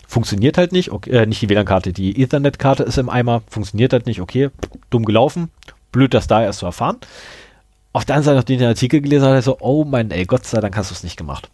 [0.07, 4.07] Funktioniert halt nicht, okay, äh, nicht die WLAN-Karte, die Ethernet-Karte ist im Eimer, funktioniert halt
[4.07, 4.51] nicht, okay,
[4.91, 5.51] dumm gelaufen,
[5.91, 6.99] blöd, das da erst zu erfahren.
[7.95, 10.47] Auf der anderen Seite, nachdem ich den Artikel gelesen habe, so, oh mein, ey, Gott
[10.47, 11.51] sei Dank hast du es nicht gemacht.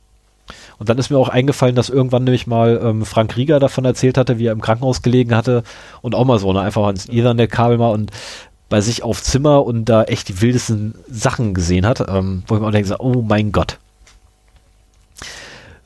[0.78, 4.18] Und dann ist mir auch eingefallen, dass irgendwann nämlich mal ähm, Frank Rieger davon erzählt
[4.18, 5.62] hatte, wie er im Krankenhaus gelegen hatte
[6.02, 8.10] und auch mal so, ne, einfach ans Ethernet-Kabel mal und
[8.68, 12.60] bei sich auf Zimmer und da echt die wildesten Sachen gesehen hat, ähm, wo ich
[12.60, 13.78] mir auch denke, oh mein Gott.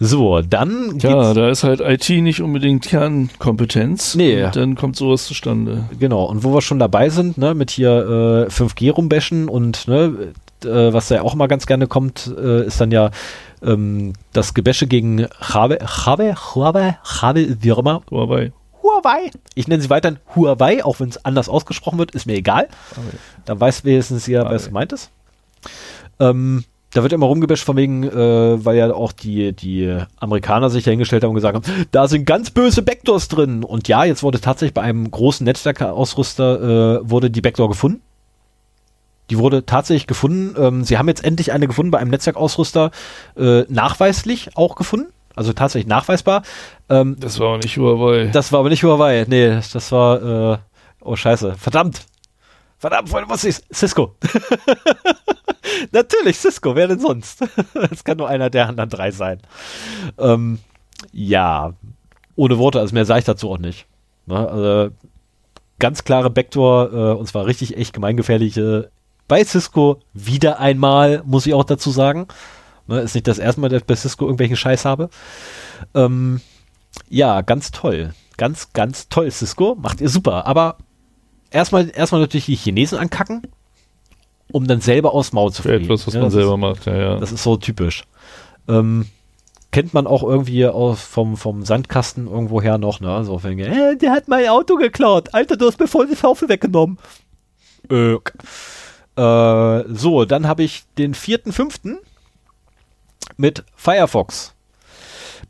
[0.04, 4.16] So, dann Ja, da ist halt IT nicht unbedingt Kernkompetenz.
[4.16, 4.42] Nee.
[4.42, 5.84] Und dann kommt sowas zustande.
[5.96, 10.32] Genau, und wo wir schon dabei sind, ne, mit hier äh, 5G rumbashen und ne,
[10.64, 13.10] äh, was ja auch mal ganz gerne kommt, äh, ist dann ja
[13.62, 18.52] ähm, das Gebäsche gegen Huawei, Huawei, Huawei, Huawei, wie auch immer, Huawei.
[18.82, 19.30] Huawei.
[19.54, 22.68] Ich nenne sie weiterhin Huawei, auch wenn es anders ausgesprochen wird, ist mir egal.
[23.44, 25.10] Dann weiß wenigstens ja, was gemeint ist.
[26.18, 30.84] Ähm, da wird immer rumgebasht von wegen, äh, weil ja auch die, die Amerikaner sich
[30.84, 33.64] ja hingestellt haben und gesagt haben, da sind ganz böse Backdoors drin.
[33.64, 38.02] Und ja, jetzt wurde tatsächlich bei einem großen Netzwerkausrüster äh, wurde die Backdoor gefunden.
[39.32, 40.54] Die wurde tatsächlich gefunden.
[40.60, 42.90] Ähm, sie haben jetzt endlich eine gefunden bei einem Netzwerkausrüster,
[43.34, 45.10] äh, nachweislich auch gefunden.
[45.34, 46.42] Also tatsächlich nachweisbar.
[46.90, 48.26] Ähm, Das war auch nicht Huawei.
[48.26, 49.24] das war aber nicht Huawei.
[49.26, 50.58] Nee, das war, äh,
[51.00, 51.54] oh scheiße.
[51.54, 52.04] Verdammt.
[52.76, 53.64] Verdammt, woher was ist?
[53.74, 54.14] Cisco.
[55.92, 57.42] Natürlich, Cisco, wer denn sonst?
[57.90, 59.40] Es kann nur einer der anderen drei sein.
[60.18, 60.58] Ähm,
[61.10, 61.72] ja,
[62.36, 63.86] ohne Worte, also mehr sage ich dazu auch nicht.
[64.26, 64.36] Ne?
[64.46, 64.90] Also,
[65.78, 68.90] ganz klare Backdoor, äh, und zwar richtig echt gemeingefährliche
[69.28, 72.26] bei Cisco wieder einmal, muss ich auch dazu sagen.
[72.86, 75.08] Ne, ist nicht das erste Mal, dass ich bei Cisco irgendwelchen Scheiß habe.
[75.94, 76.40] Ähm,
[77.08, 78.12] ja, ganz toll.
[78.36, 79.76] Ganz, ganz toll, Cisco.
[79.80, 80.46] Macht ihr super.
[80.46, 80.78] Aber
[81.50, 83.42] erstmal, erstmal natürlich die Chinesen ankacken,
[84.50, 85.84] um dann selber aus Maul zu fliegen.
[85.84, 87.16] etwas, was Ja, man das selber ist, macht, ja, ja.
[87.18, 88.04] Das ist so typisch.
[88.68, 89.06] Ähm,
[89.70, 93.24] kennt man auch irgendwie aus vom, vom Sandkasten irgendwoher noch, ne?
[93.24, 95.32] So, wenn, äh, der hat mein Auto geklaut.
[95.32, 96.98] Alter, du hast mir voll die Schaufel weggenommen.
[97.90, 98.16] Äh,
[99.16, 101.98] äh, so, dann habe ich den vierten, fünften
[103.36, 104.54] mit Firefox.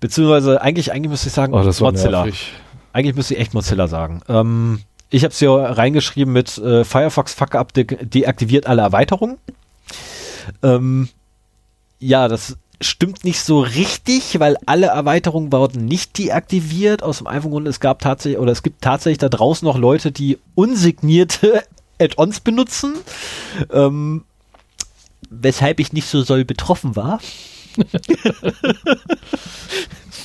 [0.00, 2.24] Beziehungsweise eigentlich, eigentlich müsste ich sagen, oh, Mozilla.
[2.24, 2.52] nervig.
[2.92, 4.20] Eigentlich müsste ich echt Mozilla sagen.
[4.28, 4.80] Ähm,
[5.10, 9.38] ich habe es hier reingeschrieben mit äh, Firefox Fuck-Up de deaktiviert alle Erweiterungen.
[10.62, 11.08] Ähm,
[12.00, 17.02] ja, das stimmt nicht so richtig, weil alle Erweiterungen wurden nicht deaktiviert.
[17.02, 20.10] Aus dem einfachen Grund, es gab tatsächlich, oder es gibt tatsächlich da draußen noch Leute,
[20.12, 21.62] die unsignierte
[22.02, 22.94] Add-ons benutzen.
[23.70, 24.24] Ähm,
[25.30, 27.20] weshalb ich nicht so soll betroffen war.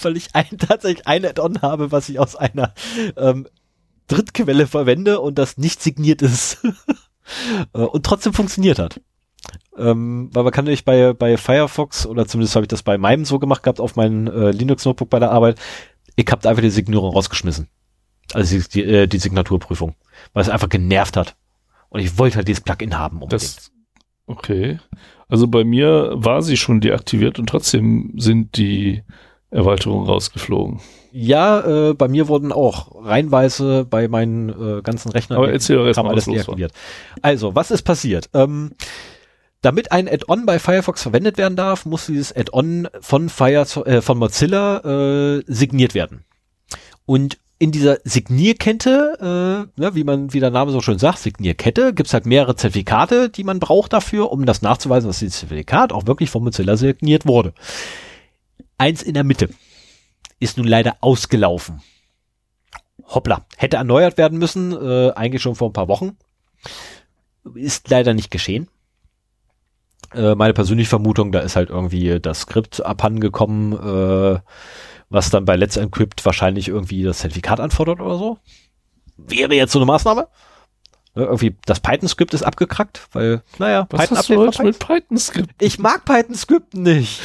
[0.02, 2.74] weil ich ein, tatsächlich ein Add-on habe, was ich aus einer
[3.16, 3.48] ähm,
[4.08, 6.60] Drittquelle verwende und das nicht signiert ist.
[7.74, 9.02] Äh, und trotzdem funktioniert hat.
[9.78, 13.26] Ähm, weil man kann nämlich bei, bei Firefox, oder zumindest habe ich das bei meinem
[13.26, 15.60] so gemacht gehabt, auf meinem äh, Linux-Notebook bei der Arbeit,
[16.16, 17.68] ich habe einfach die Signierung rausgeschmissen.
[18.32, 19.96] Also die, äh, die Signaturprüfung.
[20.32, 21.36] Weil es einfach genervt hat.
[21.90, 23.22] Und ich wollte halt dieses Plugin haben.
[23.22, 23.58] Unbedingt.
[23.58, 23.72] Das,
[24.26, 24.80] okay.
[25.28, 29.04] Also bei mir war sie schon deaktiviert und trotzdem sind die
[29.50, 30.80] Erweiterungen rausgeflogen.
[31.12, 35.86] Ja, äh, bei mir wurden auch reinweise bei meinen äh, ganzen Rechnern Aber erzähl doch
[35.86, 36.74] erst mal, alles was los deaktiviert.
[37.22, 38.30] Also, was ist passiert?
[38.34, 38.72] Ähm,
[39.62, 44.18] damit ein Add-on bei Firefox verwendet werden darf, muss dieses Add-on von, Fire, äh, von
[44.18, 46.26] Mozilla äh, signiert werden.
[47.06, 51.94] Und in dieser Signierkette, äh, ne, wie man, wie der Name so schön sagt, Signierkette,
[51.94, 56.06] gibt's halt mehrere Zertifikate, die man braucht dafür, um das nachzuweisen, dass dieses Zertifikat auch
[56.06, 57.54] wirklich von Mozilla signiert wurde.
[58.78, 59.50] Eins in der Mitte
[60.40, 61.82] ist nun leider ausgelaufen.
[63.08, 66.18] Hoppla, hätte erneuert werden müssen, äh, eigentlich schon vor ein paar Wochen.
[67.56, 68.68] Ist leider nicht geschehen.
[70.14, 74.40] Äh, meine persönliche Vermutung, da ist halt irgendwie das Skript abhandengekommen, äh,
[75.10, 78.38] was dann bei Let's Encrypt wahrscheinlich irgendwie das Zertifikat anfordert oder so.
[79.18, 80.28] Wäre jetzt so eine Maßnahme.
[81.18, 85.50] Ne, irgendwie das Python-Skript ist abgekrackt, weil, naja, Was hast du heute mit Python-Skript?
[85.60, 87.20] ich mag Python-Skript nicht.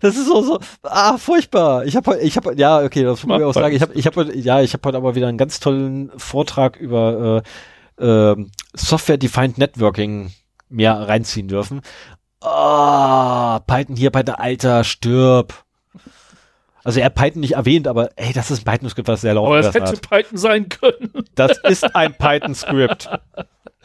[0.00, 1.84] Das ist so, so, ah, furchtbar.
[1.84, 3.76] Ich habe ich habe ja, okay, das muss ich auch sagen.
[3.76, 7.44] Ich habe ich habe ja, ich habe heute aber wieder einen ganz tollen Vortrag über
[7.98, 10.30] äh, äh, Software-Defined Networking
[10.70, 11.82] mir reinziehen dürfen.
[12.40, 15.63] Ah, Python hier der Alter, stirb.
[16.84, 19.46] Also er hat Python nicht erwähnt, aber ey, das ist ein Python-Skript, was sehr laut
[19.46, 19.74] Aber es hat.
[19.74, 21.10] hätte Python sein können.
[21.34, 23.08] Das ist ein Python-Skript.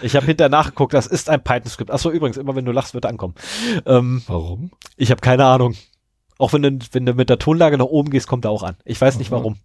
[0.02, 1.90] Ich habe hinterher nachgeguckt, das ist ein Python-Skript.
[1.92, 3.34] Achso, übrigens, immer wenn du lachst, wird er ankommen.
[3.86, 4.72] Ähm, Warum?
[4.98, 5.76] ich habe keine Ahnung.
[6.38, 8.76] Auch wenn du, wenn du mit der Tonlage nach oben gehst, kommt er auch an.
[8.86, 9.38] Ich weiß nicht Aha.
[9.38, 9.58] warum.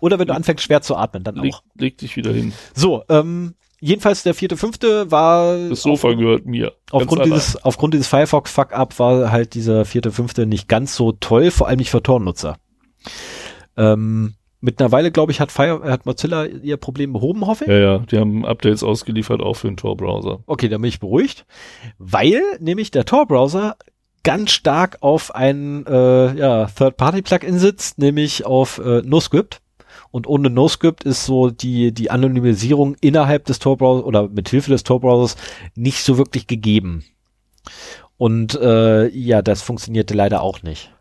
[0.00, 1.62] Oder wenn du anfängst schwer zu atmen, dann Leg, auch.
[1.76, 2.52] leg dich wieder hin.
[2.74, 5.56] So, ähm, jedenfalls der vierte, fünfte war.
[5.68, 6.72] Das Sofa auf, gehört mir.
[6.90, 11.68] Aufgrund dieses, aufgrund dieses Firefox-Fuck-Up war halt dieser vierte, fünfte nicht ganz so toll, vor
[11.68, 12.56] allem nicht für Tor-Nutzer.
[13.76, 17.70] Ähm, mittlerweile, glaube ich, hat, Fire, hat Mozilla ihr Problem behoben, hoffe ich.
[17.70, 20.40] Ja, ja, die haben Updates ausgeliefert, auch für den Tor-Browser.
[20.46, 21.46] Okay, dann bin ich beruhigt,
[21.98, 23.76] weil nämlich der Tor-Browser
[24.22, 29.60] ganz stark auf ein äh, ja, Third-Party-Plugin sitzt, nämlich auf äh, NoScript.
[30.10, 34.84] Und ohne NoScript ist so die, die Anonymisierung innerhalb des Tor-Browsers oder mit Hilfe des
[34.84, 35.36] Tor-Browsers
[35.74, 37.04] nicht so wirklich gegeben.
[38.16, 40.92] Und äh, ja, das funktionierte leider auch nicht.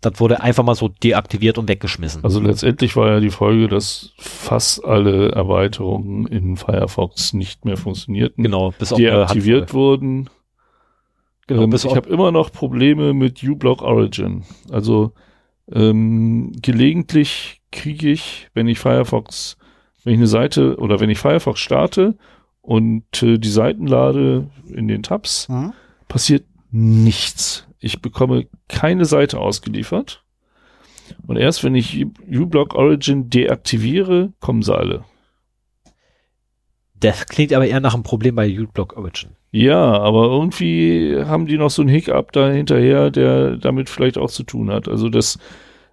[0.00, 2.22] Das wurde einfach mal so deaktiviert und weggeschmissen.
[2.22, 8.44] Also letztendlich war ja die Folge, dass fast alle Erweiterungen in Firefox nicht mehr funktionierten.
[8.44, 9.80] genau, bis auf deaktiviert Handvoll.
[9.80, 10.30] wurden.
[11.48, 14.44] Genau, ähm, bis ich habe immer noch Probleme mit uBlock Origin.
[14.70, 15.12] Also
[15.72, 19.56] ähm, gelegentlich kriege ich, wenn ich Firefox,
[20.04, 22.16] wenn ich eine Seite oder wenn ich Firefox starte
[22.62, 25.72] und äh, die Seiten lade in den Tabs, Mhm.
[26.06, 27.66] passiert nichts.
[27.80, 30.24] Ich bekomme keine Seite ausgeliefert.
[31.26, 35.04] Und erst wenn ich uBlock Origin deaktiviere, kommen sie alle.
[37.00, 39.30] Das klingt aber eher nach einem Problem bei uBlock Origin.
[39.50, 44.30] Ja, aber irgendwie haben die noch so einen Hiccup da hinterher, der damit vielleicht auch
[44.30, 44.88] zu tun hat.
[44.88, 45.38] Also dass,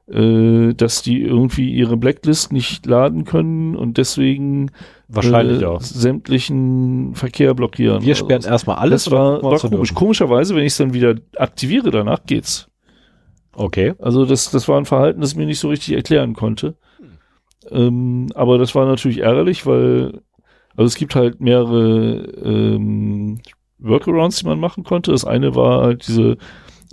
[0.07, 4.71] äh, dass die irgendwie ihre Blacklist nicht laden können und deswegen
[5.07, 5.79] Wahrscheinlich äh, ja.
[5.79, 8.01] sämtlichen Verkehr blockieren.
[8.03, 9.05] Wir sperren erstmal alles.
[9.05, 9.93] Das war, war komisch.
[9.93, 12.67] Komischerweise, wenn ich es dann wieder aktiviere, danach geht's.
[13.53, 13.93] Okay.
[13.99, 16.75] Also das, das war ein Verhalten, das ich mir nicht so richtig erklären konnte.
[17.69, 20.21] Ähm, aber das war natürlich ärgerlich, weil
[20.75, 23.39] also es gibt halt mehrere ähm,
[23.79, 25.11] Workarounds, die man machen konnte.
[25.11, 26.37] Das eine war halt diese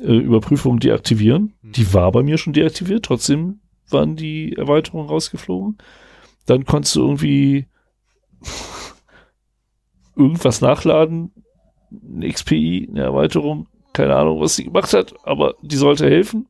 [0.01, 1.55] äh, Überprüfung deaktivieren.
[1.63, 1.73] Mhm.
[1.73, 3.61] Die war bei mir schon deaktiviert, trotzdem
[3.91, 5.79] waren die Erweiterungen rausgeflogen.
[6.47, 7.67] Dann konntest du irgendwie
[10.17, 11.33] irgendwas nachladen,
[11.91, 16.49] eine XPI, eine Erweiterung, keine Ahnung, was sie gemacht hat, aber die sollte helfen.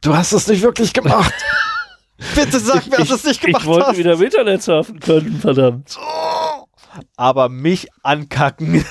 [0.00, 1.34] Du hast es nicht wirklich gemacht.
[2.34, 3.98] Bitte sag mir, dass du es nicht gemacht ich wollte hast.
[3.98, 5.98] wieder im Internet surfen können, verdammt.
[7.16, 8.84] Aber mich ankacken.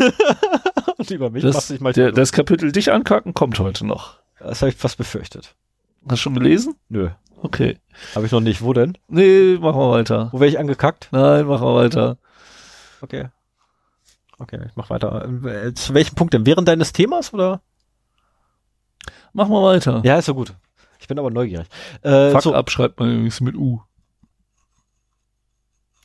[0.97, 4.17] Und über mich Das, du dich mal der, das Kapitel dich ankacken kommt heute noch.
[4.39, 5.55] Das habe ich fast befürchtet.
[6.03, 6.75] Hast du schon gelesen?
[6.89, 7.09] Nö,
[7.43, 7.77] Okay.
[8.15, 8.61] habe ich noch nicht.
[8.61, 8.97] Wo denn?
[9.09, 10.29] Nee, machen wir weiter.
[10.31, 11.09] Wo wäre ich angekackt?
[11.11, 12.17] Nein, machen wir weiter.
[13.01, 13.27] Okay.
[14.39, 15.27] Okay, ich mach weiter.
[15.45, 16.45] Äh, Zu welchem Punkt denn?
[16.45, 17.61] Während deines Themas oder?
[19.33, 20.01] Machen wir weiter.
[20.05, 20.53] Ja, ist ja gut.
[20.99, 21.67] Ich bin aber neugierig.
[22.01, 23.81] Äh, Fuck so, up schreibt man übrigens mit U.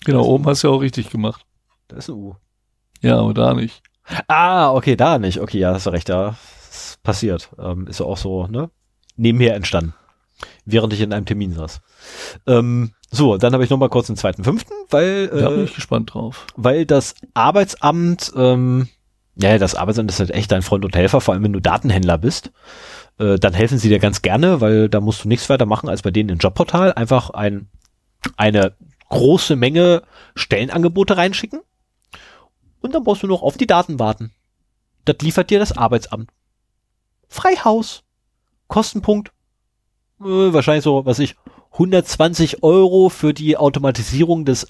[0.04, 1.44] Genau, oben hast du ja auch richtig gemacht.
[1.88, 2.34] da ist ein U.
[3.00, 3.82] Ja, aber da nicht.
[4.26, 5.40] Ah, okay, da nicht.
[5.40, 6.36] Okay, ja, hast du recht, da
[6.70, 7.50] ist passiert.
[7.58, 8.70] Ähm, ist ja auch so, ne?
[9.16, 9.94] Nebenher entstanden.
[10.64, 11.80] Während ich in einem Termin saß.
[12.46, 15.64] Ähm, so, dann habe ich noch mal kurz den zweiten fünften, weil, Da bin äh,
[15.64, 16.46] ich gespannt drauf.
[16.56, 18.88] weil das Arbeitsamt, ähm,
[19.36, 22.18] ja, das Arbeitsamt ist halt echt dein Freund und Helfer, vor allem wenn du Datenhändler
[22.18, 22.52] bist.
[23.18, 26.02] Äh, dann helfen sie dir ganz gerne, weil da musst du nichts weiter machen als
[26.02, 26.92] bei denen im Jobportal.
[26.92, 27.68] Einfach ein,
[28.36, 28.74] eine
[29.08, 30.02] große Menge
[30.36, 31.60] Stellenangebote reinschicken
[32.80, 34.32] und dann brauchst du noch auf die Daten warten.
[35.04, 36.30] Das liefert dir das Arbeitsamt.
[37.28, 38.04] Freihaus.
[38.68, 39.32] Kostenpunkt.
[40.20, 41.36] Äh, wahrscheinlich so, was ich,
[41.72, 44.66] 120 Euro für die Automatisierung des,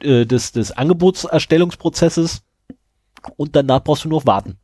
[0.00, 2.42] äh, des, des Angebotserstellungsprozesses
[3.36, 4.58] und danach brauchst du nur warten.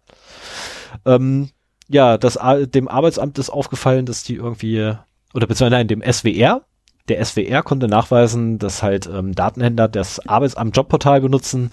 [1.04, 1.50] Ähm,
[1.88, 2.38] ja, das,
[2.72, 4.94] dem Arbeitsamt ist aufgefallen, dass die irgendwie,
[5.34, 6.62] oder beziehungsweise nein, dem SWR,
[7.08, 11.70] der SWR konnte nachweisen, dass halt ähm, Datenhändler das Arbeitsamt Jobportal benutzen.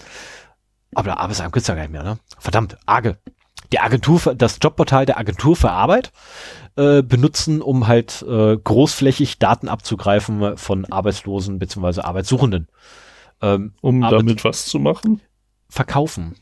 [0.94, 2.18] Aber der Arbeitsamt gibt's ja gar nicht mehr, ne?
[2.38, 3.16] Verdammt, AGE.
[3.74, 6.12] Die Agentur, für, das Jobportal der Agentur für Arbeit
[6.76, 12.02] äh, benutzen, um halt äh, großflächig Daten abzugreifen von Arbeitslosen bzw.
[12.02, 12.68] Arbeitssuchenden.
[13.42, 15.20] Ähm, Um aber- damit was zu machen.
[15.68, 16.36] verkaufen.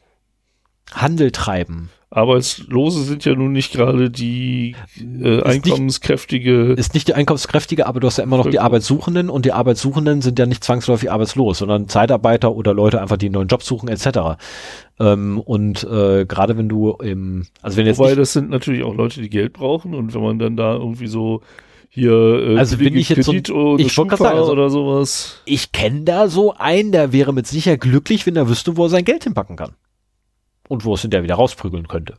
[0.93, 1.89] Handel treiben.
[2.15, 6.73] Arbeitslose sind ja nun nicht gerade die äh, nicht- einkommenskräftige.
[6.73, 8.59] Ist nicht die Einkommenskräftige, aber du hast ja immer noch die.
[8.61, 13.27] Arbeitssuchenden und die Arbeitssuchenden sind ja nicht zwangsläufig arbeitslos, sondern Zeitarbeiter oder Leute einfach, die
[13.27, 14.37] einen neuen Job suchen, etc.
[15.01, 18.85] Ähm, und äh, gerade wenn du im, also wenn jetzt Wobei nicht, das sind natürlich
[18.85, 21.41] auch Leute, die Geld brauchen und wenn man dann da irgendwie so
[21.89, 24.71] hier äh, Also wenn billige ich jetzt so- Kredit oder ich wollte sagen, also- oder
[24.71, 25.41] sowas.
[25.47, 28.89] ich kenne da so einen, der wäre mit Sicherheit glücklich, wenn er wüsste, wo er
[28.91, 29.73] sein Geld hinpacken kann.
[30.73, 32.17] Und wo es hinterher wieder rausprügeln könnte.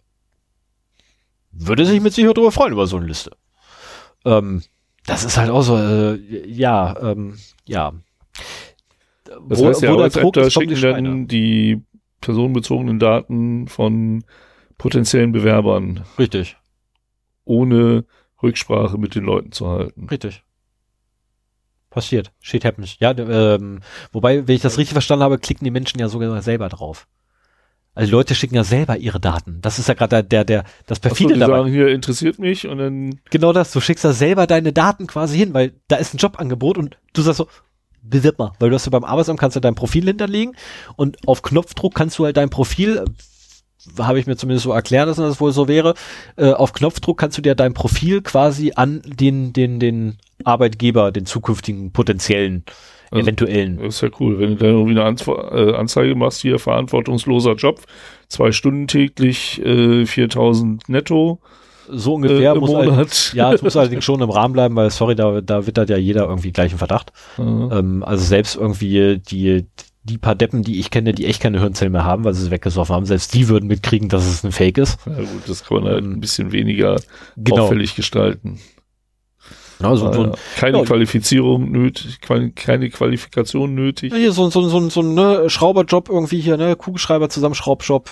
[1.51, 3.31] Würde sich mit Sicherheit darüber freuen, über so eine Liste.
[4.25, 4.61] Ähm,
[5.07, 7.93] das ist halt auch so, äh, ja, ähm, ja.
[9.49, 11.81] Das heißt, die der Druck ist, schicken dann die
[12.21, 14.23] personenbezogenen Daten von
[14.77, 16.05] potenziellen Bewerbern,
[21.89, 22.31] passiert.
[22.39, 22.99] Shit happens.
[22.99, 23.79] Ja, ähm,
[24.11, 27.07] wobei, wenn ich das richtig verstanden habe, klicken die Menschen ja sogar selber drauf.
[27.95, 29.59] Also Leute schicken ja selber ihre Daten.
[29.61, 31.57] Das ist ja gerade der, der, das perfide Achso, die dabei.
[31.57, 33.71] sagen, hier interessiert mich und dann Genau das.
[33.71, 37.21] Du schickst da selber deine Daten quasi hin, weil da ist ein Jobangebot und du
[37.21, 37.47] sagst so,
[38.01, 40.55] bewirb mal, weil du hast ja beim Arbeitsamt kannst du dein Profil hinterlegen
[40.95, 43.05] und auf Knopfdruck kannst du halt dein Profil,
[43.97, 45.93] habe ich mir zumindest so erklärt, dass das wohl so wäre,
[46.35, 51.25] äh, auf Knopfdruck kannst du dir dein Profil quasi an den, den, den Arbeitgeber, den
[51.25, 52.65] zukünftigen potenziellen,
[53.13, 53.77] Also- eventuellen.
[53.77, 57.53] Das ist ja cool, wenn du dann irgendwie eine Anz äh, Anzeige machst, hier verantwortungsloser
[57.55, 57.81] Job,
[58.27, 61.39] zwei Stunden täglich, äh, 4000 netto
[61.89, 64.89] So äh, ungefähr im muss halt, ja, es muss allerdings schon im Rahmen bleiben, weil
[64.89, 67.11] sorry, da, da wittert ja jeder irgendwie gleichen Verdacht.
[67.37, 67.79] Ja.
[67.79, 69.65] Ähm, also selbst irgendwie die,
[70.05, 72.51] die paar Deppen, die ich kenne, die echt keine Hirnzellen mehr haben, weil sie sie
[72.51, 74.99] weggesoffen haben, selbst die würden mitkriegen, dass es ein Fake ist.
[75.05, 76.97] Ja gut, das kann man halt Ähm, ein bisschen weniger
[77.37, 77.63] Genau.
[77.63, 78.59] auffällig gestalten.
[79.83, 80.27] Ja, so, Ah, so, ja.
[80.31, 80.83] ein, keine ja.
[80.85, 84.13] Qualifizierung nötig, keine Qualifikation nötig.
[84.13, 88.09] hier, so, so, so, so ein ne, Schrauberjob irgendwie hier, ne, Kugelschreiber zusammen Schraubjob.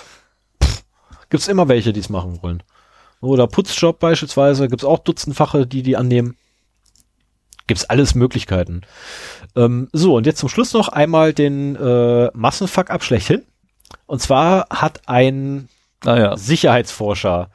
[0.62, 0.82] Pff,
[1.30, 2.62] Gibt's immer welche, die es machen wollen.
[3.20, 6.36] Oder Putzjob beispielsweise, gibt's auch Dutzendfache, die die annehmen.
[7.68, 8.82] Gibt's alles Möglichkeiten.
[9.54, 13.42] Ähm, so, und jetzt zum Schluss noch einmal den äh, Massenfuck-up schlechthin.
[14.06, 15.68] Und zwar hat ein
[16.04, 17.50] Naja, Sicherheitsforscher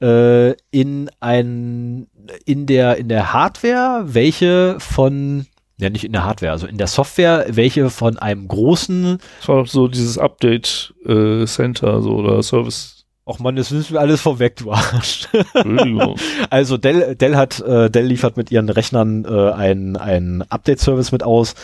[0.00, 2.06] äh, in ein
[2.44, 5.46] in der in der Hardware, welche von
[5.78, 9.66] ja nicht in der Hardware, also in der Software, welche von einem großen, das war
[9.66, 13.04] so dieses Update äh, Center so oder Service.
[13.26, 15.28] ach man, das ist mir alles vorweg, du Arsch.
[16.50, 21.22] Also Dell, Dell hat, äh, Dell liefert mit ihren Rechnern äh, einen, einen Update-Service mit
[21.22, 21.54] aus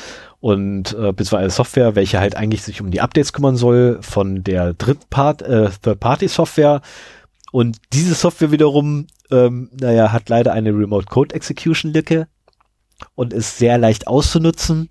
[0.40, 4.74] und äh, beziehungsweise Software, welche halt eigentlich sich um die Updates kümmern soll von der
[4.74, 6.82] Drittpart, äh, Third-Party-Software.
[7.52, 12.28] Und diese Software wiederum, ähm, naja, hat leider eine Remote Code Execution Lücke
[13.14, 14.88] und ist sehr leicht auszunutzen.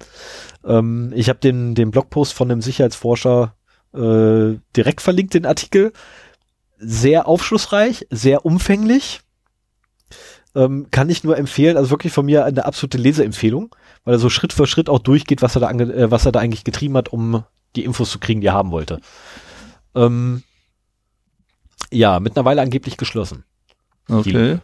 [0.65, 3.55] Ähm, ich habe den, den Blogpost von einem Sicherheitsforscher
[3.93, 5.93] äh, direkt verlinkt, den Artikel.
[6.77, 9.21] Sehr aufschlussreich, sehr umfänglich.
[10.53, 13.73] Ähm, kann ich nur empfehlen, also wirklich von mir eine absolute Leseempfehlung,
[14.03, 16.39] weil er so Schritt für Schritt auch durchgeht, was er da, äh, was er da
[16.39, 17.43] eigentlich getrieben hat, um
[17.75, 18.99] die Infos zu kriegen, die er haben wollte.
[19.95, 20.43] Ähm,
[21.89, 23.45] ja, mittlerweile angeblich geschlossen.
[24.09, 24.59] Okay.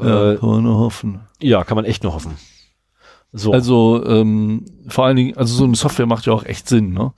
[0.00, 1.20] Ja, Äh, kann man nur hoffen.
[1.40, 2.36] ja, kann man echt nur hoffen.
[3.32, 3.52] So.
[3.52, 6.92] Also ähm, vor allen Dingen, also so eine Software macht ja auch echt Sinn.
[6.92, 7.12] Ne?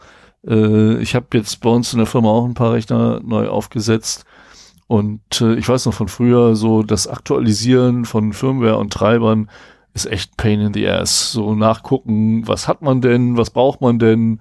[0.46, 4.24] Äh, ich habe jetzt bei uns in der Firma auch ein paar Rechner neu aufgesetzt
[4.88, 9.48] und äh, ich weiß noch von früher, so das Aktualisieren von Firmware und Treibern
[9.94, 11.32] ist echt Pain in the Ass.
[11.32, 14.40] So nachgucken, was hat man denn, was braucht man denn?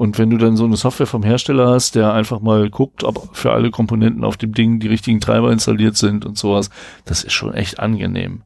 [0.00, 3.36] Und wenn du dann so eine Software vom Hersteller hast, der einfach mal guckt, ob
[3.36, 6.70] für alle Komponenten auf dem Ding die richtigen Treiber installiert sind und sowas,
[7.04, 8.40] das ist schon echt angenehm.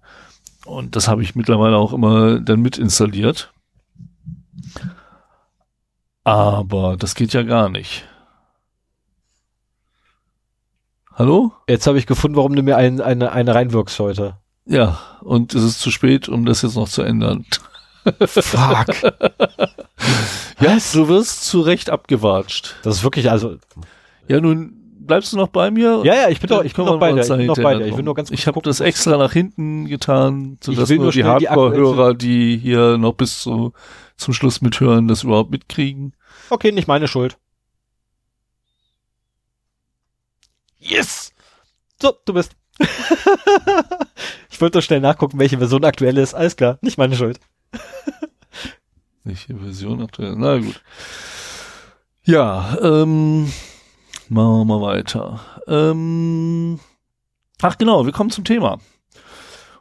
[0.67, 3.53] Und das habe ich mittlerweile auch immer dann mit installiert.
[6.25, 8.05] Aber das geht ja gar nicht.
[11.13, 11.53] Hallo?
[11.69, 14.39] Jetzt habe ich gefunden, warum du mir ein, eine, eine reinwirkst heute.
[14.67, 17.47] Ja, und es ist zu spät, um das jetzt noch zu ändern.
[18.27, 18.87] Fuck.
[20.61, 22.77] Ja, du wirst zu Recht abgewatscht.
[22.83, 23.57] Das ist wirklich, also,
[24.29, 26.03] Ja, nun bleibst du noch bei mir?
[26.05, 27.21] ja, ja, ich bin doch, ich bin noch bei dir.
[27.23, 27.87] Ich bin noch bei dir.
[27.87, 31.13] Ich will nur ganz kurz Ich habe das extra nach hinten getan, sodass nur nur
[31.13, 33.73] die Hardcore-Hörer, die hier noch bis zu,
[34.17, 36.15] zum Schluss mithören, das überhaupt mitkriegen.
[36.51, 37.37] Okay, nicht meine Schuld.
[40.79, 41.33] Yes!
[42.01, 42.53] So, du bist.
[44.51, 46.35] ich wollte doch schnell nachgucken, welche Version aktuell ist.
[46.35, 47.41] Alles klar, nicht meine Schuld.
[49.25, 50.35] Welche Version aktuell?
[50.37, 50.83] Na gut.
[52.25, 53.45] Ja, ähm,
[54.29, 55.41] machen wir mal weiter.
[55.67, 56.79] Ähm,
[57.61, 58.79] ach genau, wir kommen zum Thema.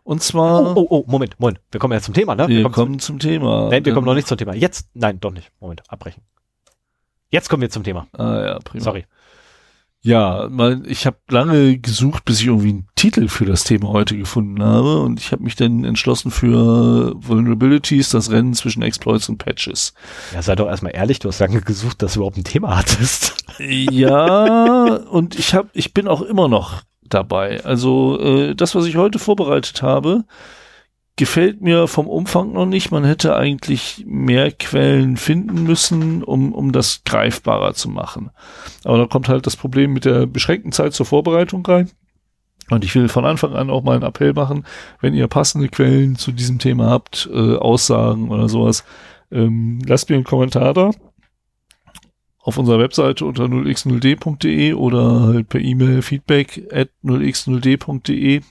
[0.04, 1.62] Und zwar, Oh, oh, oh, Moment, Moment.
[1.72, 2.48] Wir kommen ja zum Thema, ne?
[2.48, 3.64] wir kommen kommen zum Thema.
[3.64, 4.54] zum, nein, wir kommen Ähm, noch nicht zum Thema.
[4.54, 5.52] Jetzt, nein, doch nicht.
[5.62, 6.24] Moment, abbrechen.
[7.30, 8.08] Jetzt kommen wir zum Thema.
[8.14, 8.84] Ah ja, prima.
[8.84, 9.06] Sorry.
[10.06, 10.50] Ja,
[10.86, 15.00] ich habe lange gesucht, bis ich irgendwie einen Titel für das Thema heute gefunden habe
[15.00, 19.94] und ich habe mich dann entschlossen für Vulnerabilities, das Rennen zwischen Exploits und Patches.
[20.34, 23.36] Ja, sei doch erstmal ehrlich, du hast lange gesucht, dass du überhaupt ein Thema hattest.
[23.60, 27.64] Ja, und ich hab, ich bin auch immer noch dabei.
[27.64, 30.26] Also äh, das, was ich heute vorbereitet habe,
[31.16, 32.92] gefällt mir vom Umfang noch nicht.
[32.92, 38.32] Man hätte eigentlich mehr Quellen finden müssen, um, um das greifbarer zu machen.
[38.84, 41.92] Aber da kommt halt das Problem mit der beschränkten Zeit zur Vorbereitung rein.
[42.70, 44.66] Und ich will von Anfang an auch mal einen Appell machen,
[45.02, 48.86] wenn ihr passende Quellen zu diesem Thema habt, äh, Aussagen oder sowas,
[49.32, 50.92] ähm, lasst mir einen Kommentar da
[52.44, 58.42] auf unserer Webseite unter 0x0d.de oder halt per E-Mail feedback at 0x0d.de.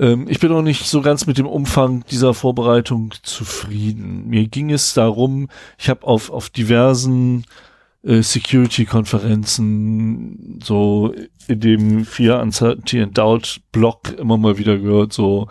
[0.00, 4.26] Ähm, ich bin auch nicht so ganz mit dem Umfang dieser Vorbereitung zufrieden.
[4.26, 5.48] Mir ging es darum,
[5.78, 7.44] ich habe auf, auf diversen
[8.02, 11.12] äh, Security-Konferenzen, so
[11.46, 15.48] in dem Fear, Uncertainty and Doubt Blog immer mal wieder gehört, so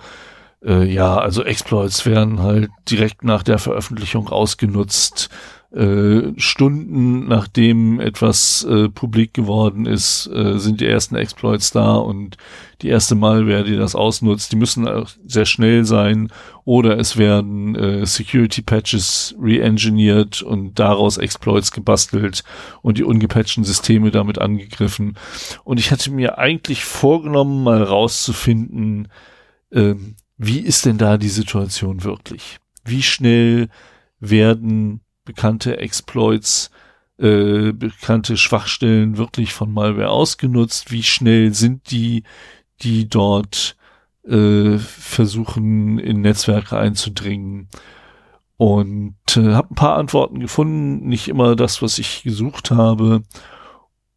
[0.66, 5.30] äh, ja, also Exploits werden halt direkt nach der Veröffentlichung ausgenutzt
[5.72, 12.38] äh, Stunden nachdem etwas äh, publik geworden ist, äh, sind die ersten Exploits da und
[12.82, 16.32] die erste Malware, die das ausnutzt, die müssen auch sehr schnell sein
[16.66, 22.44] oder es werden äh, Security Patches re-engineert und daraus Exploits gebastelt
[22.82, 25.18] und die ungepatchten Systeme damit angegriffen.
[25.64, 29.10] Und ich hatte mir eigentlich vorgenommen, mal rauszufinden,
[29.70, 29.94] äh,
[30.38, 32.58] wie ist denn da die Situation wirklich?
[32.86, 33.68] Wie schnell
[34.20, 36.72] werden bekannte Exploits,
[37.20, 40.92] äh, bekannte Schwachstellen wirklich von Malware ausgenutzt?
[40.92, 42.24] Wie schnell sind die,
[42.82, 43.78] die dort
[44.28, 47.68] äh, versuchen, in Netzwerke einzudringen?
[48.58, 53.22] Und äh, habe ein paar Antworten gefunden, nicht immer das, was ich gesucht habe.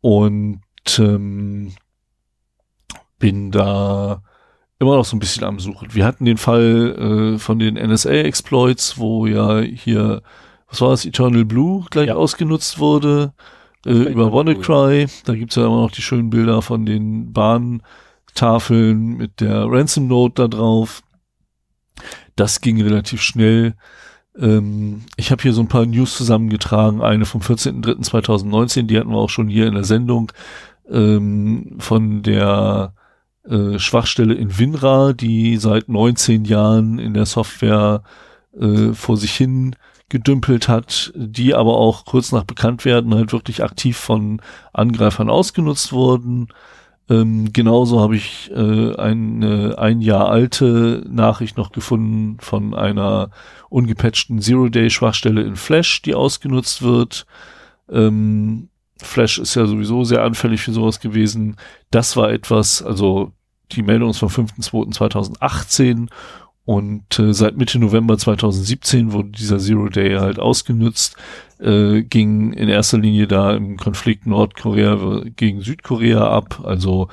[0.01, 0.63] Und
[0.99, 1.75] ähm,
[3.19, 4.23] bin da
[4.79, 5.93] immer noch so ein bisschen am Suchen.
[5.93, 10.23] Wir hatten den Fall äh, von den NSA-Exploits, wo ja hier
[10.73, 12.15] was war das, Eternal Blue gleich ja.
[12.15, 13.35] ausgenutzt wurde,
[13.85, 15.07] äh, über WannaCry.
[15.25, 20.43] Da gibt's ja immer noch die schönen Bilder von den Bahntafeln mit der Ransom Note
[20.43, 21.03] da drauf.
[22.37, 23.75] Das ging relativ schnell.
[24.39, 27.03] Ähm, ich habe hier so ein paar News zusammengetragen.
[27.03, 30.33] Eine vom 14.03.2019, die hatten wir auch schon hier in der Sendung,
[30.91, 32.95] ähm, von der
[33.45, 38.05] äh, Schwachstelle in WinRAR, die seit 19 Jahren in der Software
[38.59, 39.77] äh, vor sich hin
[40.13, 44.43] gedümpelt hat, die aber auch kurz nach Bekanntwerden halt wirklich aktiv von
[44.75, 46.49] Angreifern ausgenutzt wurden.
[47.09, 53.31] Ähm, genauso habe ich äh, eine ein Jahr alte Nachricht noch gefunden von einer
[53.71, 57.25] ungepatchten Zero-Day-Schwachstelle in Flash, die ausgenutzt wird.
[57.91, 58.69] Ähm,
[58.99, 61.57] Flash ist ja sowieso sehr anfällig für sowas gewesen.
[61.91, 63.33] Das war etwas, also
[63.73, 66.09] die Meldung ist vom 5.2.2018
[66.65, 71.17] und äh, seit Mitte November 2017 wurde dieser Zero Day halt ausgenutzt,
[71.59, 77.09] äh, ging in erster Linie da im Konflikt Nordkorea gegen Südkorea ab, also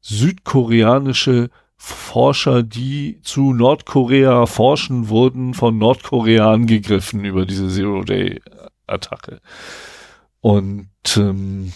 [0.00, 8.40] südkoreanische Forscher, die zu Nordkorea forschen, wurden von Nordkorea angegriffen über diese Zero Day
[8.86, 9.40] Attacke.
[10.40, 11.72] Und ähm,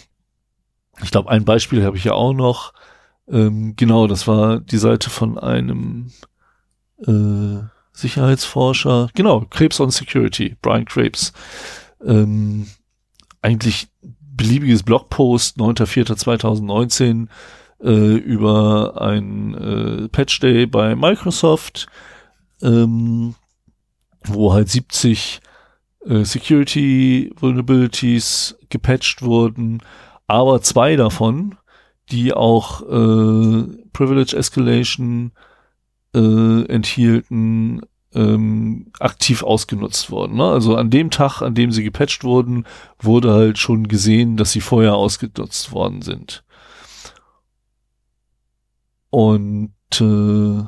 [1.03, 2.73] ich glaube, ein Beispiel habe ich ja auch noch.
[3.29, 6.11] Ähm, genau, das war die Seite von einem
[7.05, 7.59] äh,
[7.93, 11.33] Sicherheitsforscher, genau, Krebs on Security, Brian Krebs.
[12.05, 12.67] Ähm,
[13.41, 13.87] eigentlich
[14.37, 17.27] beliebiges Blogpost, 9.4.2019
[17.81, 21.87] äh, über ein äh, Patch Day bei Microsoft,
[22.61, 23.35] ähm,
[24.23, 25.41] wo halt 70
[26.05, 29.81] äh, Security Vulnerabilities gepatcht wurden,
[30.27, 31.55] aber zwei davon,
[32.11, 33.63] die auch äh,
[33.93, 35.31] Privilege Escalation
[36.15, 37.81] äh, enthielten,
[38.13, 40.37] ähm, aktiv ausgenutzt worden.
[40.37, 40.45] Ne?
[40.45, 42.65] Also an dem Tag, an dem sie gepatcht wurden,
[42.99, 46.43] wurde halt schon gesehen, dass sie vorher ausgenutzt worden sind.
[49.09, 50.63] Und äh,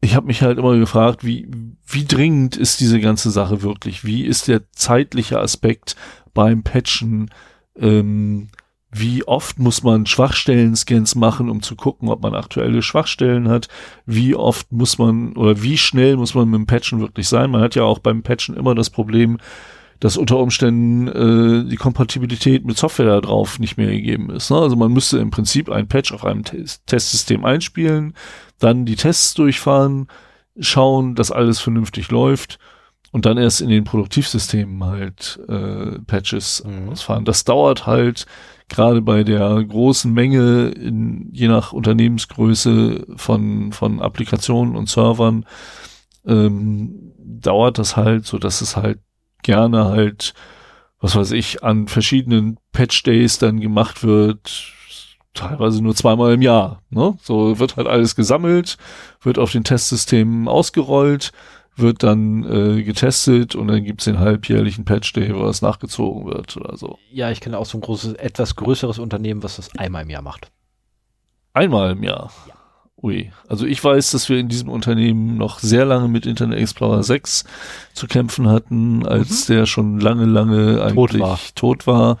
[0.00, 1.48] ich habe mich halt immer gefragt, wie,
[1.86, 4.04] wie dringend ist diese ganze Sache wirklich?
[4.04, 5.96] Wie ist der zeitliche Aspekt
[6.34, 7.30] beim Patchen?
[7.76, 8.48] Ähm,
[8.96, 13.68] wie oft muss man Schwachstellen-Scans machen, um zu gucken, ob man aktuelle Schwachstellen hat,
[14.06, 17.50] wie oft muss man oder wie schnell muss man mit dem Patchen wirklich sein.
[17.50, 19.38] Man hat ja auch beim Patchen immer das Problem,
[19.98, 24.50] dass unter Umständen äh, die Kompatibilität mit Software da drauf nicht mehr gegeben ist.
[24.50, 24.58] Ne?
[24.58, 28.14] Also man müsste im Prinzip ein Patch auf einem Testsystem einspielen,
[28.60, 30.06] dann die Tests durchfahren,
[30.60, 32.60] schauen, dass alles vernünftig läuft
[33.10, 36.90] und dann erst in den Produktivsystemen halt äh, Patches mhm.
[36.90, 37.24] ausfahren.
[37.24, 38.26] Das dauert halt
[38.68, 45.46] gerade bei der großen Menge, in, je nach Unternehmensgröße von, von Applikationen und Servern,
[46.26, 49.00] ähm, dauert das halt, so dass es halt
[49.42, 50.34] gerne halt,
[51.00, 54.72] was weiß ich, an verschiedenen Patch Days dann gemacht wird,
[55.34, 56.82] teilweise nur zweimal im Jahr.
[56.90, 57.18] Ne?
[57.22, 58.78] So wird halt alles gesammelt,
[59.20, 61.32] wird auf den Testsystemen ausgerollt,
[61.76, 66.56] wird dann äh, getestet und dann gibt's den halbjährlichen Patch Day, wo das nachgezogen wird
[66.56, 66.98] oder so.
[67.10, 70.22] Ja, ich kenne auch so ein großes, etwas größeres Unternehmen, was das einmal im Jahr
[70.22, 70.50] macht.
[71.52, 72.32] Einmal im Jahr?
[72.48, 72.54] Ja.
[73.02, 73.30] Ui.
[73.48, 77.44] Also ich weiß, dass wir in diesem Unternehmen noch sehr lange mit Internet Explorer 6
[77.92, 79.52] zu kämpfen hatten, als mhm.
[79.52, 81.38] der schon lange, lange eigentlich tot war.
[81.54, 82.18] Tot war.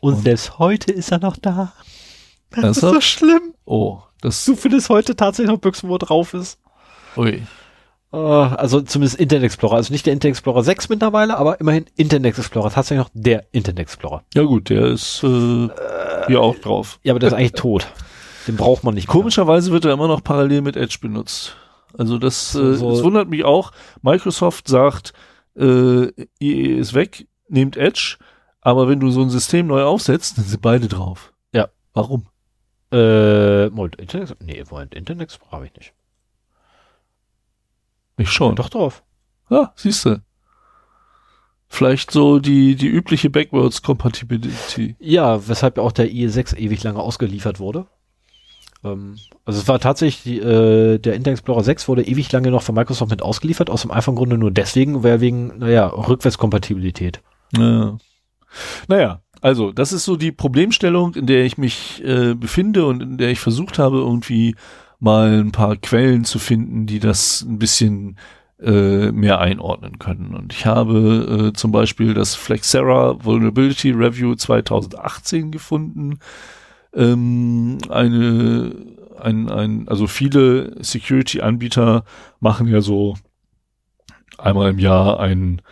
[0.00, 1.72] Und, und selbst heute ist er noch da.
[2.50, 3.54] Das ist so schlimm.
[3.66, 4.44] Oh, das.
[4.44, 6.58] Du findest heute tatsächlich noch Büchsen, wo drauf ist.
[7.16, 7.42] Ui.
[8.10, 9.76] Uh, also zumindest Internet Explorer.
[9.76, 12.70] Also nicht der Internet Explorer 6 mittlerweile, aber immerhin Internet Explorer.
[12.70, 14.24] Tatsächlich noch der Internet Explorer.
[14.34, 15.68] Ja gut, der ist äh,
[16.26, 17.00] hier auch drauf.
[17.02, 17.86] Ja, aber der ist eigentlich tot.
[18.46, 19.08] Den braucht man nicht.
[19.08, 19.12] Mehr.
[19.12, 21.54] Komischerweise wird er immer noch parallel mit Edge benutzt.
[21.98, 22.88] Also das, so, so.
[22.88, 23.72] Äh, das wundert mich auch.
[24.00, 25.12] Microsoft sagt,
[25.54, 26.06] äh,
[26.40, 28.16] IE ist weg, nehmt Edge,
[28.62, 31.34] aber wenn du so ein System neu aufsetzt, dann sind beide drauf.
[31.52, 31.68] Ja.
[31.92, 32.26] Warum?
[32.90, 35.92] Äh, Moment, Internet, nee, Moment, Internet Explorer habe ich nicht.
[38.18, 38.56] Ich schon.
[38.56, 39.02] Doch drauf.
[39.48, 40.20] Ja, siehst du.
[41.68, 44.96] Vielleicht so die, die übliche Backwards-Compatibility.
[45.00, 47.86] Ja, weshalb auch der IE6 ewig lange ausgeliefert wurde.
[48.84, 52.74] Ähm, also es war tatsächlich, äh, der Internet Explorer 6 wurde ewig lange noch von
[52.74, 57.20] Microsoft mit ausgeliefert, aus dem einfachen Grunde nur deswegen, weil wegen, naja, Rückwärtskompatibilität.
[57.56, 57.98] Ja.
[58.88, 63.18] Naja, also das ist so die Problemstellung, in der ich mich äh, befinde und in
[63.18, 64.54] der ich versucht habe, irgendwie
[64.98, 68.16] mal ein paar Quellen zu finden, die das ein bisschen
[68.60, 70.34] äh, mehr einordnen können.
[70.34, 76.18] Und ich habe äh, zum Beispiel das Flexera Vulnerability Review 2018 gefunden.
[76.92, 78.74] Ähm, eine,
[79.20, 82.04] ein, ein, also viele Security-Anbieter
[82.40, 83.16] machen ja so
[84.38, 85.62] einmal im Jahr einen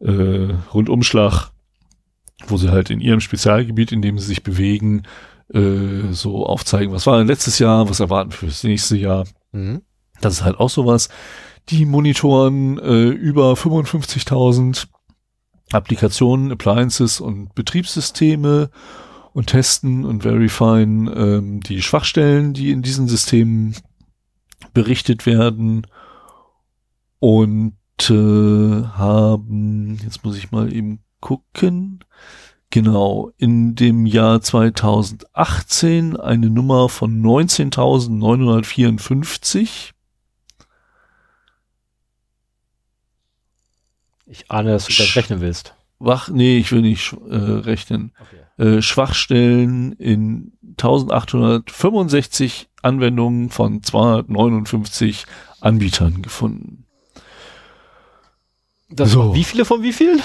[0.00, 1.50] äh, Rundumschlag,
[2.46, 5.02] wo sie halt in ihrem Spezialgebiet, in dem sie sich bewegen,
[5.52, 9.26] äh, so aufzeigen, was war denn letztes Jahr, was erwarten für das nächste Jahr.
[9.52, 9.82] Mhm.
[10.20, 11.08] Das ist halt auch sowas.
[11.68, 14.86] Die monitoren äh, über 55.000
[15.72, 18.70] Applikationen, Appliances und Betriebssysteme
[19.32, 23.76] und testen und verifieren ähm, die Schwachstellen, die in diesen Systemen
[24.72, 25.86] berichtet werden
[27.18, 27.74] und
[28.08, 32.04] äh, haben, jetzt muss ich mal eben gucken,
[32.70, 39.92] Genau, in dem Jahr 2018 eine Nummer von 19.954.
[44.26, 45.74] Ich ahne, dass du das rechnen willst.
[45.98, 48.12] Wach, nee, ich will nicht äh, rechnen.
[48.20, 48.42] Okay.
[48.76, 55.24] Äh, Schwachstellen in 1865 Anwendungen von 259
[55.60, 56.84] Anbietern gefunden.
[58.90, 59.34] Das so.
[59.34, 60.18] Wie viele von wie viel?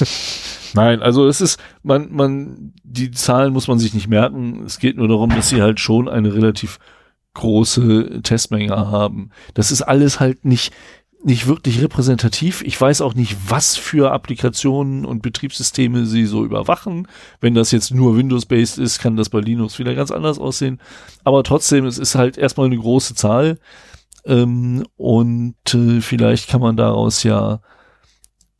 [0.74, 4.62] Nein, also es ist, man, man, die Zahlen muss man sich nicht merken.
[4.64, 6.78] Es geht nur darum, dass sie halt schon eine relativ
[7.34, 9.30] große Testmenge haben.
[9.54, 10.72] Das ist alles halt nicht,
[11.22, 12.62] nicht wirklich repräsentativ.
[12.62, 17.08] Ich weiß auch nicht, was für Applikationen und Betriebssysteme sie so überwachen.
[17.40, 20.80] Wenn das jetzt nur Windows-based ist, kann das bei Linux wieder ganz anders aussehen.
[21.24, 23.58] Aber trotzdem, es ist halt erstmal eine große Zahl.
[24.24, 27.60] Ähm, und äh, vielleicht kann man daraus ja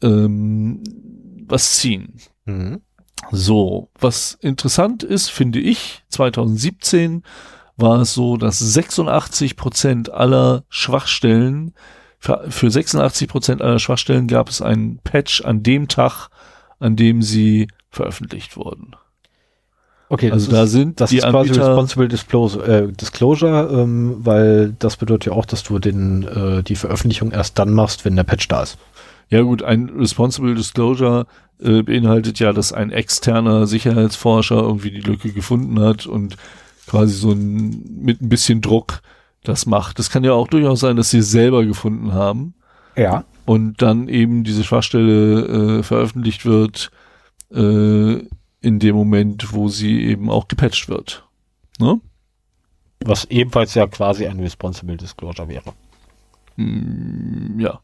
[0.03, 0.83] ähm,
[1.49, 2.15] was ziehen.
[2.45, 2.81] Mhm.
[3.33, 7.23] So, was interessant ist, finde ich, 2017
[7.77, 11.75] war es so, dass 86 Prozent aller Schwachstellen,
[12.19, 16.29] für, für 86 Prozent aller Schwachstellen gab es einen Patch an dem Tag,
[16.79, 18.97] an dem sie veröffentlicht wurden.
[20.09, 24.73] Okay, also da sind das die ist quasi Anbieter Responsible Disclosure, äh, Disclosure ähm, weil
[24.79, 28.23] das bedeutet ja auch, dass du den äh, die Veröffentlichung erst dann machst, wenn der
[28.23, 28.79] Patch da ist.
[29.29, 31.27] Ja gut, ein Responsible Disclosure
[31.61, 36.37] äh, beinhaltet ja, dass ein externer Sicherheitsforscher irgendwie die Lücke gefunden hat und
[36.87, 39.01] quasi so ein, mit ein bisschen Druck
[39.43, 39.99] das macht.
[39.99, 42.55] Das kann ja auch durchaus sein, dass sie es selber gefunden haben.
[42.97, 43.25] Ja.
[43.45, 46.91] Und dann eben diese Schwachstelle äh, veröffentlicht wird
[47.53, 48.19] äh,
[48.61, 51.25] in dem Moment, wo sie eben auch gepatcht wird.
[51.79, 52.01] Ne?
[53.05, 55.73] Was ebenfalls ja quasi ein Responsible Disclosure wäre.
[56.57, 57.81] Mm, ja.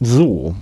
[0.00, 0.54] So.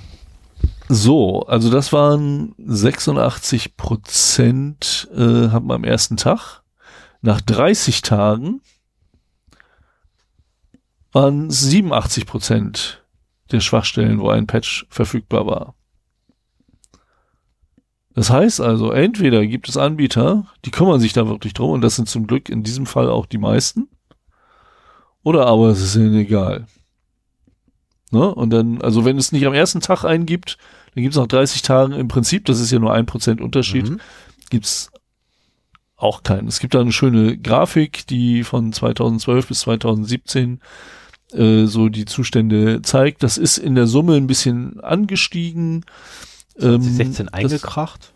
[0.88, 6.62] So, also das waren 86 Prozent äh, haben am ersten Tag.
[7.22, 8.60] Nach 30 Tagen
[11.12, 13.02] waren 87 Prozent
[13.50, 15.74] der Schwachstellen, wo ein Patch verfügbar war.
[18.14, 21.96] Das heißt also, entweder gibt es Anbieter, die kümmern sich da wirklich drum, und das
[21.96, 23.88] sind zum Glück in diesem Fall auch die meisten,
[25.22, 26.66] oder aber es ist ihnen egal.
[28.10, 28.32] Ne?
[28.32, 30.58] Und dann, also wenn es nicht am ersten Tag einen gibt,
[30.94, 33.90] dann gibt es nach 30 Tagen im Prinzip, das ist ja nur ein Prozent Unterschied,
[33.90, 34.00] mhm.
[34.50, 34.92] gibt es
[35.96, 36.46] auch keinen.
[36.46, 40.60] Es gibt da eine schöne Grafik, die von 2012 bis 2017
[41.32, 43.22] äh, so die Zustände zeigt.
[43.22, 45.84] Das ist in der Summe ein bisschen angestiegen.
[46.60, 48.12] Ähm, 16 eingekracht?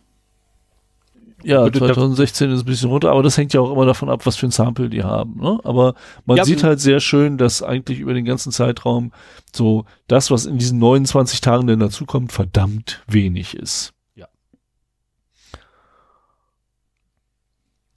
[1.45, 4.09] Ja, Würde da- 2016 ist ein bisschen runter, aber das hängt ja auch immer davon
[4.11, 5.41] ab, was für ein Sample die haben.
[5.41, 5.61] Ne?
[5.63, 5.95] Aber
[6.27, 9.13] man Ja, sieht halt sehr schön, dass eigentlich über den ganzen Zeitraum
[9.55, 13.93] so das, was in diesen 29 Tagen denn dazukommt, verdammt wenig ist.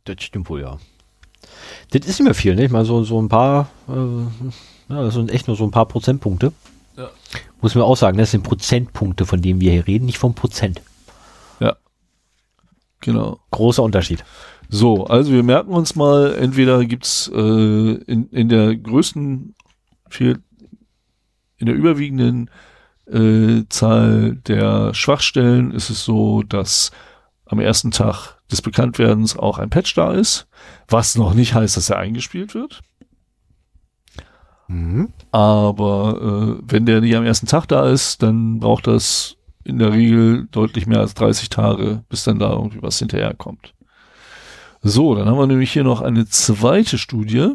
[0.05, 0.80] Das stimmt wohl, ja.
[1.91, 2.65] Das ist nicht mehr viel, ne?
[2.65, 3.91] Ich meine, so, so ein paar, äh,
[4.93, 6.53] ja, das sind echt nur so ein paar Prozentpunkte.
[6.97, 7.09] Ja.
[7.61, 10.81] Muss man auch sagen, das sind Prozentpunkte, von denen wir hier reden, nicht vom Prozent.
[13.01, 13.39] Genau.
[13.51, 14.23] Großer Unterschied.
[14.69, 19.53] So, also wir merken uns mal, entweder gibt's äh, in, in der größten,
[20.19, 22.49] in der überwiegenden
[23.07, 26.91] äh, Zahl der Schwachstellen ist es so, dass
[27.45, 30.47] am ersten Tag des Bekanntwerdens auch ein Patch da ist,
[30.88, 32.81] was noch nicht heißt, dass er eingespielt wird.
[35.31, 39.93] Aber äh, wenn der nicht am ersten Tag da ist, dann braucht das in der
[39.93, 43.73] Regel deutlich mehr als 30 Tage, bis dann da irgendwie was hinterherkommt.
[44.81, 47.53] So, dann haben wir nämlich hier noch eine zweite Studie,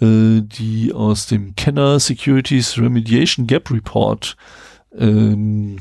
[0.00, 4.36] äh, die aus dem Kenner Securities Remediation Gap Report
[4.96, 5.78] ähm,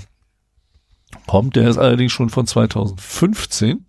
[1.27, 1.55] kommt.
[1.55, 3.85] Der ist allerdings schon von 2015.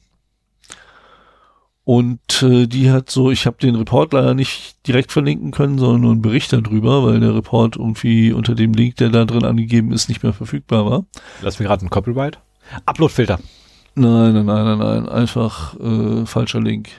[1.89, 6.03] Und äh, die hat so, ich habe den Report leider nicht direkt verlinken können, sondern
[6.03, 9.91] nur einen Bericht darüber, weil der Report irgendwie unter dem Link, der da drin angegeben
[9.93, 11.07] ist, nicht mehr verfügbar war.
[11.41, 12.41] Lass mir gerade einen Copyright.
[12.85, 13.41] Uploadfilter.
[13.95, 16.91] Nein, nein, nein, nein, nein, einfach äh, falscher Link.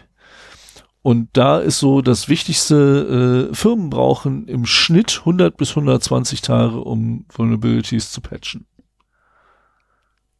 [1.03, 6.79] Und da ist so das Wichtigste, äh, Firmen brauchen im Schnitt 100 bis 120 Tage,
[6.79, 8.65] um Vulnerabilities zu patchen.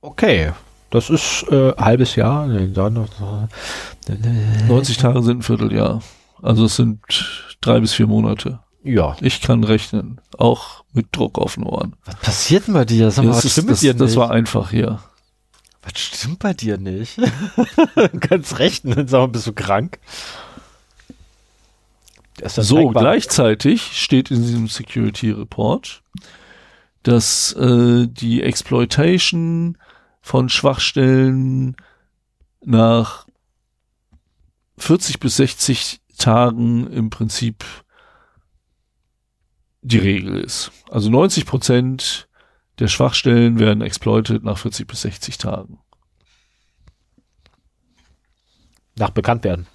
[0.02, 0.54] Okay.
[0.90, 2.48] Das ist äh, halbes Jahr.
[2.48, 3.08] Nee, da noch,
[4.10, 6.02] äh, 90 Tage sind ein Vierteljahr.
[6.42, 7.00] Also es sind
[7.62, 8.60] drei bis vier Monate.
[8.84, 9.16] ja.
[9.22, 11.96] Ich kann rechnen, auch mit Druck auf den Ohren.
[12.06, 13.12] Was passiert denn bei dir?
[13.12, 14.18] Sag mal, Das, was ist, stimmt mit das, dir das nicht?
[14.18, 15.00] war einfach hier.
[15.84, 17.18] was stimmt bei dir nicht?
[17.18, 19.08] du kannst rechnen.
[19.08, 20.00] Sag mal, bist du krank?
[22.38, 23.04] Das ist das So, zeigbar.
[23.04, 26.02] gleichzeitig steht in diesem Security Report,
[27.04, 29.78] dass äh, die Exploitation
[30.30, 31.76] von Schwachstellen
[32.64, 33.26] nach
[34.78, 37.66] 40 bis 60 Tagen im Prinzip
[39.82, 40.72] die Regel ist.
[40.92, 42.30] Also 90 Prozent
[42.78, 45.80] der Schwachstellen werden exploited nach 40 bis 60 Tagen.
[48.98, 49.66] Nach bekannt werden.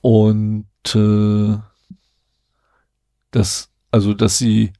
[0.00, 0.66] Und
[0.96, 1.56] äh,
[3.30, 4.72] das, also dass sie,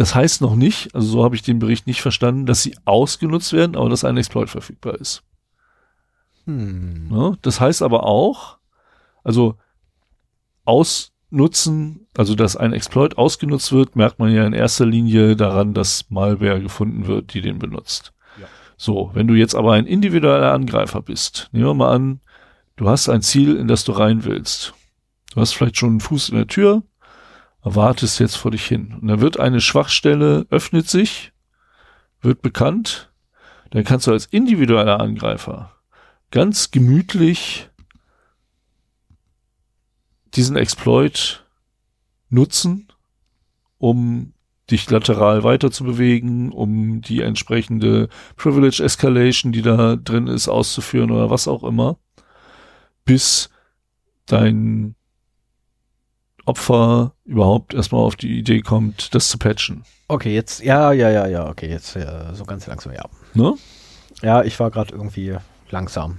[0.00, 3.52] das heißt noch nicht, also so habe ich den Bericht nicht verstanden, dass sie ausgenutzt
[3.52, 5.22] werden, aber dass ein Exploit verfügbar ist.
[6.46, 7.08] Hm.
[7.10, 7.36] Ne?
[7.42, 8.56] Das heißt aber auch,
[9.24, 9.58] also
[10.64, 16.08] ausnutzen, also dass ein Exploit ausgenutzt wird, merkt man ja in erster Linie daran, dass
[16.08, 18.14] Malware gefunden wird, die den benutzt.
[18.40, 18.46] Ja.
[18.78, 22.20] So, wenn du jetzt aber ein individueller Angreifer bist, nehmen wir mal an,
[22.76, 24.72] du hast ein Ziel, in das du rein willst.
[25.34, 26.84] Du hast vielleicht schon einen Fuß in der Tür,
[27.62, 28.96] erwartest jetzt vor dich hin.
[29.00, 31.32] Und dann wird eine Schwachstelle, öffnet sich,
[32.20, 33.12] wird bekannt,
[33.70, 35.72] dann kannst du als individueller Angreifer
[36.30, 37.68] ganz gemütlich
[40.34, 41.44] diesen Exploit
[42.28, 42.88] nutzen,
[43.78, 44.32] um
[44.70, 51.10] dich lateral weiter zu bewegen, um die entsprechende Privilege Escalation, die da drin ist, auszuführen
[51.10, 51.98] oder was auch immer,
[53.04, 53.50] bis
[54.26, 54.94] dein
[56.50, 59.84] Opfer überhaupt erstmal auf die Idee kommt, das zu patchen.
[60.08, 63.04] Okay, jetzt, ja, ja, ja, ja, okay, jetzt ja, so ganz langsam, ja.
[63.34, 63.54] Ne?
[64.22, 65.36] Ja, ich war gerade irgendwie
[65.70, 66.18] langsam.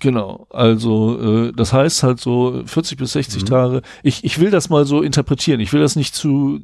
[0.00, 3.46] Genau, also äh, das heißt halt so 40 bis 60 Mhm.
[3.46, 3.82] Tage.
[4.02, 5.60] Ich, ich will das mal so interpretieren.
[5.60, 6.60] Ich will das nicht zu,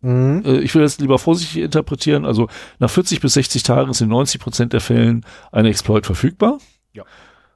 [0.00, 0.42] Mhm.
[0.44, 2.24] äh, ich will das lieber vorsichtig interpretieren.
[2.24, 2.48] Also
[2.78, 6.58] nach 40 bis 60 Tagen ist in 90 Prozent der Fällen ein Exploit verfügbar.
[6.94, 7.04] Ja.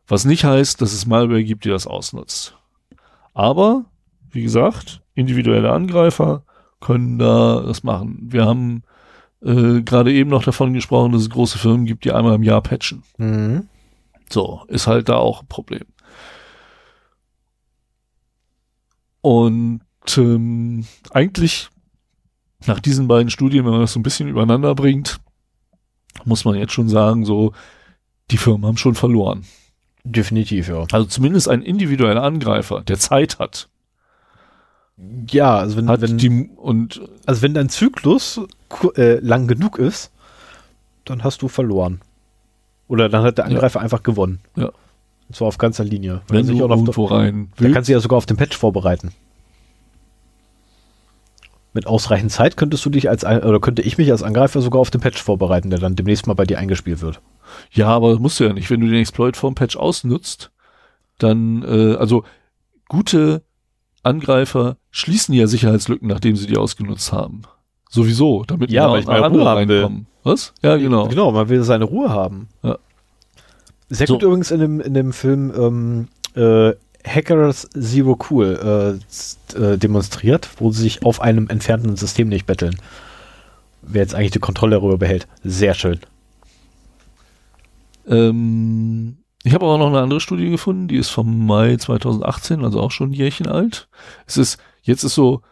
[0.06, 2.54] Was nicht heißt, dass es Malware gibt, die das ausnutzt.
[3.34, 3.86] Aber,
[4.32, 6.44] wie gesagt, individuelle Angreifer
[6.80, 8.18] können da das machen.
[8.22, 8.82] Wir haben
[9.42, 12.62] äh, gerade eben noch davon gesprochen, dass es große Firmen gibt, die einmal im Jahr
[12.62, 13.02] patchen.
[13.18, 13.68] Mhm.
[14.30, 15.84] So, ist halt da auch ein Problem.
[19.20, 19.80] Und
[20.16, 21.68] ähm, eigentlich
[22.66, 25.20] nach diesen beiden Studien, wenn man das so ein bisschen übereinander bringt,
[26.24, 27.52] muss man jetzt schon sagen, so,
[28.30, 29.44] die Firmen haben schon verloren.
[30.04, 30.84] Definitiv, ja.
[30.92, 33.68] Also zumindest ein individueller Angreifer, der Zeit hat,
[35.30, 38.40] Ja, also wenn, wenn, die und also wenn dein Zyklus
[38.96, 40.10] äh, lang genug ist,
[41.04, 42.00] dann hast du verloren.
[42.88, 44.40] Oder dann hat der Angreifer einfach gewonnen.
[44.54, 44.70] Ja.
[45.28, 46.20] Und zwar auf ganzer Linie.
[46.28, 48.56] Wenn sich du auch noch, irgendwo rein willst, kann sich ja sogar auf den Patch
[48.56, 49.12] vorbereiten.
[51.72, 54.90] Mit ausreichend Zeit könntest du dich als, oder könnte ich mich als Angreifer sogar auf
[54.90, 57.22] den Patch vorbereiten, der dann demnächst mal bei dir eingespielt wird.
[57.70, 58.68] Ja, aber musst du ja nicht.
[58.68, 60.50] Wenn du den Exploit vom Patch ausnutzt,
[61.18, 62.24] dann, äh, also
[62.88, 63.42] gute
[64.02, 67.42] Angreifer schließen ja Sicherheitslücken, nachdem sie die ausgenutzt haben.
[67.88, 70.06] Sowieso, damit ja, weil ich mal Ruhe will.
[70.22, 70.54] Was?
[70.62, 71.08] Ja, genau.
[71.08, 72.48] Genau, man will seine Ruhe haben.
[72.62, 72.78] Ja.
[73.90, 74.14] Sehr so.
[74.14, 76.74] gut übrigens in dem, in dem Film ähm, äh,
[77.06, 78.98] Hackers Zero Cool
[79.54, 82.76] äh, äh, demonstriert, wo sie sich auf einem entfernten System nicht betteln.
[83.82, 85.26] Wer jetzt eigentlich die Kontrolle darüber behält.
[85.42, 86.00] Sehr schön.
[88.06, 92.80] Ähm, ich habe auch noch eine andere Studie gefunden, die ist vom Mai 2018, also
[92.80, 93.88] auch schon ein Jährchen alt.
[94.26, 95.42] Es ist, jetzt ist so,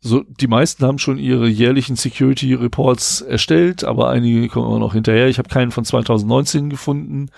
[0.00, 4.94] so, die meisten haben schon ihre jährlichen Security Reports erstellt, aber einige kommen immer noch
[4.94, 5.28] hinterher.
[5.28, 7.28] Ich habe keinen von 2019 gefunden.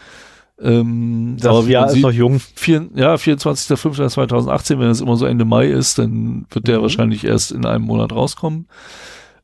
[0.58, 2.40] Ähm, das Jahr ist noch jung.
[2.54, 6.82] Vier, ja, 24.05.2018, wenn es immer so Ende Mai ist, dann wird der mhm.
[6.82, 8.68] wahrscheinlich erst in einem Monat rauskommen.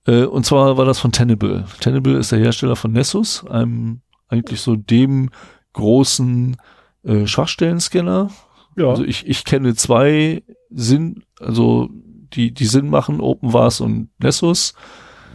[0.07, 1.67] Äh, und zwar war das von Tenable.
[1.81, 5.29] Tenable ist der Hersteller von Nessus, einem eigentlich so dem
[5.73, 6.57] großen
[7.05, 8.31] äh, Schwachstellen-Scanner.
[8.77, 8.89] Ja.
[8.89, 11.89] Also ich, ich kenne zwei Sinn, also
[12.33, 14.75] die, die Sinn machen, OpenVAS und Nessus.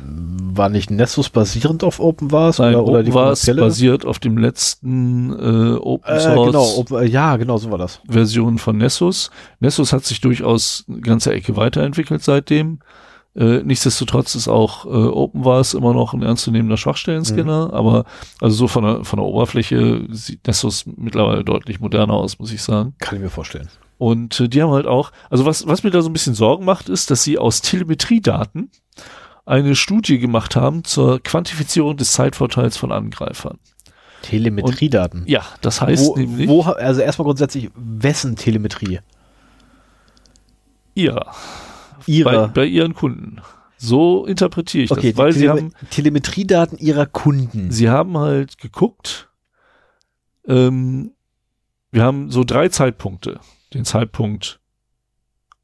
[0.07, 2.59] War nicht Nessus basierend auf OpenVAS?
[2.59, 6.47] Nein, oder, oder OpenVAS basiert auf dem letzten äh, Open äh, Source.
[6.47, 8.01] genau, Op ja, genau, so war das.
[8.07, 9.31] Version von Nessus.
[9.59, 12.79] Nessus hat sich durchaus eine ganze Ecke weiterentwickelt seitdem.
[13.35, 17.73] Äh, nichtsdestotrotz ist auch äh, OpenVAS immer noch ein ernstzunehmender Schwachstellen-Scanner, mhm.
[17.73, 18.05] aber
[18.39, 22.63] also so von der, von der Oberfläche sieht Nessus mittlerweile deutlich moderner aus, muss ich
[22.63, 22.95] sagen.
[22.99, 23.67] Kann ich mir vorstellen.
[23.97, 26.63] Und äh, die haben halt auch, also was, was mir da so ein bisschen Sorgen
[26.63, 28.71] macht, ist, dass sie aus Telemetriedaten
[29.45, 33.59] eine Studie gemacht haben zur Quantifizierung des Zeitvorteils von Angreifern.
[34.21, 35.23] Telemetriedaten?
[35.27, 36.47] ja, das heißt wo, nämlich.
[36.47, 38.99] Wo, also erstmal grundsätzlich, wessen Telemetrie?
[40.95, 41.25] Ihr
[42.07, 42.47] ihrer.
[42.47, 43.41] Bei, bei ihren Kunden.
[43.77, 47.71] So interpretiere ich okay, das, weil sie haben Telemetriedaten ihrer Kunden.
[47.71, 49.29] Sie haben halt geguckt.
[50.47, 51.11] Ähm,
[51.91, 53.39] wir haben so drei Zeitpunkte.
[53.73, 54.59] Den Zeitpunkt,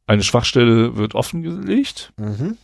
[0.07, 2.13] eine Schwachstelle wird offengelegt.
[2.18, 2.57] Mhm.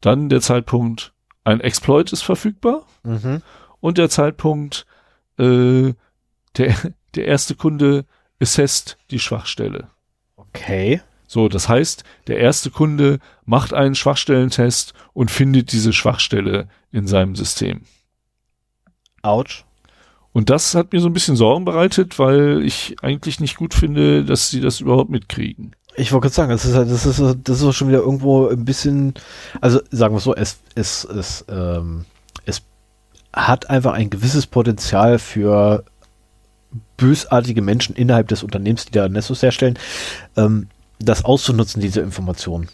[0.00, 1.12] Dann der Zeitpunkt,
[1.44, 2.86] ein Exploit ist verfügbar.
[3.04, 3.42] Mhm.
[3.80, 4.86] Und der Zeitpunkt,
[5.38, 5.94] äh,
[6.56, 6.74] der,
[7.14, 8.04] der erste Kunde
[8.40, 9.88] assesst die Schwachstelle.
[10.36, 11.00] Okay.
[11.26, 17.34] So, das heißt, der erste Kunde macht einen Schwachstellentest und findet diese Schwachstelle in seinem
[17.34, 17.82] System.
[19.22, 19.64] Autsch.
[20.32, 24.24] Und das hat mir so ein bisschen Sorgen bereitet, weil ich eigentlich nicht gut finde,
[24.24, 25.74] dass sie das überhaupt mitkriegen.
[25.96, 28.66] Ich wollte gerade sagen, das ist halt, das ist, das ist schon wieder irgendwo ein
[28.66, 29.14] bisschen,
[29.62, 32.04] also sagen wir so, es, es, es, ähm,
[32.44, 32.62] es
[33.32, 35.84] hat einfach ein gewisses Potenzial für
[36.98, 39.78] bösartige Menschen innerhalb des Unternehmens, die da Nessus herstellen.
[40.36, 42.68] Ähm, das auszunutzen, diese Information.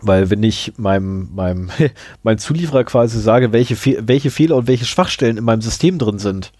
[0.00, 1.70] Weil wenn ich meinem, meinem,
[2.22, 6.18] mein Zulieferer quasi sage, welche, Fe welche Fehler und welche Schwachstellen in meinem System drin
[6.18, 6.52] sind,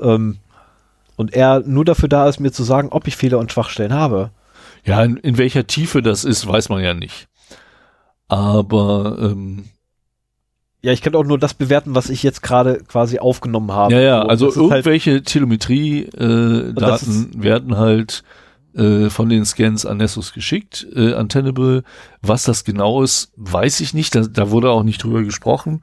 [0.00, 0.38] ähm,
[1.16, 4.30] und er nur dafür da ist, mir zu sagen, ob ich Fehler und Schwachstellen habe.
[4.84, 7.28] Ja, in, in welcher Tiefe das ist, weiß man ja nicht.
[8.26, 9.66] Aber ähm,
[10.82, 13.94] ja, ich kann auch nur das bewerten, was ich jetzt gerade quasi aufgenommen habe.
[13.94, 18.22] Ja, ja, also halt irgendwelche halt Telemetrie-Daten äh, werden halt
[18.74, 21.84] äh, von den Scans an Nessus geschickt, äh, an Tenable.
[22.22, 24.14] Was das genau ist, weiß ich nicht.
[24.14, 25.82] Da, da wurde auch nicht drüber gesprochen.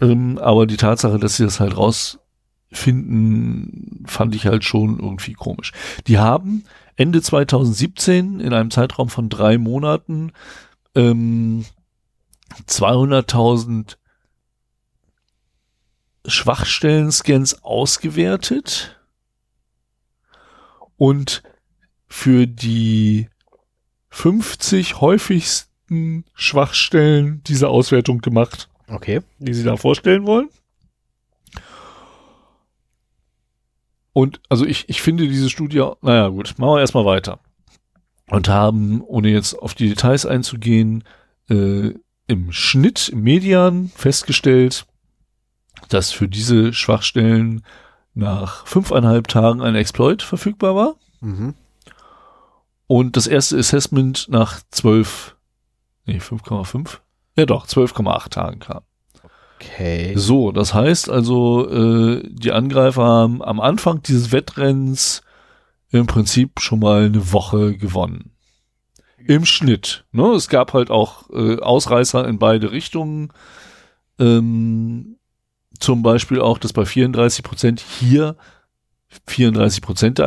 [0.00, 5.72] Ähm, aber die Tatsache, dass sie das halt rausfinden, fand ich halt schon irgendwie komisch.
[6.06, 6.64] Die haben
[6.96, 10.32] Ende 2017 in einem Zeitraum von drei Monaten
[10.94, 11.64] ähm,
[12.68, 13.96] 200.000
[16.26, 18.98] Schwachstellen-Scans ausgewertet
[20.96, 21.42] und
[22.14, 23.28] für die
[24.10, 28.70] 50 häufigsten Schwachstellen dieser Auswertung gemacht.
[28.86, 29.20] Okay.
[29.40, 30.48] Die Sie da vorstellen wollen.
[34.12, 37.40] Und also ich, ich finde diese Studie, naja gut, machen wir erstmal weiter.
[38.30, 41.02] Und haben, ohne jetzt auf die Details einzugehen,
[41.50, 41.94] äh,
[42.28, 44.86] im Schnitt, im Median festgestellt,
[45.88, 47.66] dass für diese Schwachstellen
[48.14, 50.94] nach fünfeinhalb Tagen ein Exploit verfügbar war.
[51.20, 51.54] Mhm.
[52.86, 55.36] Und das erste Assessment nach 12,
[56.06, 56.98] nee, 5,5?
[57.36, 58.82] Ja doch, 12,8 Tagen kam.
[59.56, 60.12] Okay.
[60.16, 65.22] So, das heißt also, äh, die Angreifer haben am Anfang dieses Wettrennens
[65.90, 68.32] im Prinzip schon mal eine Woche gewonnen.
[69.26, 70.04] Im Schnitt.
[70.12, 70.26] Ne?
[70.32, 73.32] Es gab halt auch äh, Ausreißer in beide Richtungen.
[74.18, 75.16] Ähm,
[75.78, 78.36] zum Beispiel auch, dass bei 34 Prozent hier
[79.26, 80.26] 34 Prozent der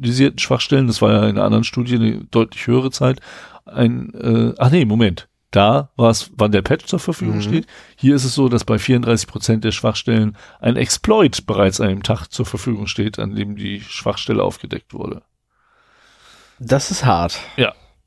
[0.00, 3.20] analysierten Schwachstellen, das war ja in einer anderen Studie eine deutlich höhere Zeit,
[3.66, 5.28] ein, äh, ach nee, Moment.
[5.52, 7.42] Da war es, wann der Patch zur Verfügung Mhm.
[7.42, 7.66] steht.
[7.96, 12.02] Hier ist es so, dass bei 34 Prozent der Schwachstellen ein Exploit bereits an einem
[12.04, 15.22] Tag zur Verfügung steht, an dem die Schwachstelle aufgedeckt wurde.
[16.60, 17.40] Das ist hart.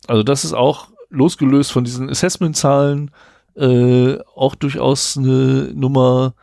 [0.07, 3.11] Also das ist auch losgelöst von diesen Assessment-Zahlen
[3.56, 6.34] äh, auch durchaus eine Nummer,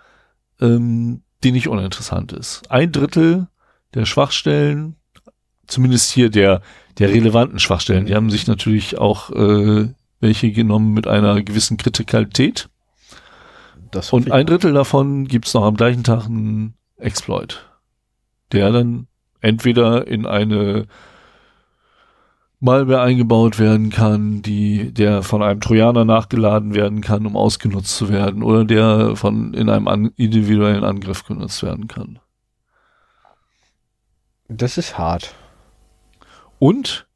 [0.60, 2.62] ähm, die nicht uninteressant ist.
[2.70, 3.48] Ein Drittel
[3.94, 4.96] der Schwachstellen,
[5.70, 6.60] zumindest hier der
[6.98, 9.88] der relevanten Schwachstellen, die haben sich natürlich auch äh,
[10.20, 12.68] welche genommen mit einer gewissen Kritikalität.
[13.90, 17.64] Das Und ein Drittel davon gibt's noch am gleichen Tag einen Exploit,
[18.52, 19.06] der dann
[19.40, 20.86] entweder in eine
[22.60, 28.10] Malware eingebaut werden kann, die, der von einem Trojaner nachgeladen werden kann, um ausgenutzt zu
[28.10, 32.18] werden, oder der von in einem an, individuellen Angriff genutzt werden kann.
[34.48, 35.34] das ist hart.
[36.60, 37.06] Und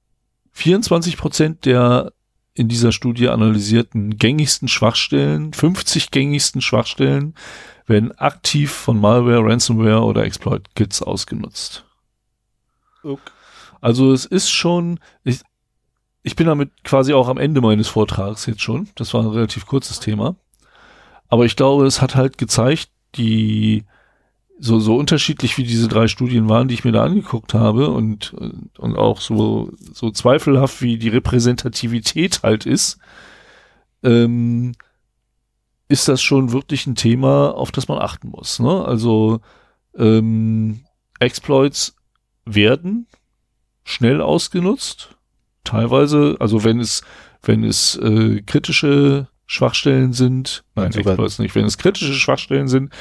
[0.53, 2.13] 24 Prozent der
[2.55, 7.35] in dieser Studie analysierten gängigsten Schwachstellen, 50 gängigsten Schwachstellen,
[7.87, 11.85] werden aktiv von Malware, Ransomware oder Exploit-Kits ausgenutzt.
[13.83, 15.41] Also es ist schon, ich,
[16.23, 18.89] ich bin damit quasi auch am Ende meines Vortrags jetzt schon.
[18.95, 20.37] Das war ein relativ kurzes Thema.
[21.29, 23.85] Aber ich glaube, es hat halt gezeigt, die
[24.65, 28.35] so, so unterschiedlich wie diese drei Studien waren, die ich mir da angeguckt habe und,
[28.79, 32.99] und auch so, so zweifelhaft wie die Repräsentativität halt ist,
[34.03, 34.73] ähm,
[35.89, 38.59] ist das schon wirklich ein Thema, auf das man achten muss.
[38.59, 38.83] Ne?
[38.87, 39.41] Also
[39.99, 40.81] ähm,
[41.21, 41.95] Exploits
[42.47, 43.07] werden
[43.85, 45.15] schnell ausgenutzt,
[45.63, 47.03] teilweise, also wenn es,
[47.43, 52.93] wenn es äh, kritische Schwachstellen sind, nein, Sogar- Exploits nicht, wenn es kritische Schwachstellen sind,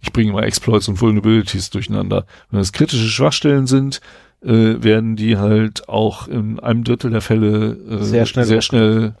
[0.00, 4.00] ich bringe mal Exploits und Vulnerabilities durcheinander, wenn es kritische Schwachstellen sind,
[4.42, 9.14] äh, werden die halt auch in einem Drittel der Fälle äh, Sehr schnell sehr schnell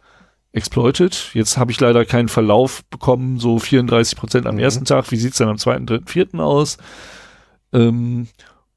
[0.52, 1.30] exploited.
[1.34, 4.60] Jetzt habe ich leider keinen Verlauf bekommen, so 34 Prozent am Mhm.
[4.62, 5.10] ersten Tag.
[5.12, 6.76] Wie sieht's dann am zweiten, dritten, vierten aus?
[7.72, 8.26] Ähm,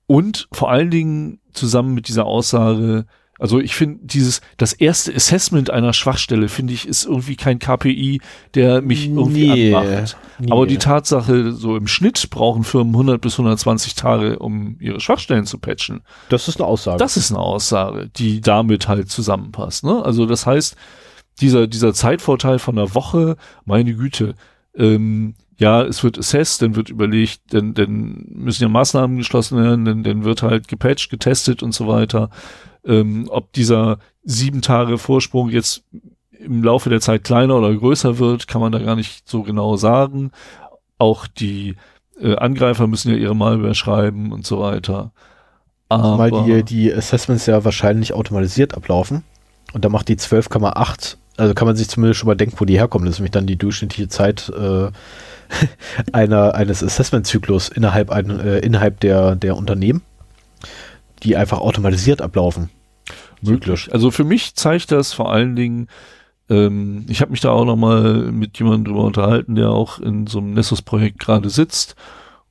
[0.08, 3.06] und vor allen Dingen zusammen mit dieser Aussage,
[3.38, 8.22] also ich finde dieses, das erste Assessment einer Schwachstelle, finde ich, ist irgendwie kein KPI,
[8.54, 10.18] der mich irgendwie Nee, anmacht.
[10.40, 10.52] nee.
[10.52, 15.46] Aber die Tatsache, so im Schnitt brauchen Firmen 100 bis 120 Tage, um ihre Schwachstellen
[15.46, 16.02] zu patchen.
[16.30, 16.98] Das ist eine Aussage.
[16.98, 19.84] Das ist eine Aussage, die damit halt zusammenpasst.
[19.84, 20.02] Ne?
[20.04, 20.76] Also das heißt,
[21.42, 23.36] dieser, dieser Zeitvorteil von einer Woche,
[23.66, 24.36] meine Güte,
[24.78, 29.86] ähm, ja, es wird assessed, dann wird überlegt, dann, dann müssen ja Maßnahmen geschlossen werden,
[29.86, 32.30] dann, dann wird halt gepatcht, getestet und so weiter.
[32.86, 35.84] Ähm, ob dieser sieben Tage Vorsprung jetzt
[36.40, 39.78] im Laufe der Zeit kleiner oder größer wird, kann man da gar nicht so genau
[39.78, 40.32] sagen.
[40.98, 41.76] Auch die
[42.20, 45.12] äh, Angreifer müssen ja ihre Malware schreiben und so weiter.
[45.88, 49.24] Aber Weil die, die Assessments ja wahrscheinlich automatisiert ablaufen.
[49.74, 52.78] Und da macht die 12,8, also kann man sich zumindest schon mal denken, wo die
[52.78, 53.06] herkommen.
[53.06, 54.90] Das ist nämlich dann die durchschnittliche Zeit äh,
[56.12, 60.02] einer, eines Assessment-Zyklus innerhalb, ein, äh, innerhalb der, der Unternehmen,
[61.24, 62.70] die einfach automatisiert ablaufen.
[63.42, 63.90] möglich.
[63.92, 65.88] Also für mich zeigt das vor allen Dingen,
[66.50, 70.28] ähm, ich habe mich da auch noch mal mit jemandem drüber unterhalten, der auch in
[70.28, 71.96] so einem Nessus-Projekt gerade sitzt.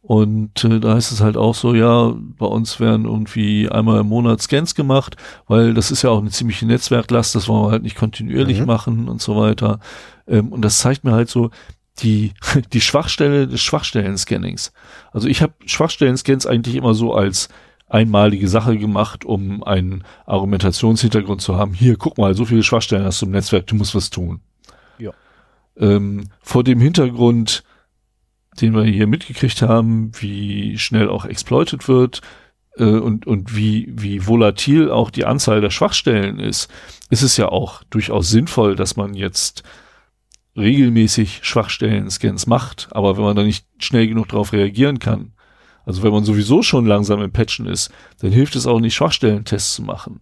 [0.03, 4.09] Und äh, da heißt es halt auch so, ja, bei uns werden irgendwie einmal im
[4.09, 5.17] Monat Scans gemacht,
[5.49, 8.67] weil das ist ja auch eine ziemliche Netzwerklast, das wollen wir halt nicht kontinuierlich Mhm.
[8.67, 9.81] machen und so weiter.
[10.29, 11.51] Ähm, und das zeigt mir halt so
[12.01, 12.33] die,
[12.73, 14.73] die Schwachstelle des Schwachstellen-Scannings.
[15.13, 17.49] Also ich habe Schwachstellen-Scans eigentlich immer so als
[17.89, 21.75] einmalige Sache gemacht, um einen Argumentationshintergrund zu haben.
[21.75, 24.41] Hier, guck mal, so viele Schwachstellen hast du im Netzwerk, du musst was tun.
[24.99, 25.13] Ja.
[25.77, 27.63] Ähm, vor dem Hintergrund,
[28.61, 32.21] den wir hier mitgekriegt haben, wie schnell auch exploited wird
[32.77, 36.71] äh, und, und wie, wie volatil auch die Anzahl der Schwachstellen ist,
[37.11, 39.63] ist es ja auch durchaus sinnvoll, dass man jetzt
[40.57, 42.89] regelmäßig Schwachstellen-Scans macht.
[42.93, 45.33] Aber wenn man da nicht schnell genug darauf reagieren kann,
[45.87, 47.91] also wenn man sowieso schon langsam im Patchen ist,
[48.21, 50.21] dann hilft es auch nicht, Schwachstellentests zu machen.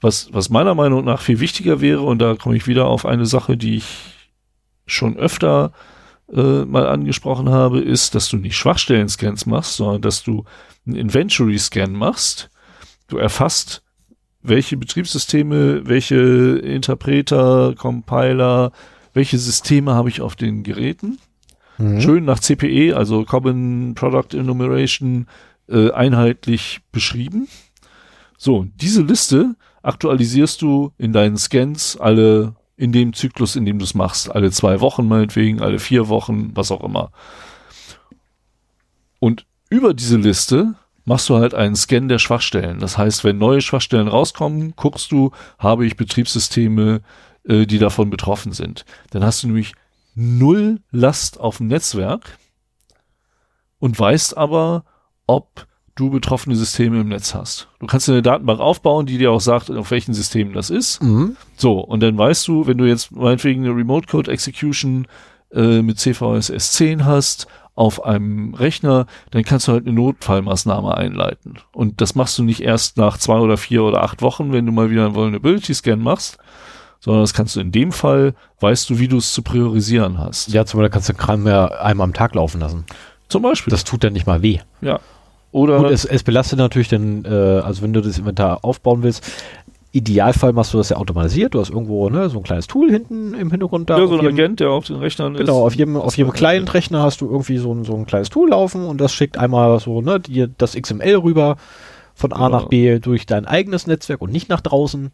[0.00, 3.24] Was, was meiner Meinung nach viel wichtiger wäre, und da komme ich wieder auf eine
[3.24, 3.86] Sache, die ich
[4.84, 5.72] schon öfter
[6.32, 10.44] äh, mal angesprochen habe, ist, dass du nicht Schwachstellen-Scans machst, sondern dass du
[10.86, 12.50] einen Inventory-Scan machst.
[13.08, 13.82] Du erfasst,
[14.42, 16.16] welche Betriebssysteme, welche
[16.58, 18.72] Interpreter, Compiler,
[19.14, 21.18] welche Systeme habe ich auf den Geräten
[21.78, 22.00] Mhm.
[22.00, 25.26] schön nach CPE, also Common Product Enumeration,
[25.68, 27.48] äh, einheitlich beschrieben.
[28.36, 33.84] So, diese Liste aktualisierst du in deinen Scans alle in dem Zyklus, in dem du
[33.84, 34.30] es machst.
[34.30, 37.12] Alle zwei Wochen meinetwegen, alle vier Wochen, was auch immer.
[39.18, 40.74] Und über diese Liste
[41.04, 42.80] machst du halt einen Scan der Schwachstellen.
[42.80, 47.02] Das heißt, wenn neue Schwachstellen rauskommen, guckst du, habe ich Betriebssysteme,
[47.46, 48.84] äh, die davon betroffen sind.
[49.10, 49.74] Dann hast du nämlich
[50.14, 52.38] null Last auf dem Netzwerk
[53.78, 54.84] und weißt aber,
[55.26, 57.68] ob du betroffene Systeme im Netz hast.
[57.78, 61.02] Du kannst eine Datenbank aufbauen, die dir auch sagt, auf welchen Systemen das ist.
[61.02, 61.36] Mhm.
[61.56, 65.06] So, und dann weißt du, wenn du jetzt meinetwegen eine Remote Code Execution
[65.52, 71.58] äh, mit CVSS 10 hast auf einem Rechner, dann kannst du halt eine Notfallmaßnahme einleiten.
[71.72, 74.72] Und das machst du nicht erst nach zwei oder vier oder acht Wochen, wenn du
[74.72, 76.38] mal wieder einen Vulnerability Scan machst,
[77.04, 80.52] sondern das kannst du in dem Fall, weißt du, wie du es zu priorisieren hast.
[80.52, 82.84] Ja, zum Beispiel kannst du Kram ja einmal am Tag laufen lassen.
[83.28, 83.70] Zum Beispiel.
[83.72, 84.58] Das tut dann nicht mal weh.
[84.80, 84.98] ja.
[85.54, 89.22] Oder Gut, es, es belastet natürlich den, äh, also wenn du das Inventar aufbauen willst,
[89.92, 91.52] Idealfall machst du das ja automatisiert.
[91.52, 93.98] Du hast irgendwo ne, so ein kleines Tool hinten im Hintergrund da.
[93.98, 95.40] ja, so ein jedem- Agent, der auf den Rechnern ist.
[95.40, 98.30] Genau, auf jedem, auf jedem war- Client-Rechner hast du irgendwie so ein, so ein kleines
[98.30, 101.56] Tool laufen und das schickt einmal so ne, dir das XML rüber
[102.14, 102.48] von A Genau.
[102.48, 105.10] nach B durch dein eigenes Netzwerk und nicht nach draußen.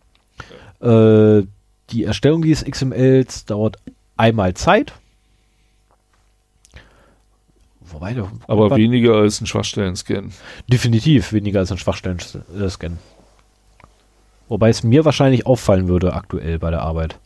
[0.81, 1.43] Äh,
[1.91, 3.77] die Erstellung dieses XMLs dauert
[4.17, 4.93] einmal Zeit.
[7.91, 8.15] Wobei,
[8.47, 10.31] Aber weniger als ein Schwachstellen-Scan.
[10.71, 12.99] definitiv weniger als ein Schwachstellen-Scan.
[14.49, 17.19] Wobei es mir wahrscheinlich auffallen würde aktuell bei der Arbeit.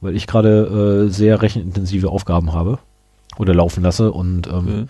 [0.00, 2.78] Weil ich gerade äh, sehr rechenintensive Aufgaben habe
[3.38, 4.84] oder laufen lasse und ähm, Okay.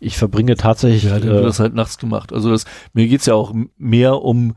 [0.00, 2.32] ich verbringe tatsächlich Ja, dann wird äh, das halt nachts gemacht.
[2.32, 2.64] Also das,
[2.94, 4.54] mir geht's ja auch mehr um,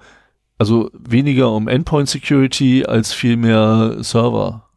[0.58, 4.70] also weniger um Endpoint Security als viel mehr Server.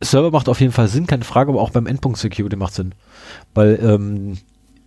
[0.00, 2.94] Server macht auf jeden Fall Sinn, keine Frage, aber auch beim Endpunkt Security macht Sinn.
[3.54, 4.38] Weil ähm,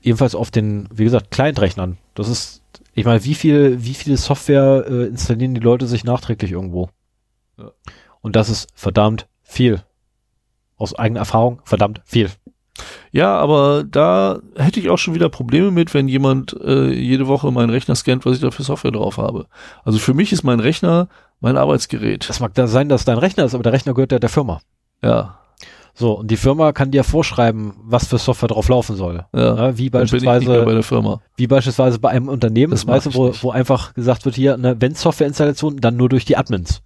[0.02, 2.62] ebenfalls auf den, wie gesagt, Client-Rechnern, das ist,
[2.94, 6.90] ich meine, wie viel, wie viel Software äh, installieren die Leute sich nachträglich irgendwo?
[7.58, 7.72] Ja.
[8.22, 9.82] Und das ist verdammt viel.
[10.78, 12.30] Aus eigener Erfahrung, verdammt viel.
[13.16, 17.50] Ja, aber da hätte ich auch schon wieder Probleme mit, wenn jemand äh, jede Woche
[17.50, 19.46] meinen Rechner scannt, was ich da für Software drauf habe.
[19.86, 21.08] Also für mich ist mein Rechner
[21.40, 22.28] mein Arbeitsgerät.
[22.28, 24.60] Das mag da sein, dass dein Rechner ist, aber der Rechner gehört ja der Firma.
[25.02, 25.40] Ja,
[25.94, 29.24] So, und die Firma kann dir vorschreiben, was für Software drauf laufen soll.
[29.34, 29.56] ja.
[29.56, 31.22] Ja, wie beispielsweise bei der Firma.
[31.38, 34.76] wie beispielsweise bei einem Unternehmen, Das weißt du, wo, wo einfach gesagt wird, hier, ne,
[34.80, 36.82] wenn Softwareinstallation, dann nur durch die Admins.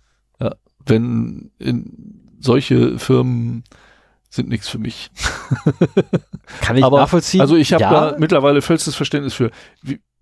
[0.85, 3.63] Wenn in solche Firmen
[4.29, 5.09] sind nichts für mich.
[6.61, 7.41] Kann ich Aber, nachvollziehen.
[7.41, 9.51] Also ich habe ja, da mittlerweile vollstes Verständnis für.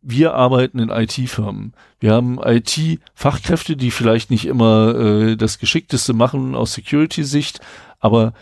[0.02, 1.74] Wir, arbeiten in IT-Firmen.
[2.00, 7.60] Wir haben IT-Fachkräfte, die vielleicht nicht immer äh, das Geschickteste machen aus Security-Sicht,
[8.00, 8.34] aber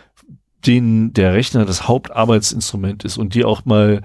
[0.68, 4.02] denen der Rechner das Hauptarbeitsinstrument ist und die auch mal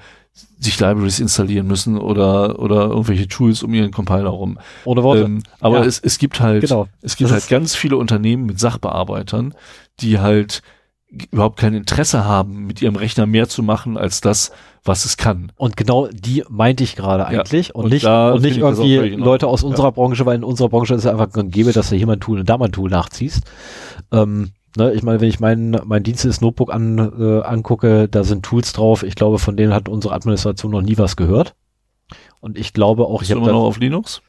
[0.58, 4.58] sich Libraries installieren müssen oder oder irgendwelche Tools um ihren Compiler rum.
[4.84, 5.22] ohne Worte.
[5.22, 5.84] Ähm, aber Ja.
[5.84, 6.86] es, es gibt halt genau.
[7.02, 9.54] es gibt Das halt ganz viele Unternehmen mit Sachbearbeitern,
[10.00, 10.62] die halt
[11.30, 14.52] überhaupt kein Interesse haben, mit ihrem Rechner mehr zu machen als das,
[14.84, 15.52] was es kann.
[15.56, 19.62] Und genau die meinte ich gerade eigentlich und, und nicht, und nicht irgendwie Leute aus
[19.62, 22.20] unserer Branche, weil in unserer Branche ist es einfach gäbe, dass du hier mal ein
[22.20, 23.42] Tool und da mal ein Tool nachziehst.
[24.12, 28.44] Ähm, ne, ich meine, wenn ich mein, mein Dienstes Notebook an, äh, angucke, da sind
[28.44, 29.02] Tools drauf.
[29.02, 31.54] Ich glaube, von denen hat unsere Administration noch nie was gehört.
[32.40, 34.22] Und ich glaube auch, Bist ich habe immer noch auf Linux?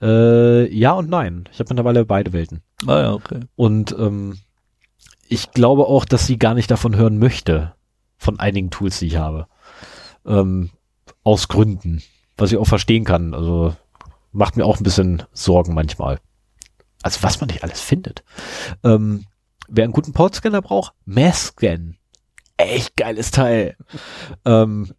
[0.00, 1.44] äh, ja und nein.
[1.52, 2.62] Ich habe mittlerweile beide Welten.
[2.86, 3.40] Ah ja, okay.
[3.54, 4.38] Und ähm,
[5.32, 7.74] ich glaube auch, dass sie gar nicht davon hören möchte,
[8.18, 9.46] von einigen Tools, die ich habe.
[10.26, 10.70] Ähm,
[11.24, 12.02] aus Gründen.
[12.36, 13.34] Was ich auch verstehen kann.
[13.34, 13.74] Also
[14.30, 16.18] macht mir auch ein bisschen Sorgen manchmal.
[17.02, 18.22] Also was man nicht alles findet.
[18.84, 19.24] Ähm,
[19.68, 21.96] wer einen guten Portscanner braucht, Mass-Scan.
[22.58, 23.76] Echt geiles Teil.
[24.44, 24.92] ähm,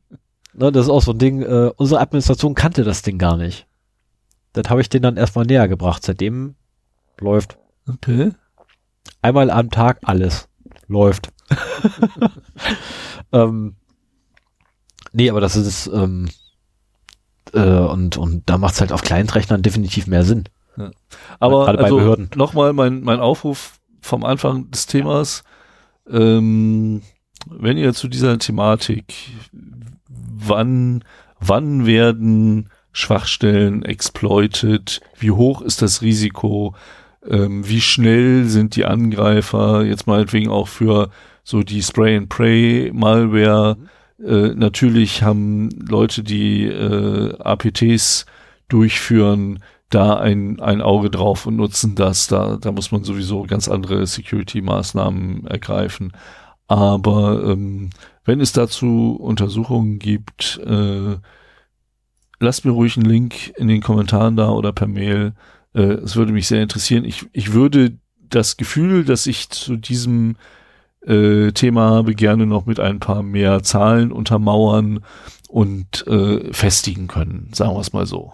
[0.53, 3.67] ne, das ist auch so ein Ding, äh, unsere Administration kannte das Ding gar nicht.
[4.53, 6.03] Das habe ich denen dann erstmal näher gebracht.
[6.03, 6.55] Seitdem
[7.19, 7.57] läuft
[7.87, 8.31] Okay.
[9.21, 10.49] Einmal am Tag alles
[10.87, 11.29] läuft.
[13.31, 13.75] ähm,
[15.11, 16.29] nee, aber das ist ähm,
[17.53, 20.45] äh, und und da macht es halt auf Client-Rechnern definitiv mehr Sinn.
[21.39, 22.29] Aber Gerade bei also Behörden.
[22.35, 25.43] nochmal mein, mein Aufruf vom Anfang des Themas.
[26.09, 27.01] Ähm,
[27.49, 29.13] wenn ihr zu dieser Thematik,
[30.09, 31.03] wann,
[31.39, 35.01] wann werden Schwachstellen exploited?
[35.17, 36.75] Wie hoch ist das Risiko?
[37.29, 39.83] Ähm, wie schnell sind die Angreifer?
[39.83, 41.09] Jetzt meinetwegen auch für
[41.43, 43.77] so die Spray-and-Pray-Malware.
[44.23, 48.25] Äh, natürlich haben Leute, die äh, APTs
[48.67, 49.59] durchführen,
[49.89, 52.27] da ein, ein Auge drauf und nutzen das.
[52.27, 56.13] Da, da muss man sowieso ganz andere Security-Maßnahmen ergreifen.
[56.67, 57.91] Aber ähm,
[58.25, 61.17] wenn es dazu Untersuchungen gibt, äh,
[62.39, 65.33] lasst mir ruhig einen Link in den Kommentaren da oder per Mail.
[65.73, 67.05] Äh, es würde mich sehr interessieren.
[67.05, 70.35] Ich, ich würde das Gefühl, dass ich zu diesem
[71.05, 75.03] äh, Thema habe, gerne noch mit ein paar mehr Zahlen untermauern
[75.49, 78.33] und äh, festigen können, sagen wir es mal so.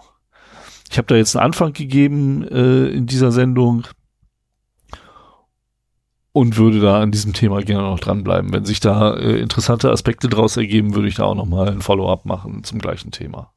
[0.90, 3.86] Ich habe da jetzt einen Anfang gegeben äh, in dieser Sendung
[6.32, 8.52] und würde da an diesem Thema gerne noch dranbleiben.
[8.52, 11.82] Wenn sich da äh, interessante Aspekte draus ergeben, würde ich da auch noch mal ein
[11.82, 13.52] Follow-up machen zum gleichen Thema.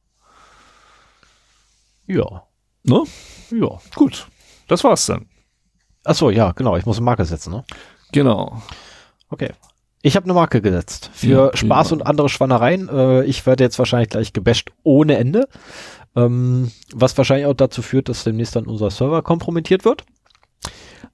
[2.06, 2.44] Ja.
[2.82, 3.02] Ne?
[3.50, 4.26] Ja, gut.
[4.68, 5.26] Das war's dann.
[6.04, 6.76] Achso, ja, genau.
[6.76, 7.64] Ich muss eine Marke setzen, ne?
[8.12, 8.62] Genau.
[9.30, 9.52] Okay.
[10.02, 11.10] Ich habe eine Marke gesetzt.
[11.14, 12.88] Für Ja, Spaß und andere Schwannereien.
[12.88, 15.48] Äh, ich werde jetzt wahrscheinlich gleich gebasht ohne Ende.
[16.14, 20.04] Ähm, was wahrscheinlich auch dazu führt, dass demnächst dann unser Server kompromittiert wird.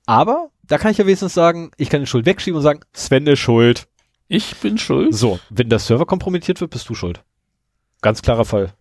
[0.06, 3.26] Aber da kann ich ja wenigstens sagen, ich kann die Schuld wegschieben und sagen, Sven
[3.26, 3.86] ist schuld.
[4.26, 5.14] Ich bin schuld.
[5.14, 7.22] So, wenn der Server kompromittiert wird, bist du schuld.
[8.02, 8.72] Ganz klarer Fall.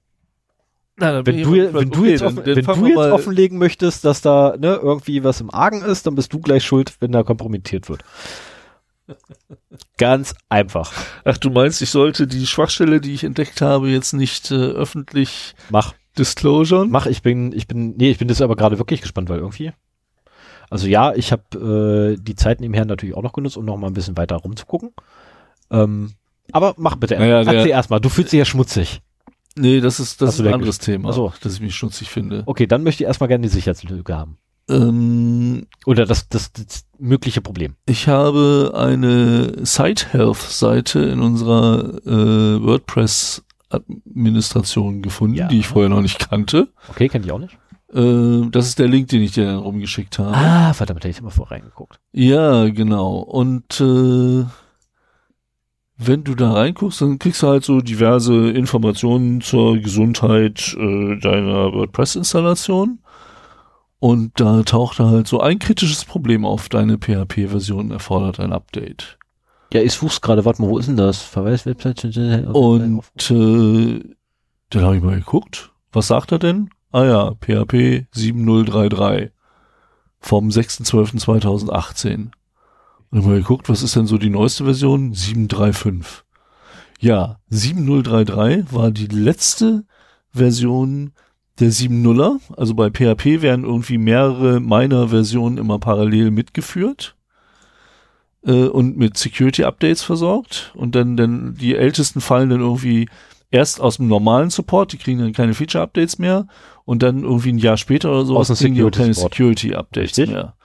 [0.99, 4.55] Na, Wenn du, wenn du okay, jetzt, offen, wenn du jetzt offenlegen möchtest, dass da
[4.59, 8.03] ne, irgendwie was im Argen ist, dann bist du gleich schuld, wenn da kompromittiert wird.
[9.97, 10.91] Ganz einfach.
[11.25, 15.55] Ach, du meinst, ich sollte die Schwachstelle, die ich entdeckt habe, jetzt nicht äh, öffentlich
[15.69, 15.93] Mach.
[16.17, 16.89] disclosuren?
[16.89, 19.71] Mach, ich bin, ich bin, nee, ich bin das aber gerade wirklich gespannt, weil irgendwie.
[20.69, 23.87] Also ja, ich habe äh, die Zeit nebenher natürlich auch noch genutzt, um noch mal
[23.87, 24.91] ein bisschen weiter rumzugucken.
[25.71, 26.13] Ähm,
[26.51, 27.15] aber mach bitte.
[27.17, 27.99] Naja, der- Erzähl erst mal.
[27.99, 29.01] Du fühlst dich ja schmutzig.
[29.57, 31.33] Nee, das ist, das ist ein der anderes Thema, so.
[31.41, 32.43] dass ich mich schmutzig finde.
[32.45, 34.37] Okay, dann möchte ich erstmal gerne die Sicherheitslücke haben.
[34.69, 37.75] Ähm, Oder das, das, das mögliche Problem.
[37.87, 45.47] ich habe eine Site Health Seite in unserer äh, WordPress Administration gefunden, Ja.
[45.47, 46.69] die ich vorher noch nicht kannte.
[46.89, 47.57] Okay, kenne ich auch nicht.
[47.93, 50.35] Äh, das ist der Link, den ich dir dann rumgeschickt habe.
[50.35, 51.99] Ah, verdammt, hätte ich immer vor reingeguckt.
[52.11, 53.17] Ja, genau.
[53.17, 54.45] Und äh,
[56.01, 61.73] wenn du da reinguckst, dann kriegst du halt so diverse Informationen zur Gesundheit äh, deiner
[61.73, 62.99] WordPress-Installation.
[63.99, 66.69] Und da taucht halt so ein kritisches Problem auf.
[66.69, 69.17] Deine PHP-Version erfordert ein Update.
[69.73, 70.45] Ja, ich such's gerade.
[70.45, 71.21] Warte mal, wo ist denn das?
[71.21, 72.05] Verweis-Website.
[72.47, 74.15] Und äh,
[74.69, 75.71] dann habe ich mal geguckt.
[75.91, 76.69] Was sagt er denn?
[76.93, 79.31] Ah ja, PHP 7033
[80.21, 82.29] vom 6.12.2018.
[83.11, 85.13] Dann mal geguckt, was ist denn so die neueste Version?
[85.13, 86.23] 735.
[86.99, 89.85] Ja, 7033 war die letzte
[90.31, 91.13] Version
[91.59, 92.39] der 7.0er.
[92.55, 97.15] Also bei PHP werden irgendwie mehrere meiner Versionen immer parallel mitgeführt
[98.45, 100.71] äh, und mit Security-Updates versorgt.
[100.75, 103.09] Und dann, dann die ältesten fallen dann irgendwie
[103.51, 106.47] erst aus dem normalen Support, die kriegen dann keine Feature-Updates mehr
[106.85, 109.13] und dann irgendwie ein Jahr später oder so kriegen die auch keine.
[109.13, 110.55] Security-Updates mehr.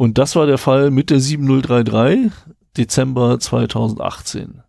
[0.00, 2.32] Und das war der Fall mit der 7033,
[2.74, 4.62] Dezember 2018.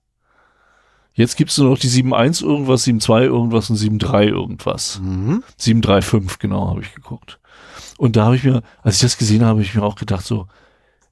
[1.13, 4.99] Jetzt gibt's nur noch die 7.1 irgendwas, 7.2 irgendwas und 7.3 irgendwas.
[5.01, 5.41] Mhm.
[5.55, 7.39] 735, genau, habe ich geguckt.
[7.97, 10.25] Und da habe ich mir, als ich das gesehen habe, habe ich mir auch gedacht
[10.25, 10.47] so,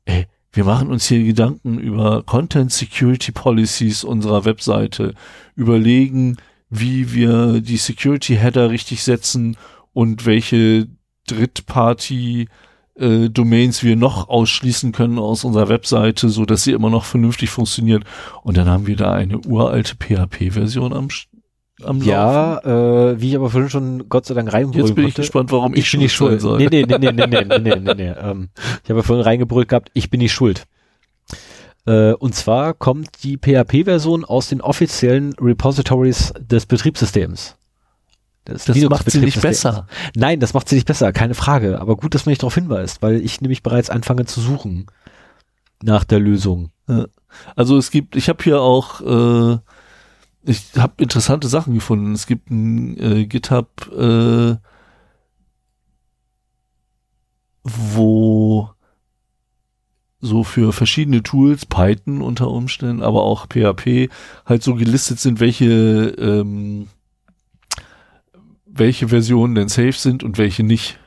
[0.04, 5.14] ey, wir machen uns hier Gedanken über Content Security Policies unserer Webseite,
[5.56, 6.36] überlegen,
[6.70, 9.56] wie wir die Security Header richtig setzen
[9.94, 10.90] und welche
[11.26, 12.50] Drittparty
[13.00, 17.50] äh, Domains wir noch ausschließen können aus unserer Webseite, so dass sie immer noch vernünftig
[17.50, 18.04] funktioniert.
[18.44, 21.08] Und dann haben wir da eine uralte PHP-Version am,
[21.84, 22.08] am Laufen.
[22.08, 22.60] Ja,
[23.12, 25.22] äh, wie ich aber vorhin schon Gott sei Dank reinbrüllen Jetzt bin ich konnte.
[25.22, 26.42] gespannt, warum ich, ich bin nicht sein schuld.
[26.42, 26.58] soll.
[26.58, 28.10] Nee, nee, nee, nee, nee, nee, nee, nee, nee, nee.
[28.10, 28.50] Ähm,
[28.84, 30.66] ich habe ja vorhin reingebrüllt gehabt, ich bin nicht schuld.
[31.86, 37.56] Äh, und zwar kommt die PHP-Version aus den offiziellen Repositories des Betriebssystems.
[38.48, 39.88] Des Das macht sie nicht besser.
[40.16, 41.80] Nein, das macht sie nicht besser, keine Frage.
[41.80, 44.88] Aber gut, dass man nicht darauf hinweist, weil ich nämlich bereits anfange zu suchen
[45.84, 46.72] nach der Lösung.
[47.56, 49.60] Also es gibt, ich habe hier auch, äh,
[50.44, 52.14] ich habe interessante Sachen gefunden.
[52.14, 54.56] Es gibt ein äh, GitHub, äh,
[57.64, 58.70] wo
[60.22, 64.10] so für verschiedene Tools, Python unter Umständen, aber auch PHP,
[64.46, 65.66] halt so gelistet sind, welche,
[66.20, 66.88] ähm,
[68.72, 71.00] welche Versionen denn safe sind und welche nicht.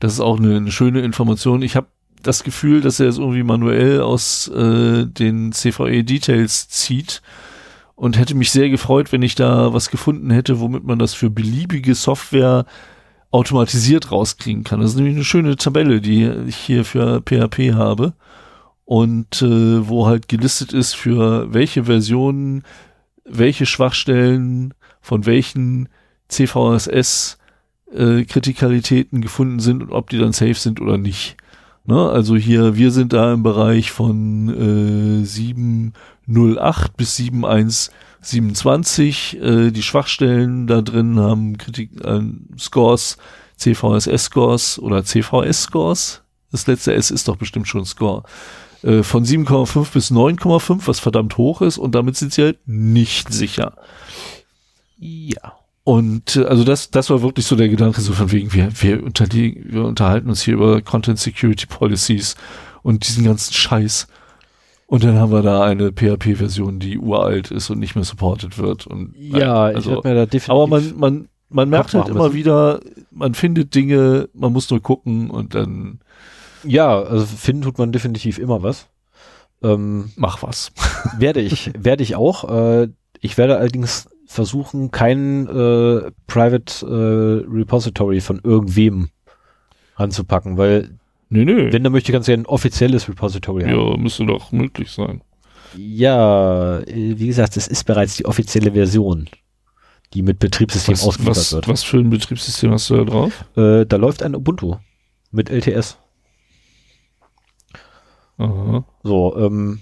[0.00, 1.62] Das ist auch eine, eine schöne Information.
[1.62, 1.88] Ich habe
[2.22, 7.22] das Gefühl, dass er es irgendwie manuell aus äh, den CVE-Details zieht
[7.94, 11.30] und hätte mich sehr gefreut, wenn ich da was gefunden hätte, womit man das für
[11.30, 12.64] beliebige Software
[13.30, 14.80] automatisiert rauskriegen kann.
[14.80, 18.14] Das ist nämlich eine schöne Tabelle, die ich hier für PHP habe
[18.84, 22.62] und äh, wo halt gelistet ist, für welche Versionen,
[23.24, 25.88] welche Schwachstellen von welchen
[26.28, 27.38] CVSS
[27.92, 31.36] äh, Kritikalitäten gefunden sind und ob die dann safe sind oder nicht.
[31.84, 32.10] Ne?
[32.10, 39.40] Also hier, wir sind da im Bereich von äh, 708 bis 7127.
[39.40, 42.20] Äh, die Schwachstellen da drin haben Kritik, äh,
[42.58, 43.16] Scores,
[43.56, 46.22] CVSS-Scores oder CVS-Scores.
[46.50, 48.22] Das letzte S ist doch bestimmt schon Score.
[48.82, 53.32] Äh, von 7,5 bis 9,5, was verdammt hoch ist, und damit sind sie halt nicht
[53.32, 53.74] sicher.
[54.98, 55.58] Ja.
[55.88, 59.00] Und äh, also das, das war wirklich so der Gedanke, so von wegen, wir, wir,
[59.00, 62.36] wir unterhalten uns hier über Content Security Policies
[62.82, 64.06] und diesen ganzen Scheiß.
[64.86, 68.86] Und dann haben wir da eine PHP-Version, die uralt ist und nicht mehr supported wird.
[68.86, 70.50] Und, Ja, nein, ich werde mir da definitiv.
[70.50, 72.34] aber man, man, man merkt halt immer müssen.
[72.34, 76.00] wieder, man findet Dinge, man muss nur gucken und dann
[76.64, 78.88] ja, also finden tut man definitiv immer was.
[79.62, 80.70] Ähm, mach was.
[81.16, 82.44] werde ich, werde ich auch.
[82.50, 82.88] Äh,
[83.20, 89.08] ich werde allerdings versuchen, kein äh, Private äh, Repository von irgendwem
[89.96, 90.90] anzupacken, weil
[91.30, 91.72] Nee, nee.
[91.72, 93.70] wenn, dann möchte ich ganz gerne ein offizielles Repository haben.
[93.90, 95.22] ja, müsste doch möglich sein.
[95.76, 99.28] Ja, äh, wie gesagt, es ist bereits die offizielle Version,
[100.14, 101.68] die mit Betriebssystem Was, ausgeliefert was, wird.
[101.68, 103.44] was für ein Betriebssystem hast du da drauf?
[103.56, 104.76] Äh, da läuft ein Ubuntu
[105.30, 105.98] mit LTS.
[108.38, 108.84] Aha.
[109.02, 109.80] So, ähm,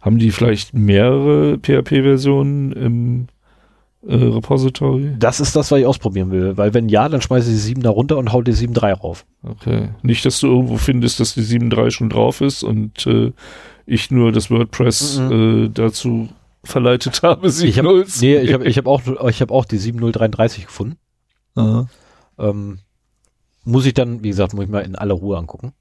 [0.00, 3.26] Haben die vielleicht mehrere PHP-Versionen im
[4.06, 5.14] äh, Repository?
[5.18, 7.82] das ist das, was ich ausprobieren will, weil wenn ja, dann schmeiße ich die 7
[7.82, 9.26] da runter und hau die 7.3 rauf.
[9.42, 9.90] Okay.
[10.02, 13.32] Nicht, dass du irgendwo findest, dass die 7.3 schon drauf ist und äh,
[13.86, 16.28] ich nur das WordPress äh, dazu
[16.64, 19.78] verleitet habe, Ich habe 7.0 nee, ich hab, ich hab auch, ich hab auch die
[19.78, 20.96] 7.033 gefunden.
[21.56, 21.88] Aha.
[22.38, 22.78] Ähm,
[23.64, 25.72] muss ich dann, wie gesagt, muss ich mal in aller Ruhe angucken.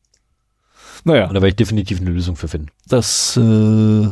[1.06, 2.68] Naja, Und da werde ich definitiv eine Lösung für finden.
[2.88, 4.08] das äh,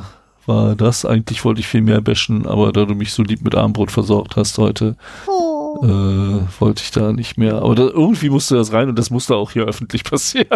[0.47, 1.05] war das.
[1.05, 4.35] Eigentlich wollte ich viel mehr bashen, aber da du mich so lieb mit Armbrot versorgt
[4.35, 4.95] hast heute,
[5.83, 5.87] äh,
[6.59, 7.55] wollte ich da nicht mehr.
[7.61, 10.47] Aber da, irgendwie musste das rein und das musste auch hier öffentlich passieren.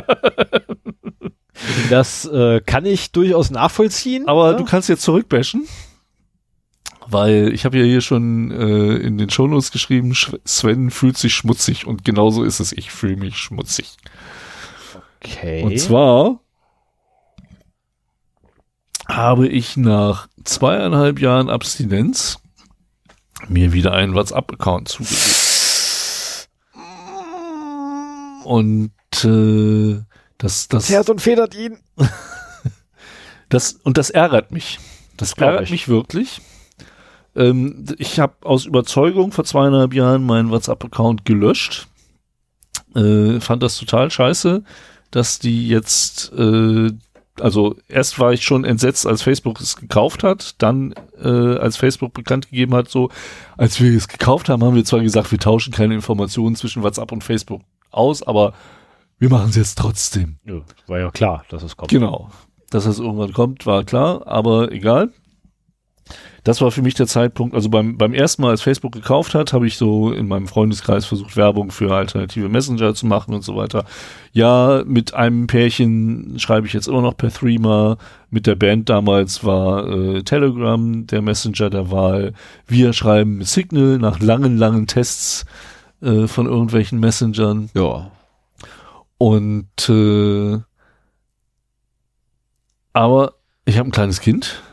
[1.89, 4.27] Das äh, kann ich durchaus nachvollziehen.
[4.27, 4.57] Aber ja?
[4.57, 5.67] du kannst jetzt zurückbashen.
[7.07, 11.33] Weil ich habe ja hier schon äh, in den Shownotes geschrieben, Sch- Sven fühlt sich
[11.33, 13.97] schmutzig und genauso ist es, ich fühle mich schmutzig.
[15.21, 15.61] okay.
[15.63, 16.39] Und zwar
[19.15, 22.39] habe ich nach zweieinhalb Jahren Abstinenz
[23.47, 26.49] mir wieder einen WhatsApp-Account zugelegt.
[28.43, 28.91] Und
[29.23, 30.01] äh,
[30.37, 31.77] das, das, und federt ihn.
[33.49, 34.79] das, und das ärgert mich.
[35.17, 35.71] Das glaub ärgert ich.
[35.71, 36.41] mich wirklich.
[37.35, 41.87] Ähm, ich habe aus Überzeugung vor zweieinhalb Jahren meinen WhatsApp-Account gelöscht.
[42.95, 44.63] Äh, fand das total scheiße,
[45.11, 46.91] dass die jetzt, äh,
[47.41, 52.13] also erst war ich schon entsetzt, als Facebook es gekauft hat, dann äh, als Facebook
[52.13, 53.09] bekannt gegeben hat, so,
[53.57, 57.11] als wir es gekauft haben, haben wir zwar gesagt, wir tauschen keine Informationen zwischen WhatsApp
[57.11, 58.53] und Facebook aus, aber
[59.19, 60.37] wir machen es jetzt trotzdem.
[60.45, 61.91] Ja, war ja klar, dass es kommt.
[61.91, 62.29] Genau.
[62.69, 65.11] Dass das irgendwann kommt, war klar, aber egal.
[66.43, 69.53] Das war für mich der Zeitpunkt, also beim, beim ersten Mal, als Facebook gekauft hat,
[69.53, 73.55] habe ich so in meinem Freundeskreis versucht, Werbung für alternative Messenger zu machen und so
[73.55, 73.85] weiter.
[74.31, 77.97] Ja, mit einem Pärchen schreibe ich jetzt immer noch per Threema.
[78.31, 82.33] Mit der Band damals war äh, Telegram der Messenger der Wahl.
[82.65, 85.45] Wir schreiben mit Signal nach langen, langen Tests
[86.01, 87.69] äh, von irgendwelchen Messengern.
[87.75, 88.09] Ja.
[89.19, 90.59] Und äh,
[92.93, 93.33] aber
[93.65, 94.63] ich habe ein kleines Kind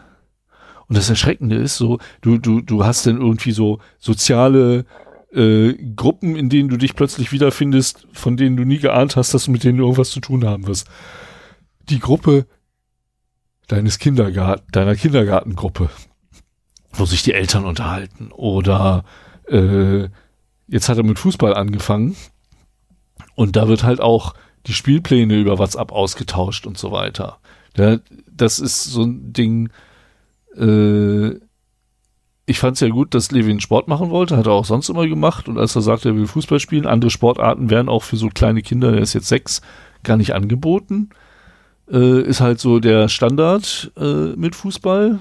[0.88, 4.86] und das Erschreckende ist so, du du du hast dann irgendwie so soziale
[5.32, 9.44] äh, Gruppen, in denen du dich plötzlich wiederfindest, von denen du nie geahnt hast, dass
[9.44, 10.88] du mit denen irgendwas zu tun haben wirst.
[11.90, 12.46] Die Gruppe
[13.66, 15.90] deines Kindergarten, deiner Kindergartengruppe,
[16.92, 19.04] wo sich die Eltern unterhalten oder
[19.48, 20.08] äh,
[20.66, 22.16] jetzt hat er mit Fußball angefangen
[23.34, 24.34] und da wird halt auch
[24.66, 27.38] die Spielpläne über WhatsApp ausgetauscht und so weiter.
[27.74, 27.98] Da,
[28.30, 29.70] das ist so ein Ding.
[30.58, 31.38] Äh,
[32.46, 35.06] ich fand es ja gut, dass Levin Sport machen wollte, hat er auch sonst immer
[35.06, 35.48] gemacht.
[35.48, 38.62] Und als er sagte, er will Fußball spielen, andere Sportarten werden auch für so kleine
[38.62, 39.60] Kinder, der ist jetzt sechs,
[40.02, 41.10] gar nicht angeboten.
[41.90, 45.18] Äh, ist halt so der Standard äh, mit Fußball.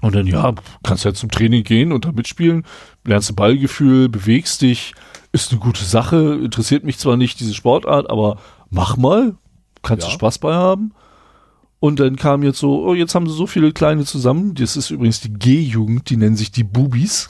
[0.00, 0.52] Und dann, ja,
[0.82, 2.64] kannst ja zum Training gehen und da mitspielen,
[3.06, 4.94] lernst du Ballgefühl, bewegst dich,
[5.32, 8.38] ist eine gute Sache, interessiert mich zwar nicht diese Sportart, aber
[8.70, 9.34] mach mal,
[9.82, 10.10] kannst Ja.
[10.10, 10.92] du Spaß bei haben.
[11.84, 14.54] Und dann kam jetzt so, oh, jetzt haben sie so viele kleine zusammen.
[14.54, 17.28] Das ist übrigens die G-Jugend, die nennen sich die Bubis.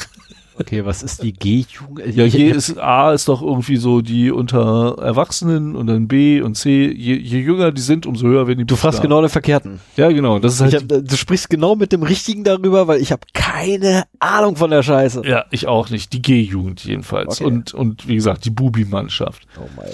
[0.60, 2.14] Okay, was ist die G-Jugend?
[2.14, 6.54] Ja, G ist, A ist doch irgendwie so die unter Erwachsenen und dann B und
[6.54, 6.88] C.
[6.88, 9.80] Je, je jünger die sind, umso höher werden die Du fragst genau den Verkehrten.
[9.96, 10.38] Ja, genau.
[10.38, 14.04] Das ist halt hab, du sprichst genau mit dem Richtigen darüber, weil ich habe keine
[14.20, 15.22] Ahnung von der Scheiße.
[15.26, 16.12] Ja, ich auch nicht.
[16.12, 17.40] Die G-Jugend jedenfalls.
[17.40, 17.50] Okay.
[17.50, 19.48] Und, und wie gesagt, die Bubi-Mannschaft.
[19.58, 19.90] Oh mein.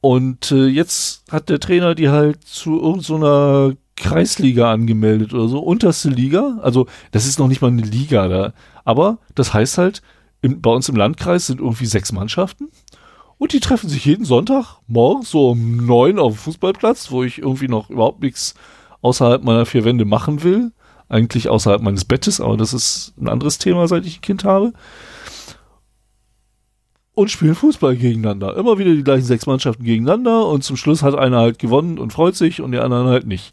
[0.00, 6.08] Und äh, jetzt hat der Trainer die halt zu irgendeiner Kreisliga angemeldet oder so, unterste
[6.08, 6.58] Liga.
[6.62, 8.52] Also das ist noch nicht mal eine Liga da.
[8.84, 10.02] Aber das heißt halt,
[10.40, 12.68] im, bei uns im Landkreis sind irgendwie sechs Mannschaften.
[13.36, 17.38] Und die treffen sich jeden Sonntag morgens so um neun auf dem Fußballplatz, wo ich
[17.38, 18.54] irgendwie noch überhaupt nichts
[19.02, 20.72] außerhalb meiner vier Wände machen will.
[21.08, 24.72] Eigentlich außerhalb meines Bettes, aber das ist ein anderes Thema, seit ich ein Kind habe.
[27.20, 28.56] Und spielen Fußball gegeneinander.
[28.56, 32.14] Immer wieder die gleichen sechs Mannschaften gegeneinander und zum Schluss hat einer halt gewonnen und
[32.14, 33.52] freut sich und die anderen halt nicht.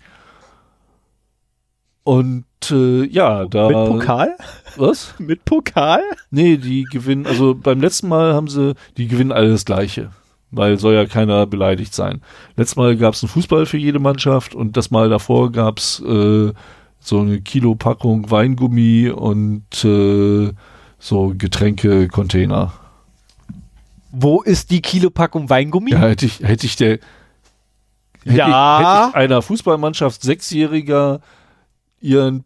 [2.05, 3.67] Und äh, ja, da.
[3.67, 4.37] Mit Pokal?
[4.77, 5.15] Was?
[5.19, 5.99] Mit Pokal?
[6.31, 10.11] Nee, die gewinnen, also beim letzten Mal haben sie, die gewinnen alle das Gleiche.
[10.49, 12.21] Weil soll ja keiner beleidigt sein.
[12.55, 16.01] Letztes Mal gab es einen Fußball für jede Mannschaft und das Mal davor gab es
[16.07, 16.53] äh,
[17.01, 20.53] so eine Kilopackung Weingummi und äh,
[20.99, 22.71] so Getränke-Container.
[24.11, 25.91] Wo ist die Kilopackung Weingummi?
[25.91, 26.99] Ja, hätte ich, hätte ich der.
[28.23, 28.79] Hätte Ja.
[28.79, 31.21] Ich, hätte ich einer Fußballmannschaft Sechsjähriger
[31.99, 32.43] ihren,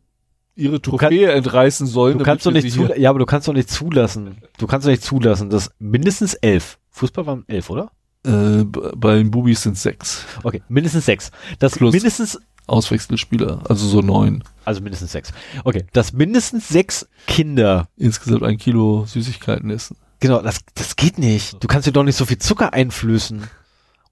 [0.55, 2.17] ihre Trophäe entreißen sollen.
[2.17, 4.37] Du kannst doch nicht ja, aber du kannst doch nicht zulassen.
[4.57, 6.77] Du kannst doch nicht zulassen, dass mindestens elf.
[6.91, 7.91] Fußball waren elf, oder?
[8.25, 11.31] Äh, bei den Bubis sind sechs Okay, mindestens sechs.
[11.57, 11.91] Das Plus.
[11.93, 14.43] mindestens, Auswechselspieler, also so neun.
[14.63, 15.31] also mindestens sechs.
[15.63, 17.87] Okay, dass mindestens sechs Kinder.
[17.97, 19.97] Insgesamt ein Kilo Süßigkeiten essen.
[20.21, 21.61] Genau, das, das geht nicht.
[21.61, 23.43] Du kannst dir doch nicht so viel Zucker einflößen.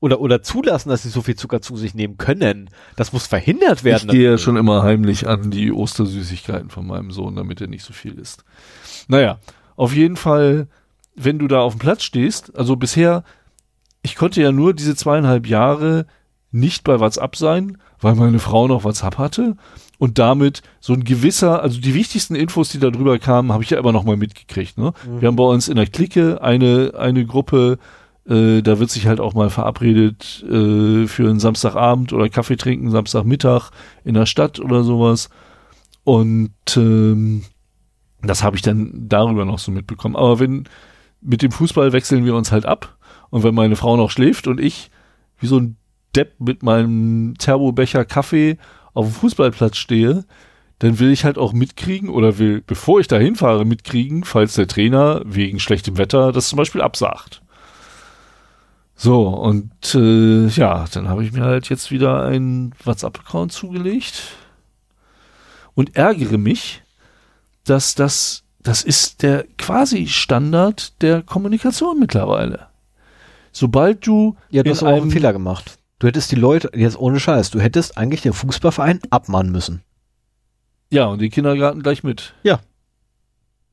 [0.02, 2.69] Oder, oder zulassen, dass sie so viel Zucker zu sich nehmen können.
[2.95, 4.10] Das muss verhindert werden.
[4.10, 7.84] Ich gehe ja schon immer heimlich an die Ostersüßigkeiten von meinem Sohn, damit er nicht
[7.84, 8.44] so viel isst.
[9.07, 9.40] Naja,
[9.76, 10.68] auf jeden Fall,
[11.15, 13.23] wenn du da auf dem Platz stehst, also bisher,
[14.02, 16.07] ich konnte ja nur diese zweieinhalb Jahre
[16.51, 19.55] nicht bei WhatsApp sein, weil meine Frau noch WhatsApp hatte
[19.97, 23.69] und damit so ein gewisser, also die wichtigsten Infos, die da drüber kamen, habe ich
[23.69, 24.77] ja immer noch mal mitgekriegt.
[24.77, 24.93] Ne?
[25.19, 27.77] Wir haben bei uns in der Clique eine, eine Gruppe,
[28.27, 32.91] äh, da wird sich halt auch mal verabredet äh, für einen Samstagabend oder Kaffee trinken,
[32.91, 33.71] Samstagmittag
[34.03, 35.30] in der Stadt oder sowas.
[36.03, 37.43] Und ähm,
[38.21, 40.15] das habe ich dann darüber noch so mitbekommen.
[40.15, 40.67] Aber wenn
[41.21, 42.97] mit dem Fußball wechseln wir uns halt ab
[43.30, 44.91] und wenn meine Frau noch schläft und ich
[45.39, 45.77] wie so ein
[46.15, 48.57] Depp mit meinem Thermobecher Kaffee
[48.94, 50.26] auf dem Fußballplatz stehe,
[50.80, 54.68] dann will ich halt auch mitkriegen oder will, bevor ich da hinfahre, mitkriegen, falls der
[54.68, 57.41] Trainer wegen schlechtem Wetter das zum Beispiel absagt.
[58.95, 64.23] So, und äh, ja, dann habe ich mir halt jetzt wieder einen WhatsApp-Account zugelegt
[65.73, 66.81] und ärgere mich,
[67.64, 72.68] dass das, das ist der quasi Standard der Kommunikation mittlerweile.
[73.52, 75.77] Sobald du Ja, du hast auch einen Fehler gemacht.
[75.99, 79.84] Du hättest die Leute, jetzt ohne Scheiß, du hättest eigentlich den Fußballverein abmahnen müssen.
[80.91, 82.34] Ja, und den Kindergarten gleich mit.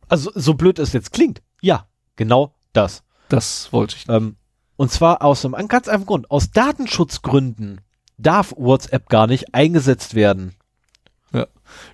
[0.09, 1.41] Also, so blöd es jetzt klingt.
[1.63, 1.87] Ja,
[2.17, 3.03] genau das.
[3.29, 4.09] Das wollte ich.
[4.09, 4.37] Ähm,
[4.77, 6.31] und zwar aus einem ganz einfachen Grund.
[6.31, 7.81] Aus Datenschutzgründen
[8.19, 10.55] darf WhatsApp gar nicht eingesetzt werden.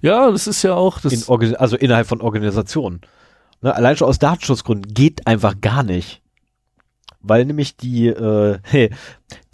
[0.00, 1.12] Ja, das ist ja auch das.
[1.12, 3.00] In also innerhalb von Organisationen.
[3.60, 6.21] Ne, allein schon aus Datenschutzgründen geht einfach gar nicht.
[7.22, 8.58] Weil nämlich die, äh,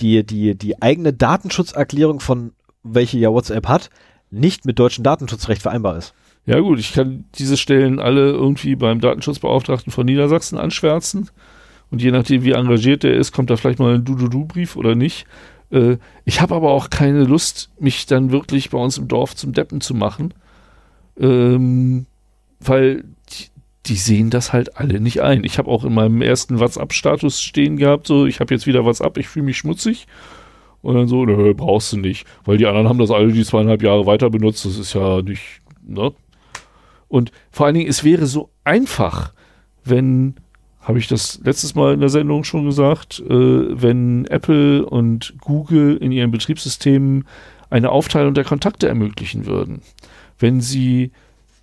[0.01, 3.91] die, die, die eigene Datenschutzerklärung von welche ja WhatsApp hat,
[4.31, 6.15] nicht mit deutschem Datenschutzrecht vereinbar ist.
[6.47, 11.31] Ja gut, ich kann diese Stellen alle irgendwie beim Datenschutzbeauftragten von Niedersachsen anschwärzen.
[11.91, 15.27] Und je nachdem, wie engagiert der ist, kommt da vielleicht mal ein Du-Du-Du-Brief oder nicht.
[15.71, 19.53] Äh, ich habe aber auch keine Lust, mich dann wirklich bei uns im Dorf zum
[19.53, 20.35] Deppen zu machen.
[21.19, 22.07] Ähm,
[22.61, 23.05] weil
[23.89, 25.45] die, sehen das halt alle nicht ein.
[25.45, 29.19] Ich habe auch in meinem ersten WhatsApp-Status stehen gehabt, so, ich habe jetzt wieder WhatsApp,
[29.19, 30.07] ich fühle mich schmutzig.
[30.81, 32.27] Und dann so, nö, brauchst du nicht.
[32.45, 34.65] Weil die anderen haben das alle die zweieinhalb Jahre weiter benutzt.
[34.65, 36.13] Das ist ja nicht, ne?
[37.09, 39.33] Und vor allen Dingen, es wäre so einfach,
[39.85, 40.35] wenn,
[40.81, 45.97] habe ich das letztes Mal in der Sendung schon gesagt, äh, wenn Apple und Google
[45.97, 47.27] in ihren Betriebssystemen
[47.71, 49.81] eine Aufteilung der Kontakte ermöglichen würden.
[50.39, 51.13] Wenn sie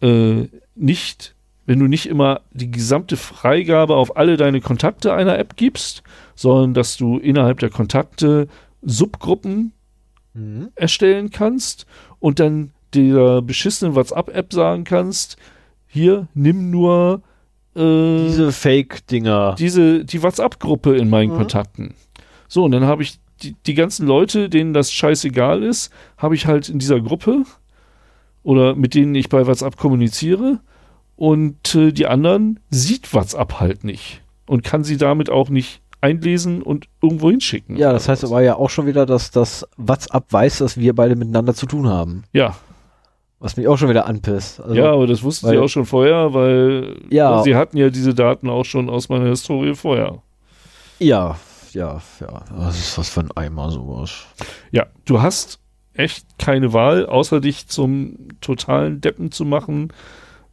[0.02, 1.35] äh, nicht,
[1.66, 6.04] wenn du nicht immer die gesamte Freigabe auf alle deine Kontakte einer App gibst,
[6.36, 8.48] sondern dass du innerhalb der Kontakte
[8.82, 9.72] Subgruppen
[10.76, 11.86] erstellen kannst
[12.20, 15.38] und dann dieser beschissenen WhatsApp-App sagen kannst,
[15.88, 17.22] hier, nimm nur
[17.74, 17.80] äh,
[18.28, 19.56] Diese Fake-Dinger.
[19.58, 21.38] diese, die WhatsApp-Gruppe in meinen Mhm.
[21.38, 21.94] Kontakten.
[22.50, 26.48] So, und dann habe ich die, die ganzen Leute, denen das scheißegal ist, habe ich
[26.48, 27.44] halt in dieser Gruppe
[28.44, 30.60] oder mit denen ich bei WhatsApp kommuniziere
[31.16, 36.62] und äh, die anderen sieht WhatsApp halt nicht und kann sie damit auch nicht einlesen
[36.62, 37.78] und irgendwo hinschicken.
[37.78, 41.16] Ja, das heißt aber ja auch schon wieder, dass das WhatsApp weiß, dass wir beide
[41.16, 42.24] miteinander zu tun haben.
[42.34, 42.56] Ja,
[43.40, 44.60] Was mich auch schon wieder anpisst.
[44.62, 47.44] Also, ja, aber das wussten sie weil- auch schon vorher, weil Ja.
[47.44, 50.22] sie hatten ja diese Daten auch schon aus meiner Historie vorher.
[51.00, 51.36] ja,
[51.74, 52.42] ja, ja.
[52.52, 54.26] Was ist was für ein Eimer sowas?
[54.72, 55.60] Ja, du hast
[55.94, 59.90] echt keine Wahl, außer dich zum totalen Deppen zu machen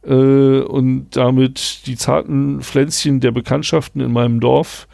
[0.05, 4.87] äh, und damit die zarten Pflänzchen der Bekanntschaften in meinem Dorf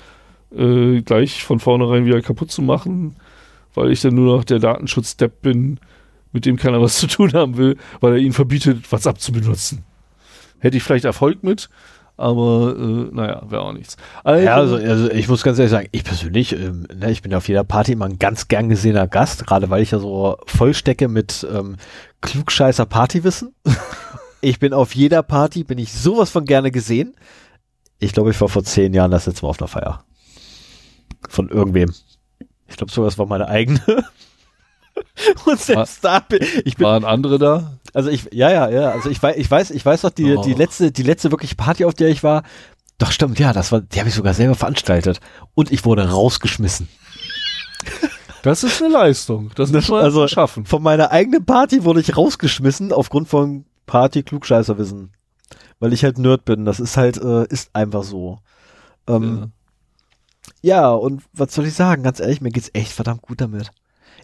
[0.55, 3.15] äh, gleich von vornherein wieder kaputt zu machen,
[3.73, 5.79] weil ich dann nur noch der Datenschutz-Depp bin,
[6.31, 9.83] mit dem keiner was zu tun haben will, weil er ihnen verbietet, WhatsApp zu benutzen.
[10.59, 11.69] Hätte ich vielleicht Erfolg mit,
[12.17, 13.95] aber äh, naja, wäre auch nichts.
[14.23, 17.33] Also, ja, also, also, ich muss ganz ehrlich sagen, ich persönlich, ähm, ne, ich bin
[17.33, 21.07] auf jeder Party immer ein ganz gern gesehener Gast, gerade weil ich ja so vollstecke
[21.07, 21.77] mit ähm,
[22.21, 23.55] klugscheißer Partywissen.
[24.41, 27.15] ich bin auf jeder Party, bin ich sowas von gerne gesehen.
[27.99, 30.03] Ich glaube, ich war vor zehn Jahren das letzte Mal auf einer Feier.
[31.27, 31.93] Von irgendwem.
[32.67, 33.81] Ich glaube sogar, es war meine eigene.
[35.45, 37.79] Und selbst war, da bin ich bin, Waren andere da?
[37.93, 38.91] Also ich, ja, ja, ja.
[38.91, 40.41] Also ich weiß, ich weiß, ich weiß noch die, oh.
[40.41, 42.43] die letzte, die letzte wirklich Party, auf der ich war.
[42.97, 45.19] Doch stimmt, ja, das war, die habe ich sogar selber veranstaltet.
[45.55, 46.87] Und ich wurde rausgeschmissen.
[48.43, 49.51] Das ist eine Leistung.
[49.55, 50.65] Das muss man also schaffen.
[50.65, 55.11] Von meiner eigenen Party wurde ich rausgeschmissen aufgrund von Party-Klugscheißerwissen.
[55.79, 56.65] Weil ich halt Nerd bin.
[56.65, 58.37] Das ist halt, äh, ist einfach so.
[59.07, 59.51] Ähm,
[60.61, 60.81] ja.
[60.81, 62.03] ja, und was soll ich sagen?
[62.03, 63.71] Ganz ehrlich, mir geht's echt verdammt gut damit.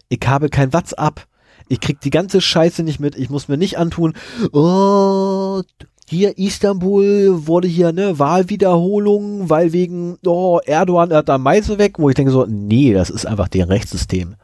[0.08, 1.26] Ich habe kein WhatsApp.
[1.68, 3.16] Ich krieg die ganze Scheiße nicht mit.
[3.16, 4.14] Ich muss mir nicht antun,
[4.52, 5.62] oh,
[6.08, 12.08] hier Istanbul wurde hier ne Wahlwiederholung, weil wegen oh Erdogan hat da Meise weg, wo
[12.08, 14.36] ich denke so, nee, das ist einfach deren Rechtssystem.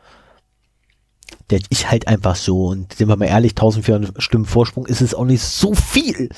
[1.50, 5.14] Der ist halt einfach so und sind wir mal ehrlich, 1400 Stimmen Vorsprung ist es
[5.14, 6.30] auch nicht so viel.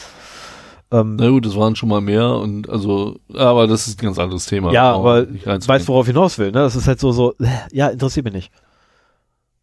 [0.91, 4.19] Ähm, Na gut, das waren schon mal mehr und also, aber das ist ein ganz
[4.19, 4.73] anderes Thema.
[4.73, 6.61] Ja, aber weißt worauf ich hinaus will, ne?
[6.61, 7.35] Das ist halt so, so,
[7.73, 8.53] ja, interessiert mich nicht.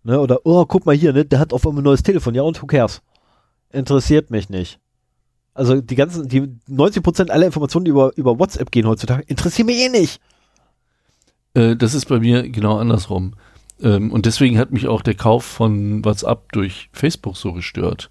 [0.04, 0.20] Ne?
[0.20, 1.26] Oder, oh, guck mal hier, ne?
[1.26, 2.34] Der hat auf einmal ein neues Telefon.
[2.34, 3.02] Ja, und who cares?
[3.72, 4.80] Interessiert mich nicht.
[5.54, 9.78] Also die ganzen, die 90% aller Informationen, die über, über WhatsApp gehen heutzutage, interessieren mich
[9.78, 10.22] eh nicht.
[11.54, 13.34] Äh, das ist bei mir genau andersrum.
[13.82, 18.10] Ähm, und deswegen hat mich auch der Kauf von WhatsApp durch Facebook so gestört.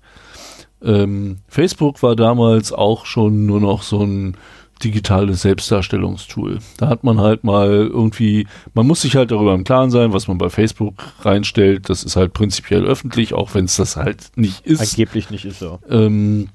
[0.83, 4.37] Ähm, Facebook war damals auch schon nur noch so ein
[4.83, 6.59] digitales Selbstdarstellungstool.
[6.79, 10.27] Da hat man halt mal irgendwie, man muss sich halt darüber im Klaren sein, was
[10.27, 11.91] man bei Facebook reinstellt.
[11.91, 14.81] Das ist halt prinzipiell öffentlich, auch wenn es das halt nicht ist.
[14.81, 15.79] Angeblich nicht ist, ja.
[15.89, 16.49] Ähm,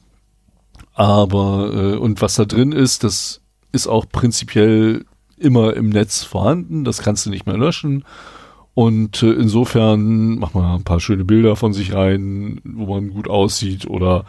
[0.94, 5.06] aber, äh, und was da drin ist, das ist auch prinzipiell
[5.38, 6.84] immer im Netz vorhanden.
[6.84, 8.06] Das kannst du nicht mehr löschen.
[8.76, 13.28] Und äh, insofern macht man ein paar schöne Bilder von sich rein, wo man gut
[13.28, 14.26] aussieht oder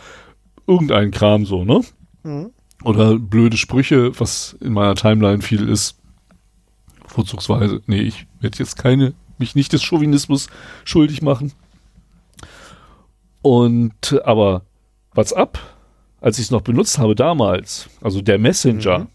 [0.66, 1.82] irgendein Kram so, ne?
[2.22, 2.52] Mhm
[2.86, 5.98] oder blöde Sprüche, was in meiner Timeline viel ist.
[7.04, 10.48] Vorzugsweise, nee, ich werde jetzt keine, mich nicht des Chauvinismus
[10.84, 11.52] schuldig machen.
[13.42, 14.62] Und, aber
[15.14, 15.58] WhatsApp,
[16.20, 19.06] als ich es noch benutzt habe damals, also der Messenger, mhm.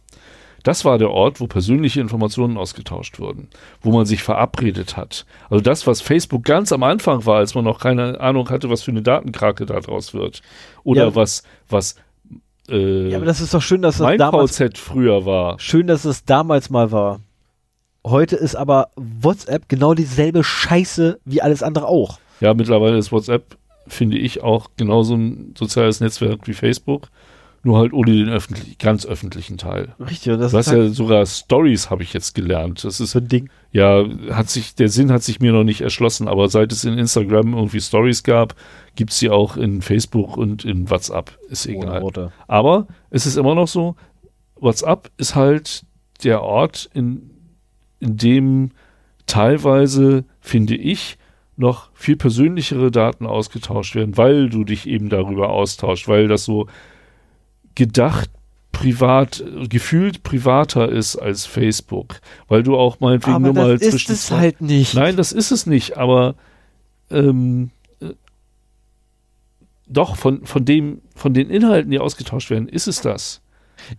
[0.63, 3.49] Das war der Ort, wo persönliche Informationen ausgetauscht wurden,
[3.81, 5.25] wo man sich verabredet hat.
[5.49, 8.83] Also das, was Facebook ganz am Anfang war, als man noch keine Ahnung hatte, was
[8.83, 10.41] für eine Datenkrake da draus wird.
[10.83, 11.15] Oder ja.
[11.15, 11.95] was, was
[12.69, 15.59] äh, ja, aber das ist doch schön, dass das damals VZ früher war.
[15.59, 17.19] Schön, dass es damals mal war.
[18.05, 22.19] Heute ist aber WhatsApp genau dieselbe Scheiße wie alles andere auch.
[22.39, 23.57] Ja, mittlerweile ist WhatsApp,
[23.87, 27.09] finde ich, auch genauso ein soziales Netzwerk wie Facebook
[27.63, 29.93] nur halt ohne den öffentlich, ganz öffentlichen Teil.
[29.99, 30.37] Richtig.
[30.37, 32.83] Das du hast halt ja sogar Stories, habe ich jetzt gelernt.
[32.83, 33.49] Das ist ein Ding.
[33.71, 36.97] Ja, hat sich, der Sinn hat sich mir noch nicht erschlossen, aber seit es in
[36.97, 38.55] Instagram irgendwie Stories gab,
[38.95, 41.37] gibt es sie auch in Facebook und in WhatsApp.
[41.49, 42.01] Ist egal.
[42.01, 43.95] Oh, aber es ist immer noch so,
[44.55, 45.85] WhatsApp ist halt
[46.23, 47.29] der Ort, in,
[47.99, 48.71] in dem
[49.27, 51.17] teilweise, finde ich,
[51.57, 56.67] noch viel persönlichere Daten ausgetauscht werden, weil du dich eben darüber austauscht, weil das so
[57.75, 58.29] gedacht
[58.71, 64.11] privat, gefühlt privater ist als Facebook, weil du auch meinetwegen aber nur mal das zwischen.
[64.11, 64.95] Das ist es halt nicht.
[64.95, 66.35] Nein, das ist es nicht, aber
[67.09, 67.69] ähm,
[67.99, 68.13] äh,
[69.87, 73.41] doch, von, von dem, von den Inhalten, die ausgetauscht werden, ist es das.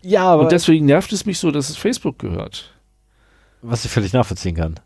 [0.02, 0.44] Ja, aber.
[0.44, 2.72] Und deswegen nervt es mich so, dass es Facebook gehört.
[3.60, 4.80] Was ich völlig nachvollziehen kann.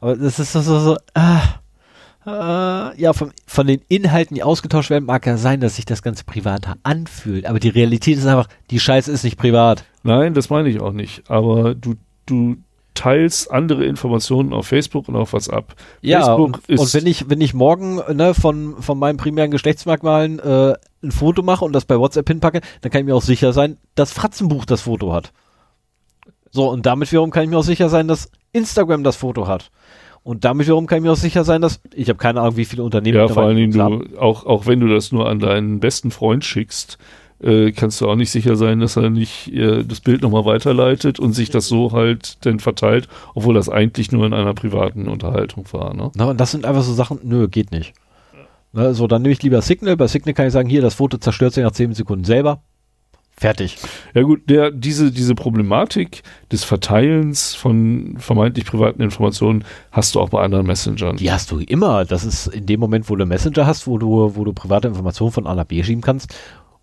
[0.00, 1.60] Aber das ist so, so, so ah,
[2.26, 6.02] äh, ja, von, von den Inhalten, die ausgetauscht werden, mag ja sein, dass sich das
[6.02, 7.46] Ganze privater anfühlt.
[7.46, 9.84] Aber die Realität ist einfach, die Scheiße ist nicht privat.
[10.02, 11.30] Nein, das meine ich auch nicht.
[11.30, 11.94] Aber du,
[12.26, 12.56] du
[12.94, 15.74] teilst andere Informationen auf Facebook und auf WhatsApp.
[16.00, 20.38] Ja, Facebook und, und, wenn ich, wenn ich morgen ne, von, von meinen primären Geschlechtsmerkmalen
[20.38, 23.52] äh, ein Foto mache und das bei WhatsApp hinpacke, dann kann ich mir auch sicher
[23.52, 25.32] sein, dass Fratzenbuch das Foto hat.
[26.50, 29.72] So, und damit wiederum kann ich mir auch sicher sein, dass Instagram das Foto hat.
[30.24, 32.64] Und damit wiederum kann ich mir auch sicher sein, dass ich habe keine Ahnung, wie
[32.64, 33.16] viele Unternehmen.
[33.16, 36.46] Ja, vor allen Dingen du, auch, auch wenn du das nur an deinen besten Freund
[36.46, 36.98] schickst,
[37.42, 41.20] äh, kannst du auch nicht sicher sein, dass er nicht äh, das Bild nochmal weiterleitet
[41.20, 45.66] und sich das so halt dann verteilt, obwohl das eigentlich nur in einer privaten Unterhaltung
[45.72, 45.92] war.
[45.94, 46.10] Ne?
[46.14, 47.92] Na, und das sind einfach so Sachen, nö, geht nicht.
[48.72, 49.98] Na, so, dann nehme ich lieber Signal.
[49.98, 52.62] Bei Signal kann ich sagen, hier, das Foto zerstört sich nach 10 Sekunden selber.
[53.36, 53.76] Fertig.
[54.14, 56.22] Ja gut, der, diese, diese Problematik
[56.52, 61.16] des Verteilens von vermeintlich privaten Informationen hast du auch bei anderen Messengern.
[61.16, 62.04] Die hast du immer.
[62.04, 65.32] Das ist in dem Moment, wo du Messenger hast, wo du, wo du private Informationen
[65.32, 66.34] von A nach B schieben kannst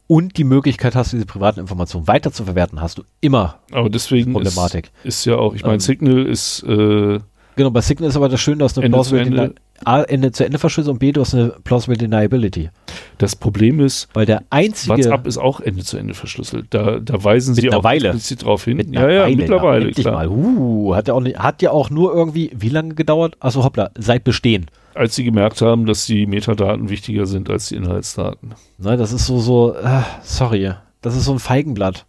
[0.07, 4.33] und die Möglichkeit hast, diese privaten Informationen weiter zu verwerten, hast du immer Aber deswegen
[4.33, 4.91] Problematik.
[5.03, 5.80] Ist, ist ja auch, ich meine, Ähm.
[5.80, 7.19] Signal ist äh,
[7.55, 9.55] Genau, bei Signal ist aber das Schöne, dass eine plausible
[9.85, 12.69] A, Ende zu Ende Verschlüsse und B, du hast eine plausible Deniability.
[13.18, 16.68] das Problem ist, Weil der einzige WhatsApp ist auch Ende zu Ende verschlüsselt.
[16.69, 18.10] Da, da weisen sie auch Weile.
[18.10, 18.77] explizit drauf hin.
[18.77, 20.30] mit ja, ja, Weile, mittlerweile, endlich klar.
[20.30, 23.35] Uh, hat ja auch nicht, hat ja auch nur irgendwie, wie lange gedauert?
[23.40, 24.68] Achso, hoppla, seit Bestehen.
[24.93, 28.53] Als sie gemerkt haben, dass die Metadaten wichtiger sind als die Inhaltsdaten.
[28.77, 32.06] Ne, das ist so, so, äh, sorry, das ist so ein Feigenblatt.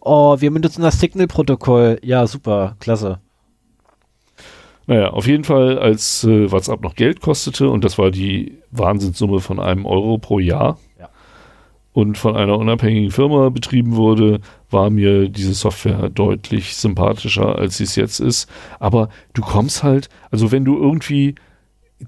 [0.00, 1.98] Oh, wir benutzen das Signal-Protokoll.
[2.02, 3.18] Ja, super, klasse.
[4.86, 9.40] Naja, auf jeden Fall, als äh, WhatsApp noch Geld kostete, und das war die Wahnsinnssumme
[9.40, 11.08] von einem Euro pro Jahr, Ja.
[11.92, 14.40] und von einer unabhängigen Firma betrieben wurde,
[14.70, 18.48] war mir diese Software deutlich sympathischer, als sie es jetzt ist.
[18.78, 21.36] Aber du kommst halt, also wenn du irgendwie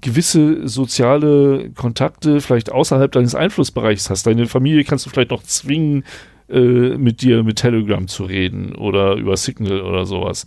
[0.02, 6.04] gewisse soziale Kontakte vielleicht außerhalb deines Einflussbereichs hast, deine Familie kannst du vielleicht noch zwingen,
[6.50, 10.46] äh, mit dir mit Telegram zu reden oder über Signal oder sowas.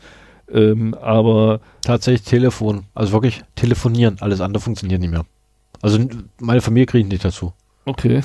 [0.52, 2.86] Ähm, aber Tatsächlich Telefon.
[2.94, 4.18] Also wirklich telefonieren.
[4.20, 5.26] Alles andere funktioniert nicht mehr.
[5.82, 6.00] Also
[6.40, 7.54] meine Familie kriege ich nicht dazu.
[7.86, 8.22] okay.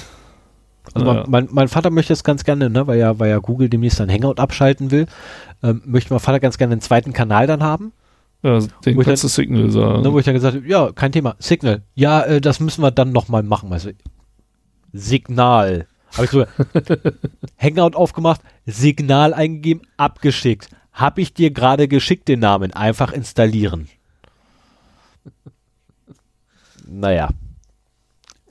[0.93, 1.25] Also Naja.
[1.29, 4.03] mein, mein, mein Vater möchte es ganz gerne, ne, weil ja, weil ja Google demnächst
[4.03, 5.07] ein Hangout abschalten will,
[5.63, 7.93] ähm, möchte mein Vater ganz gerne einen zweiten Kanal dann haben.
[8.43, 10.03] Ja, den kannst du Signal sagen.
[10.03, 11.37] Ne, wo ich dann gesagt habe, ja, kein Thema.
[11.39, 11.81] Signal.
[11.95, 13.73] Ja, äh, das müssen wir dann nochmal machen.
[13.73, 13.91] Also,
[14.93, 15.87] Signal.
[16.13, 16.45] Habe ich so
[17.59, 20.69] Hangout aufgemacht, Signal eingegeben, abgeschickt.
[20.95, 22.73] Habe ich dir gerade geschickt den Namen.
[22.73, 23.89] Einfach installieren.
[26.89, 27.29] naja.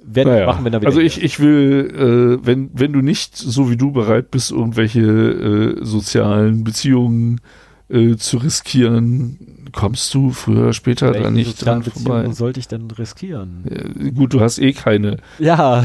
[0.06, 3.38] Wir Naja, machen, wenn er wieder also ich, ich will, äh, wenn, wenn du nicht,
[3.38, 7.40] so wie du bereit bist, irgendwelche äh, sozialen Beziehungen
[7.88, 12.30] äh, zu riskieren, kommst du früher oder später Welche da nicht dran vorbei.
[12.32, 13.66] Sollte ich denn riskieren?
[13.70, 15.18] Äh, gut, du hast eh keine.
[15.40, 15.84] Ja,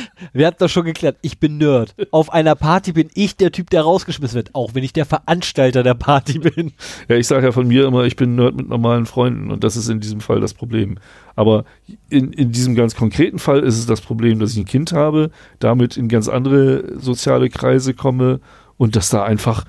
[0.32, 1.16] wir hatten das schon geklärt.
[1.22, 1.94] Ich bin Nerd.
[2.10, 5.82] Auf einer Party bin ich der Typ, der rausgeschmissen wird, auch wenn ich der Veranstalter
[5.82, 6.72] der Party bin.
[7.08, 9.76] Ja, ich sage ja von mir immer, ich bin Nerd mit normalen Freunden und das
[9.76, 10.98] ist in diesem Fall das Problem.
[11.34, 11.64] Aber
[12.08, 15.30] in, in diesem ganz konkreten Fall ist es das Problem, dass ich ein Kind habe,
[15.58, 18.40] damit in ganz andere soziale Kreise komme
[18.76, 19.64] und dass da einfach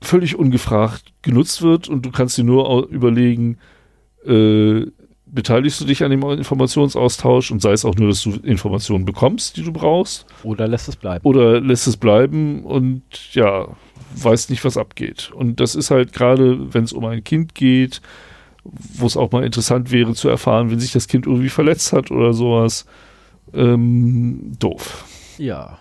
[0.00, 3.58] völlig ungefragt genutzt wird und du kannst dir nur überlegen,
[4.24, 4.86] äh,
[5.26, 9.56] beteiligst du dich an dem Informationsaustausch und sei es auch nur, dass du Informationen bekommst,
[9.56, 11.24] die du brauchst, Oder lässt es bleiben.
[11.24, 13.02] oder lässt es bleiben und
[13.34, 13.68] ja,
[14.16, 15.30] weiß nicht, was abgeht.
[15.34, 18.00] Und das ist halt gerade, wenn es um ein Kind geht,
[18.64, 22.10] wo es auch mal interessant wäre zu erfahren, wenn sich das Kind irgendwie verletzt hat
[22.10, 22.86] oder sowas.
[23.54, 25.04] Ähm, doof.
[25.38, 25.78] Ja.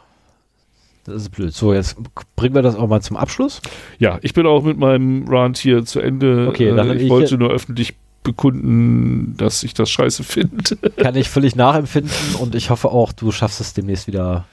[1.07, 1.53] Das ist blöd.
[1.53, 1.95] So, jetzt
[2.35, 3.61] bringen wir das auch mal zum Abschluss.
[3.97, 6.47] Ja, ich bin auch mit meinem Rant hier zu Ende.
[6.49, 10.75] Okay, dann äh, ich ich wollte nur öffentlich bekunden, dass ich das scheiße finde.
[10.97, 14.45] Kann ich völlig nachempfinden und ich hoffe auch, du schaffst es demnächst wieder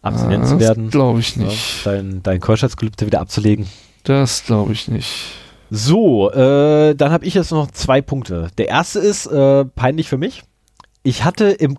[0.00, 0.88] abstinent zu das werden.
[0.88, 1.84] glaube ich Ja, nicht.
[1.86, 3.66] dein, dein Keuschheitsgelübde wieder abzulegen.
[4.04, 5.12] Das glaube ich nicht.
[5.70, 8.48] So, äh, dann habe ich jetzt noch zwei Punkte.
[8.56, 10.42] Der erste ist äh, peinlich für mich.
[11.02, 11.76] Ich hatte im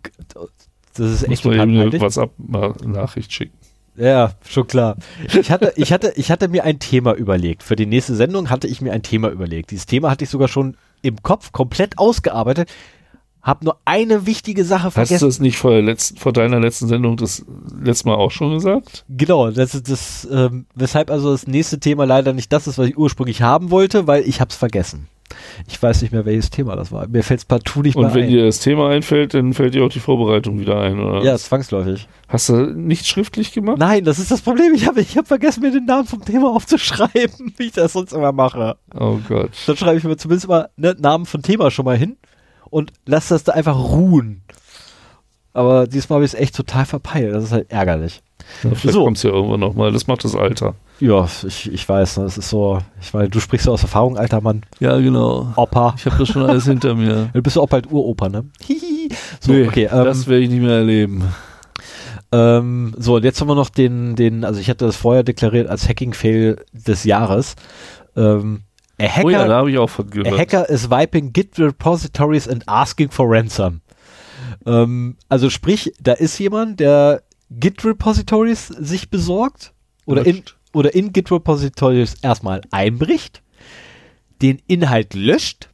[0.94, 2.02] das ist Muss echt total eine peinlich.
[2.02, 3.58] WhatsApp-Nachricht schicken.
[3.96, 4.96] Ja, schon klar.
[5.34, 7.62] Ich hatte, ich hatte, ich hatte mir ein Thema überlegt.
[7.64, 9.72] Für die nächste Sendung hatte ich mir ein Thema überlegt.
[9.72, 12.70] Dieses Thema hatte ich sogar schon im Kopf komplett ausgearbeitet.
[13.42, 15.26] Hab nur eine wichtige Sache Hast du vergessen.
[15.28, 17.44] das nicht vor, der letzten, vor deiner letzten Sendung das
[17.84, 19.04] letzte Mal auch schon gesagt?
[19.10, 22.88] Genau, das ist das, ähm, weshalb also das nächste Thema leider nicht das ist, was
[22.88, 25.08] ich ursprünglich haben wollte, weil ich hab's vergessen.
[25.68, 27.08] Ich weiß nicht mehr, welches Thema das war.
[27.08, 28.30] Mir fällt's partout nicht Und mehr wenn ein.
[28.30, 31.24] dir das Thema einfällt, dann fällt dir auch die Vorbereitung wieder ein, oder?
[31.24, 32.08] ja, zwangsläufig.
[32.28, 33.78] Hast du nicht schriftlich gemacht?
[33.78, 34.74] Nein, das ist das Problem.
[34.74, 38.14] Ich habe ich hab vergessen, mir den Namen vom Thema aufzuschreiben, wie ich das sonst
[38.14, 38.78] immer mache.
[38.98, 39.52] Oh Gott.
[39.68, 42.18] Dann schreibe ich mir zumindest mal ne, Namen von Thema schon mal hin
[42.70, 44.42] und lass das da einfach ruhen.
[45.54, 47.34] Aber diesmal habe ich es echt total verpeilt.
[47.34, 48.22] Das ist halt ärgerlich.
[48.64, 49.04] Ja, vielleicht So.
[49.04, 49.92] kommt's ja irgendwann nochmal.
[49.92, 50.76] Das macht das Alter.
[51.00, 54.40] Ja, ich, ich weiß, das ist so, ich meine, du sprichst so aus Erfahrung, alter
[54.42, 54.62] Mann.
[54.80, 55.52] Ja, genau.
[55.56, 55.96] Opa.
[55.98, 57.30] Ich habe das schon alles hinter mir.
[57.34, 58.46] Du bist ja auch bald Uropa, ne?
[58.66, 59.10] Hihi.
[59.40, 59.90] So, Nee, okay.
[59.92, 61.24] Ähm, das werde ich nicht mehr erleben.
[62.32, 65.68] ähm, so, und jetzt haben wir noch den, den, also ich hatte das vorher deklariert
[65.70, 67.56] als Hacking-Fail des Jahres.
[68.16, 68.62] Ähm,
[69.00, 70.38] a Hacker, oh ja, da habe ich auch von A gehört.
[70.40, 73.82] hacker is wiping Git repositories and asking for ransom.
[74.66, 77.24] Ähm, also sprich, da ist jemand, der
[77.60, 79.74] Git Repositories sich besorgt
[80.06, 83.42] oder in, oder in Git Repositories erstmal einbricht,
[84.42, 85.70] den Inhalt löscht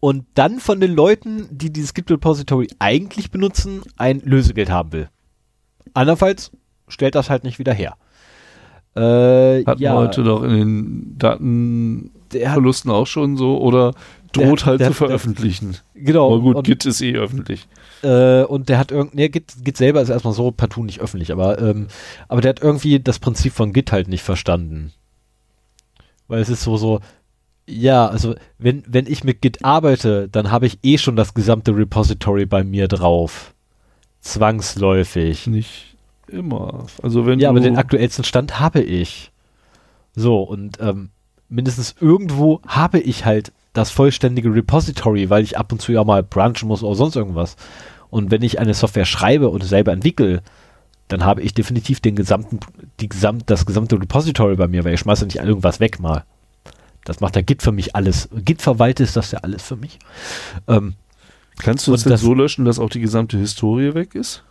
[0.00, 5.08] und dann von den Leuten, die dieses Git Repository eigentlich benutzen, ein Lösegeld haben will.
[5.94, 6.50] Andernfalls
[6.88, 7.96] stellt das halt nicht wieder her.
[8.94, 13.92] Äh, Hatten ja, heute doch in den der hat, Datenverlusten auch schon so oder
[14.32, 15.76] droht Der- halt der- zu der- veröffentlichen.
[15.94, 16.26] genau.
[16.32, 17.68] Aber gut, und, Git ist eh öffentlich.
[18.02, 21.32] Äh, und der hat irgendwie, nee, Git, Git selber ist erstmal so partout nicht öffentlich,
[21.32, 21.88] aber, ähm,
[22.28, 24.92] aber der hat irgendwie das Prinzip von Git halt nicht verstanden.
[26.26, 27.00] Weil es ist so, so,
[27.66, 31.76] ja, also wenn, wenn ich mit Git arbeite, dann habe ich eh schon das gesamte
[31.76, 33.54] Repository bei mir drauf.
[34.20, 35.46] Zwangsläufig.
[35.46, 35.96] Nicht
[36.28, 36.86] immer.
[37.02, 39.32] Also wenn Ja, aber den aktuellsten Stand habe ich.
[40.14, 41.10] So, und ähm,
[41.48, 46.22] mindestens irgendwo habe ich halt das vollständige Repository, weil ich ab und zu ja mal
[46.22, 47.56] branchen muss oder sonst irgendwas.
[48.10, 50.42] Und wenn ich eine Software schreibe und selber entwickle,
[51.08, 52.60] dann habe ich definitiv den gesamten,
[53.00, 56.24] die gesamt, das gesamte Repository bei mir, weil ich schmeiße nicht irgendwas weg mal.
[57.04, 58.28] Das macht der Git für mich alles.
[58.44, 59.98] Git verwaltet das ja alles für mich.
[60.66, 60.94] Ähm,
[61.58, 64.44] kannst du denn das- so löschen, dass auch die gesamte Historie weg ist?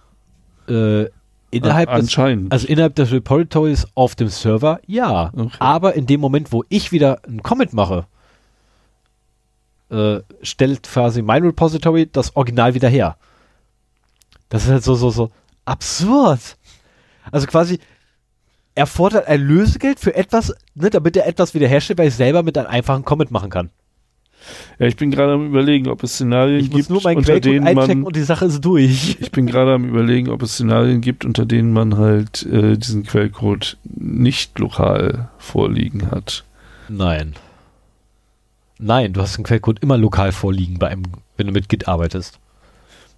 [0.70, 1.06] äh,
[1.50, 2.52] innerhalb An- des, anscheinend.
[2.52, 5.32] Also innerhalb des Repositories auf dem Server, ja.
[5.34, 5.56] Okay.
[5.60, 8.06] Aber in dem Moment, wo ich wieder einen Commit mache,
[9.90, 13.18] äh, stellt quasi mein Repository das Original wieder her.
[14.50, 15.32] Das ist halt so, so, so
[15.66, 16.58] absurd.
[17.32, 17.80] Also quasi,
[18.76, 22.58] er fordert ein Lösegeld für etwas, ne, damit er etwas wiederherstellt, weil ich selber mit
[22.58, 23.70] einem einfachen Commit machen kann.
[24.80, 28.08] ja, ich bin gerade am überlegen, ob es Szenarien Ich gibt, unter denen einchecken man
[28.08, 29.18] und die Sache ist durch.
[29.20, 33.04] ich bin gerade am überlegen, ob es Szenarien gibt, unter denen man halt äh, diesen
[33.04, 36.46] Quellcode nicht lokal vorliegen hat.
[36.88, 37.36] Nein.
[38.80, 41.04] Nein, du hast den Quellcode immer lokal vorliegen, bei einem,
[41.36, 42.40] wenn du mit Git arbeitest.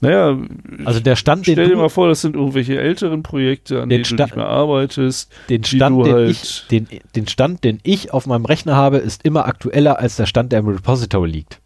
[0.01, 0.37] Naja,
[0.85, 3.89] Also der Stand, den stell dir du, mal vor, das sind irgendwelche älteren Projekte, an
[3.89, 5.29] Den denen du Sta- nicht mehr arbeitest.
[5.49, 8.97] den Stand, du den, halt- ich, den, den Stand, den ich auf meinem Rechner habe,
[8.99, 11.59] ist immer aktueller als der Stand, der im Repository liegt.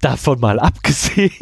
[0.00, 1.32] Davon mal abgesehen.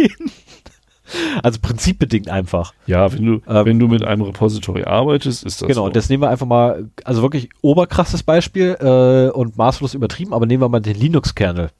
[1.42, 2.74] Also prinzipbedingt einfach.
[2.86, 5.92] Ja, wenn du, Ähm, wenn du mit einem Repository arbeitest, ist das genau, so.
[5.92, 10.62] das nehmen wir einfach mal, also wirklich oberkrasses Beispiel äh, und maßlos übertrieben, aber nehmen
[10.62, 11.70] wir mal den Linux-Kernel.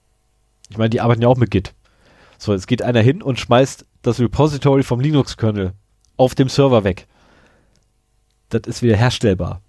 [0.70, 1.75] Ich meine, die arbeiten ja auch mit Git.
[2.39, 5.73] So, jetzt geht einer hin und schmeißt das Repository vom Linux-Kernel
[6.17, 7.07] auf dem Server weg.
[8.49, 9.61] Das ist wieder herstellbar.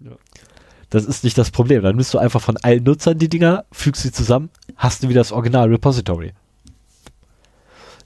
[0.00, 0.12] Ja.
[0.90, 1.82] Das ist nicht das Problem.
[1.82, 5.20] Dann nimmst du einfach von allen Nutzern die Dinger, fügst sie zusammen, hast du wieder
[5.20, 6.32] das Original-Repository.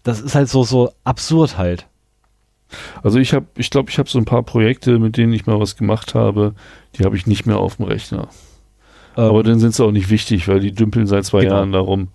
[0.04, 1.86] Das ist halt so, so absurd halt.
[3.02, 5.58] Also ich habe, ich glaube, ich habe so ein paar Projekte, mit denen ich mal
[5.60, 6.54] was gemacht habe,
[6.96, 8.28] die habe ich nicht mehr auf dem Rechner.
[9.16, 11.54] Ähm, Aber dann sind sie auch nicht wichtig, weil die dümpeln seit zwei Genau.
[11.56, 12.08] Jahren darum.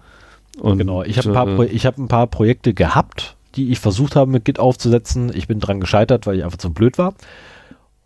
[0.59, 4.15] Und, Genau, ich habe ein, paar äh, hab ein paar Projekte gehabt, die ich versucht
[4.15, 5.31] habe mit Git aufzusetzen.
[5.33, 7.13] Ich bin dran gescheitert, weil ich einfach zu blöd war.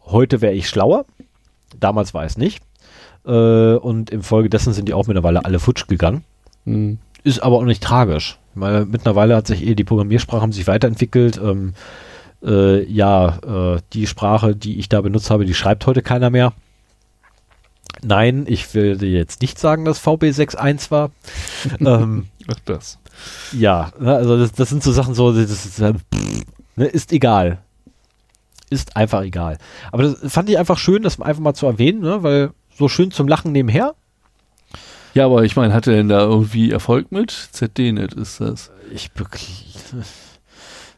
[0.05, 1.05] Heute wäre ich schlauer.
[1.79, 2.61] Damals war es nicht.
[3.25, 3.31] Äh,
[3.75, 6.23] und infolgedessen sind die auch mittlerweile alle futsch gegangen.
[6.65, 6.97] mh.
[7.23, 8.37] Ist aber auch nicht tragisch.
[8.53, 11.37] Meine, mittlerweile hat sich eh die Programmiersprachen haben sich weiterentwickelt.
[11.37, 11.73] Ähm,
[12.43, 16.53] äh, ja, äh, die Sprache, die ich da benutzt habe, die schreibt heute keiner mehr.
[18.01, 21.11] Nein, ich will jetzt nicht sagen, dass VB61 war.
[21.79, 22.99] ähm, Ach das.
[23.53, 26.43] ja, ne, also das, das sind so Sachen so, das ist, äh, pff,
[26.75, 27.59] ne, ist egal.
[28.69, 29.57] Ist einfach egal.
[29.91, 33.11] Aber das fand ich einfach schön, das einfach mal zu erwähnen, ne, weil so schön
[33.11, 33.95] zum Lachen nebenher.
[35.13, 37.31] Ja, aber ich meine, hat er denn da irgendwie Erfolg mit?
[37.31, 38.71] ZDNet ist das.
[38.91, 39.11] Ich.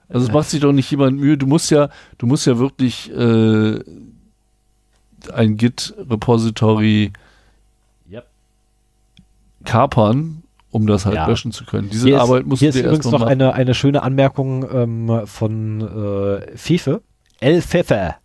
[0.07, 1.37] Also es macht sich doch nicht jemand Mühe.
[1.37, 3.79] Du musst ja, du musst ja wirklich äh,
[5.33, 7.11] ein Git-Repository
[8.11, 8.25] Yep.
[9.63, 11.27] kapern, um das halt Ja.
[11.27, 11.89] löschen zu können.
[11.89, 13.31] Diese Hier Arbeit ist, musst hier du ist dir übrigens erst noch machen.
[13.31, 17.01] eine, eine schöne Anmerkung ähm, von äh, Fefe.
[17.39, 18.15] El Fefe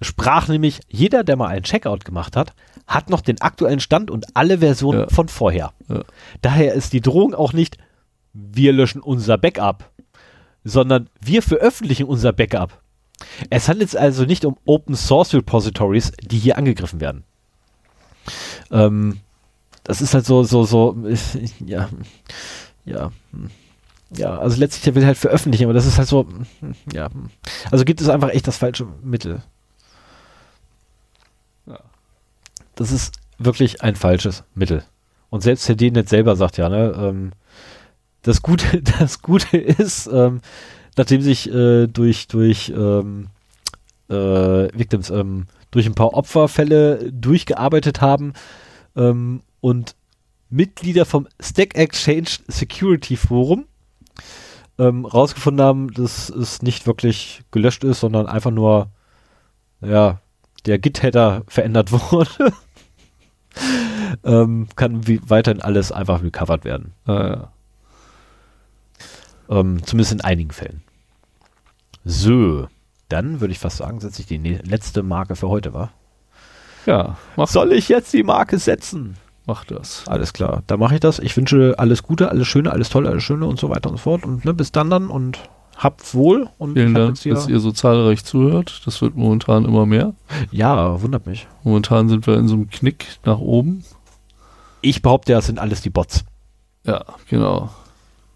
[0.00, 2.52] sprach nämlich, jeder, der mal einen Checkout gemacht hat,
[2.86, 5.08] hat noch den aktuellen Stand und alle Versionen Ja.
[5.08, 5.72] von vorher.
[5.88, 6.02] Ja.
[6.42, 7.78] Daher ist die Drohung auch nicht,
[8.32, 9.90] wir löschen unser Backup,
[10.64, 12.80] sondern wir veröffentlichen unser Backup.
[13.50, 17.24] Es handelt sich also nicht um Open Source Repositories, die hier angegriffen werden.
[18.70, 19.20] Ähm,
[19.84, 20.96] das ist halt so, so, so,
[21.64, 21.88] ja,
[22.84, 23.50] ja, hm.
[24.16, 26.26] ja, also letztlich der will halt veröffentlichen, aber das ist halt so,
[26.60, 27.30] hm, ja, hm.
[27.70, 29.42] also gibt es einfach echt das falsche Mittel.
[31.66, 31.78] Ja.
[32.76, 34.84] Das ist wirklich ein falsches Mittel.
[35.30, 37.32] Und selbst Herr Dehnet selber sagt ja, ne, ähm,
[38.22, 40.40] das Gute, das Gute ist, ähm,
[40.96, 43.28] nachdem sich äh, durch, durch ähm,
[44.08, 48.32] äh, Victims, ähm, durch ein paar Opferfälle durchgearbeitet haben
[48.96, 49.96] ähm, und
[50.50, 53.66] Mitglieder vom Stack Exchange Security Forum
[54.78, 58.88] ähm, rausgefunden haben, dass es nicht wirklich gelöscht ist, sondern einfach nur,
[59.80, 60.20] ja,
[60.66, 62.52] der Git-Header verändert wurde,
[64.24, 66.92] ähm, kann wie weiterhin alles einfach recovered werden.
[67.06, 67.52] Ja.
[69.48, 70.82] Ähm, zumindest in einigen Fällen.
[72.04, 72.68] So,
[73.08, 75.92] dann würde ich fast sagen, setze ich die letzte Marke für heute, war.
[76.86, 79.16] Ja, mach, Soll ich jetzt die Marke setzen?
[79.46, 80.04] mach das.
[80.06, 81.18] Alles klar, dann mache ich das.
[81.18, 84.02] Ich wünsche alles Gute, alles Schöne, alles Tolle, alles Schöne und so weiter und so
[84.02, 84.24] fort.
[84.24, 85.38] Und ne, bis dann dann und
[85.76, 86.48] habt wohl.
[86.58, 88.82] Und Vielen Dank, dass ihr so zahlreich zuhört.
[88.86, 90.14] Das wird momentan immer mehr.
[90.50, 91.46] Ja, wundert mich.
[91.62, 93.84] Momentan sind wir in so einem Knick nach oben.
[94.80, 96.24] Ich behaupte, das sind alles die Bots.
[96.84, 97.70] Ja, genau.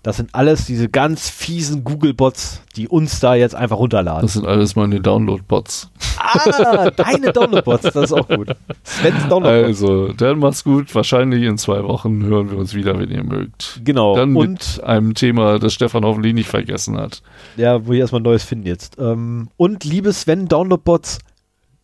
[0.09, 4.23] Das sind alles diese ganz fiesen Google-Bots, die uns da jetzt einfach runterladen.
[4.23, 5.91] Das sind alles meine Download-Bots.
[6.19, 8.49] ah, deine Download-Bots, das ist auch gut.
[8.87, 9.67] Sven's Download-Bots.
[9.67, 10.95] Also, dann macht's gut.
[10.95, 13.83] Wahrscheinlich in zwei Wochen hören wir uns wieder, wenn ihr mögt.
[13.85, 14.17] Genau.
[14.17, 17.21] Dann und mit einem Thema, das Stefan hoffentlich nicht vergessen hat.
[17.59, 18.97] ja, wo ich erstmal Neues finden jetzt.
[18.99, 21.19] Ähm, und liebe Sven Download-Bots,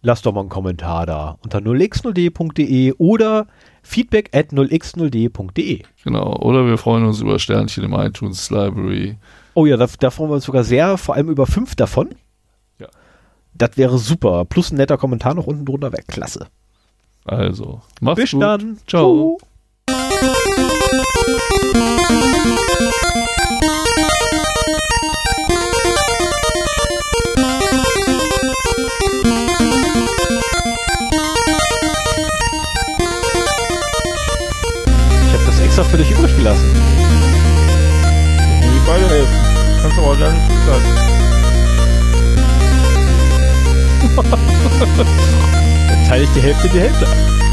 [0.04, 3.46] lasst doch mal einen Kommentar da unter 0x0d.de oder
[3.82, 5.82] feedback at 0x0d.de.
[6.04, 6.36] Genau.
[6.36, 9.16] Oder wir freuen uns über Sternchen im iTunes Library.
[9.54, 12.14] Oh ja, da, da freuen wir uns sogar sehr, vor allem über fünf davon.
[12.78, 12.88] Ja.
[13.54, 14.44] Das wäre super.
[14.44, 16.46] Plus ein netter Kommentar noch unten drunter wäre klasse.
[17.24, 18.42] Also, macht's Bis gut.
[18.42, 18.78] dann.
[18.86, 19.38] Ciao.
[19.40, 19.53] Ich
[35.78, 36.72] habe das extra für dich übrig gelassen.
[38.62, 39.34] Die beide helfen.
[39.82, 40.36] Kannst du aber dann
[40.66, 40.84] sagen.
[45.88, 47.06] Dann teile ich die Hälfte die Hälfte.
[47.06, 47.43] das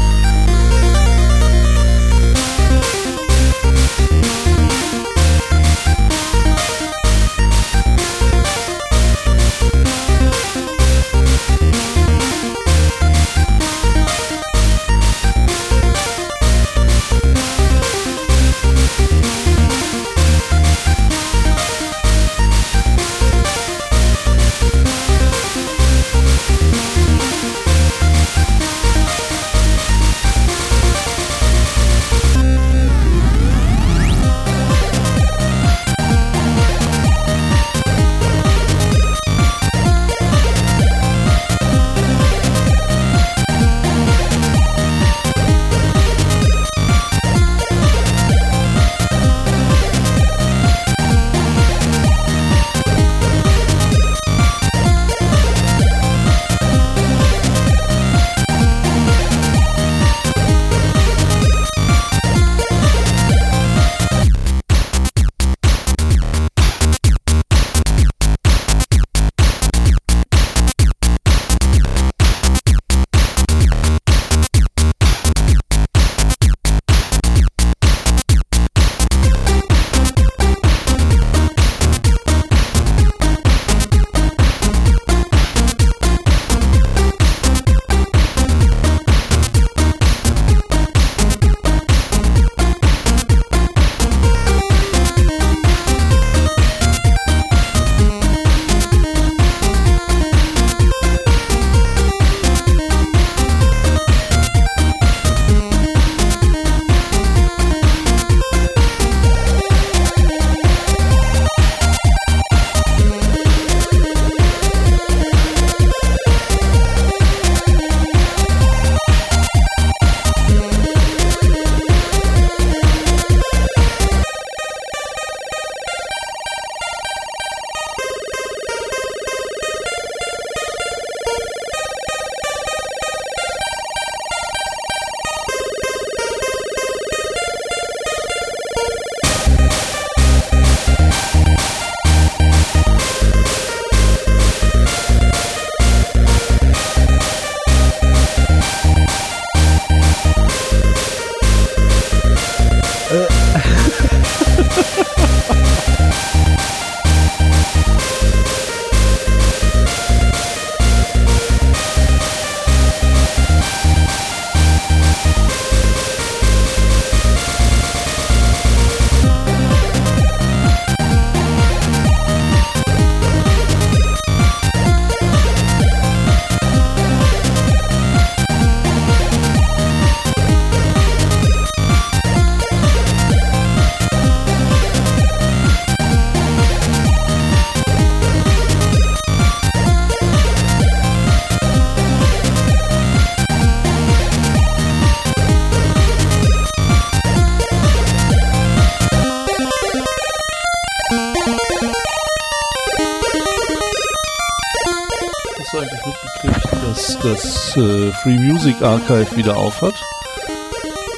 [208.22, 209.94] Free Music Archive wieder aufhat.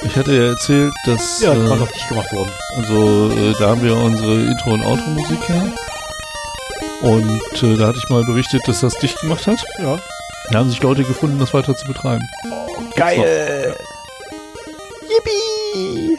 [0.03, 2.51] Ich hatte ja erzählt, dass Ja, das äh, war noch nicht gemacht worden.
[2.77, 5.71] also äh, da haben wir unsere Intro- und Outro-Musik her.
[7.01, 9.63] Und äh, da hatte ich mal berichtet, dass das dicht gemacht hat.
[9.79, 9.97] Ja.
[10.51, 12.23] Da haben sich Leute gefunden, das weiter zu betreiben.
[12.95, 13.75] Geil!
[15.01, 16.17] Yippie!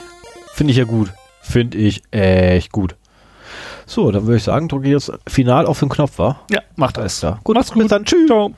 [0.54, 1.12] Finde ich ja gut.
[1.40, 2.96] Finde ich echt gut.
[3.86, 6.40] So, dann würde ich sagen, drücke ich jetzt final auf den Knopf, wa?
[6.50, 7.38] Ja, macht Alles klar.
[7.44, 7.92] Gut, Macht's bis gut.
[7.92, 8.04] dann.
[8.04, 8.26] Tschüss.
[8.26, 8.52] Ciao.